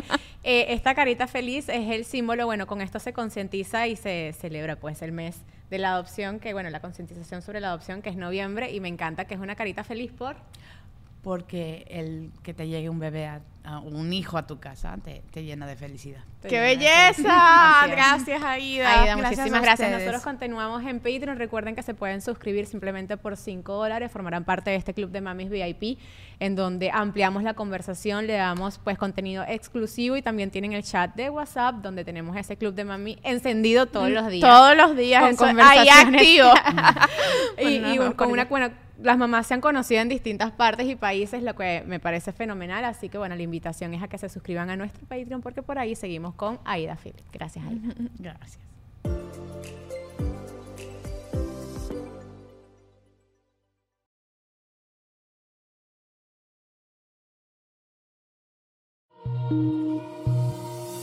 Eh, 0.43 0.67
esta 0.75 0.95
carita 0.95 1.27
feliz 1.27 1.69
es 1.69 1.91
el 1.91 2.05
símbolo, 2.05 2.45
bueno, 2.45 2.67
con 2.67 2.83
esto 2.83 2.99
se 2.99 3.13
concientiza 3.13 3.87
y 3.87 3.97
se 3.97 4.35
celebra 4.39 4.77
pues 4.77 5.01
el 5.01 5.13
mes 5.13 5.37
de 5.71 5.79
la 5.79 5.95
adopción, 5.95 6.39
que 6.39 6.53
bueno, 6.53 6.69
la 6.69 6.81
concientización 6.81 7.41
sobre 7.41 7.61
la 7.61 7.69
adopción, 7.69 8.03
que 8.03 8.11
es 8.11 8.17
noviembre, 8.17 8.71
y 8.71 8.81
me 8.81 8.89
encanta 8.89 9.25
que 9.25 9.35
es 9.35 9.41
una 9.41 9.57
carita 9.57 9.85
feliz 9.85 10.13
por... 10.13 10.37
Porque 11.25 11.87
el 11.89 12.31
que 12.43 12.53
te 12.55 12.69
llegue 12.69 12.91
un 12.91 12.99
bebé, 12.99 13.27
a, 13.27 13.41
a 13.65 13.79
un 13.81 14.13
hijo 14.13 14.37
a 14.37 14.47
tu 14.47 14.61
casa, 14.61 14.97
te, 15.03 15.23
te 15.33 15.43
llena 15.43 15.67
de 15.67 15.75
felicidad. 15.75 16.21
¡Qué 16.47 16.61
belleza! 16.61 17.87
Gracias, 17.89 18.43
Aida. 18.43 19.01
Aida, 19.03 19.17
Gracias 19.17 19.39
muchísimas 19.39 19.63
gracias. 19.63 19.91
Nosotros 19.91 20.23
continuamos 20.23 20.85
en 20.85 20.99
Patreon. 21.01 21.39
Recuerden 21.39 21.75
que 21.75 21.83
se 21.83 21.95
pueden 21.95 22.21
suscribir 22.21 22.67
simplemente 22.67 23.17
por 23.17 23.39
5 23.39 23.73
dólares. 23.73 24.13
Formarán 24.13 24.45
parte 24.45 24.69
de 24.71 24.77
este 24.77 24.93
club 24.93 25.11
de 25.11 25.23
mamis 25.23 25.49
VIP, 25.49 25.99
en 26.41 26.57
donde 26.57 26.91
ampliamos 26.93 27.43
la 27.43 27.55
conversación, 27.55 28.27
le 28.27 28.35
damos 28.35 28.79
pues 28.79 28.99
contenido 28.99 29.45
exclusivo 29.49 30.17
y 30.19 30.23
también 30.23 30.51
tienen 30.51 30.75
el 30.75 30.83
chat 30.83 31.15
de 31.15 31.31
WhatsApp, 31.31 31.77
donde 31.77 32.05
tenemos 32.05 32.37
ese 32.37 32.59
club 32.59 32.75
de 32.75 32.85
mami 32.85 33.19
encendido 33.23 33.87
todos 33.87 34.11
los 34.11 34.29
días. 34.29 34.47
Todos 34.47 34.77
los 34.77 34.95
días. 34.95 35.23
Con 35.23 35.31
eso- 35.31 35.45
ahí 35.47 35.89
conversaciones. 35.89 36.21
activo. 36.21 36.49
y 37.59 37.63
Bueno, 37.81 37.95
y 37.95 37.99
no, 37.99 38.17
con 38.17 38.31
una, 38.31 38.47
ya. 38.47 38.84
Las 39.03 39.19
mamás 39.19 39.47
se 39.47 39.55
han 39.55 39.61
conocido 39.61 40.01
en 40.01 40.09
distintas 40.09 40.53
partes 40.53 40.87
y 40.87 40.97
países, 40.97 41.43
lo 41.43 41.55
que 41.55 41.83
me 41.87 42.01
parece 42.01 42.33
fenomenal. 42.33 42.85
Así 42.85 43.09
que 43.09 43.19
bueno, 43.19 43.35
la 43.37 43.43
invitación 43.43 43.95
es 43.95 44.03
a 44.03 44.09
que 44.09 44.19
se 44.19 44.29
suscriban 44.29 44.71
a 44.71 44.77
nuestro 44.77 45.07
Patreon 45.07 45.43
porque 45.43 45.63
por 45.63 45.79
ahí 45.79 45.95
seguimos 45.95 46.35
con 46.35 46.59
Aida 46.65 46.97
Philip. 46.97 47.25
Gracias, 47.33 47.65
Aida. 47.65 47.95
Gracias. 48.19 48.65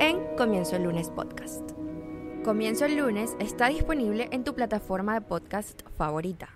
en 0.00 0.34
Comienzo 0.36 0.76
el 0.76 0.84
lunes 0.84 1.10
podcast. 1.10 1.60
Comienzo 2.42 2.86
el 2.86 2.96
lunes 2.96 3.36
está 3.38 3.68
disponible 3.68 4.28
en 4.32 4.44
tu 4.44 4.54
plataforma 4.54 5.12
de 5.12 5.20
podcast 5.20 5.82
favorita. 5.96 6.48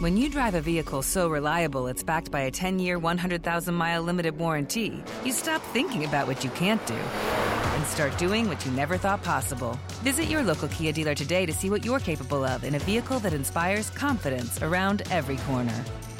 When 0.00 0.18
you 0.18 0.28
drive 0.28 0.54
a 0.54 0.60
vehicle 0.60 1.02
so 1.02 1.30
reliable 1.30 1.88
it's 1.88 2.02
backed 2.02 2.30
by 2.30 2.42
a 2.42 2.50
10-year, 2.50 2.98
100,000-mile 2.98 4.02
limited 4.02 4.36
warranty, 4.38 5.02
you 5.24 5.32
stop 5.32 5.62
thinking 5.72 6.04
about 6.04 6.26
what 6.26 6.44
you 6.44 6.50
can't 6.50 6.84
do 6.86 6.94
and 6.94 7.86
start 7.86 8.16
doing 8.18 8.48
what 8.48 8.64
you 8.66 8.72
never 8.72 8.98
thought 8.98 9.22
possible. 9.22 9.78
Visit 10.02 10.28
your 10.28 10.42
local 10.42 10.68
Kia 10.68 10.92
dealer 10.92 11.14
today 11.14 11.46
to 11.46 11.52
see 11.52 11.70
what 11.70 11.84
you're 11.84 12.00
capable 12.00 12.44
of 12.44 12.64
in 12.64 12.74
a 12.74 12.78
vehicle 12.80 13.18
that 13.20 13.32
inspires 13.32 13.88
confidence 13.90 14.62
around 14.62 15.02
every 15.10 15.38
corner. 15.48 15.84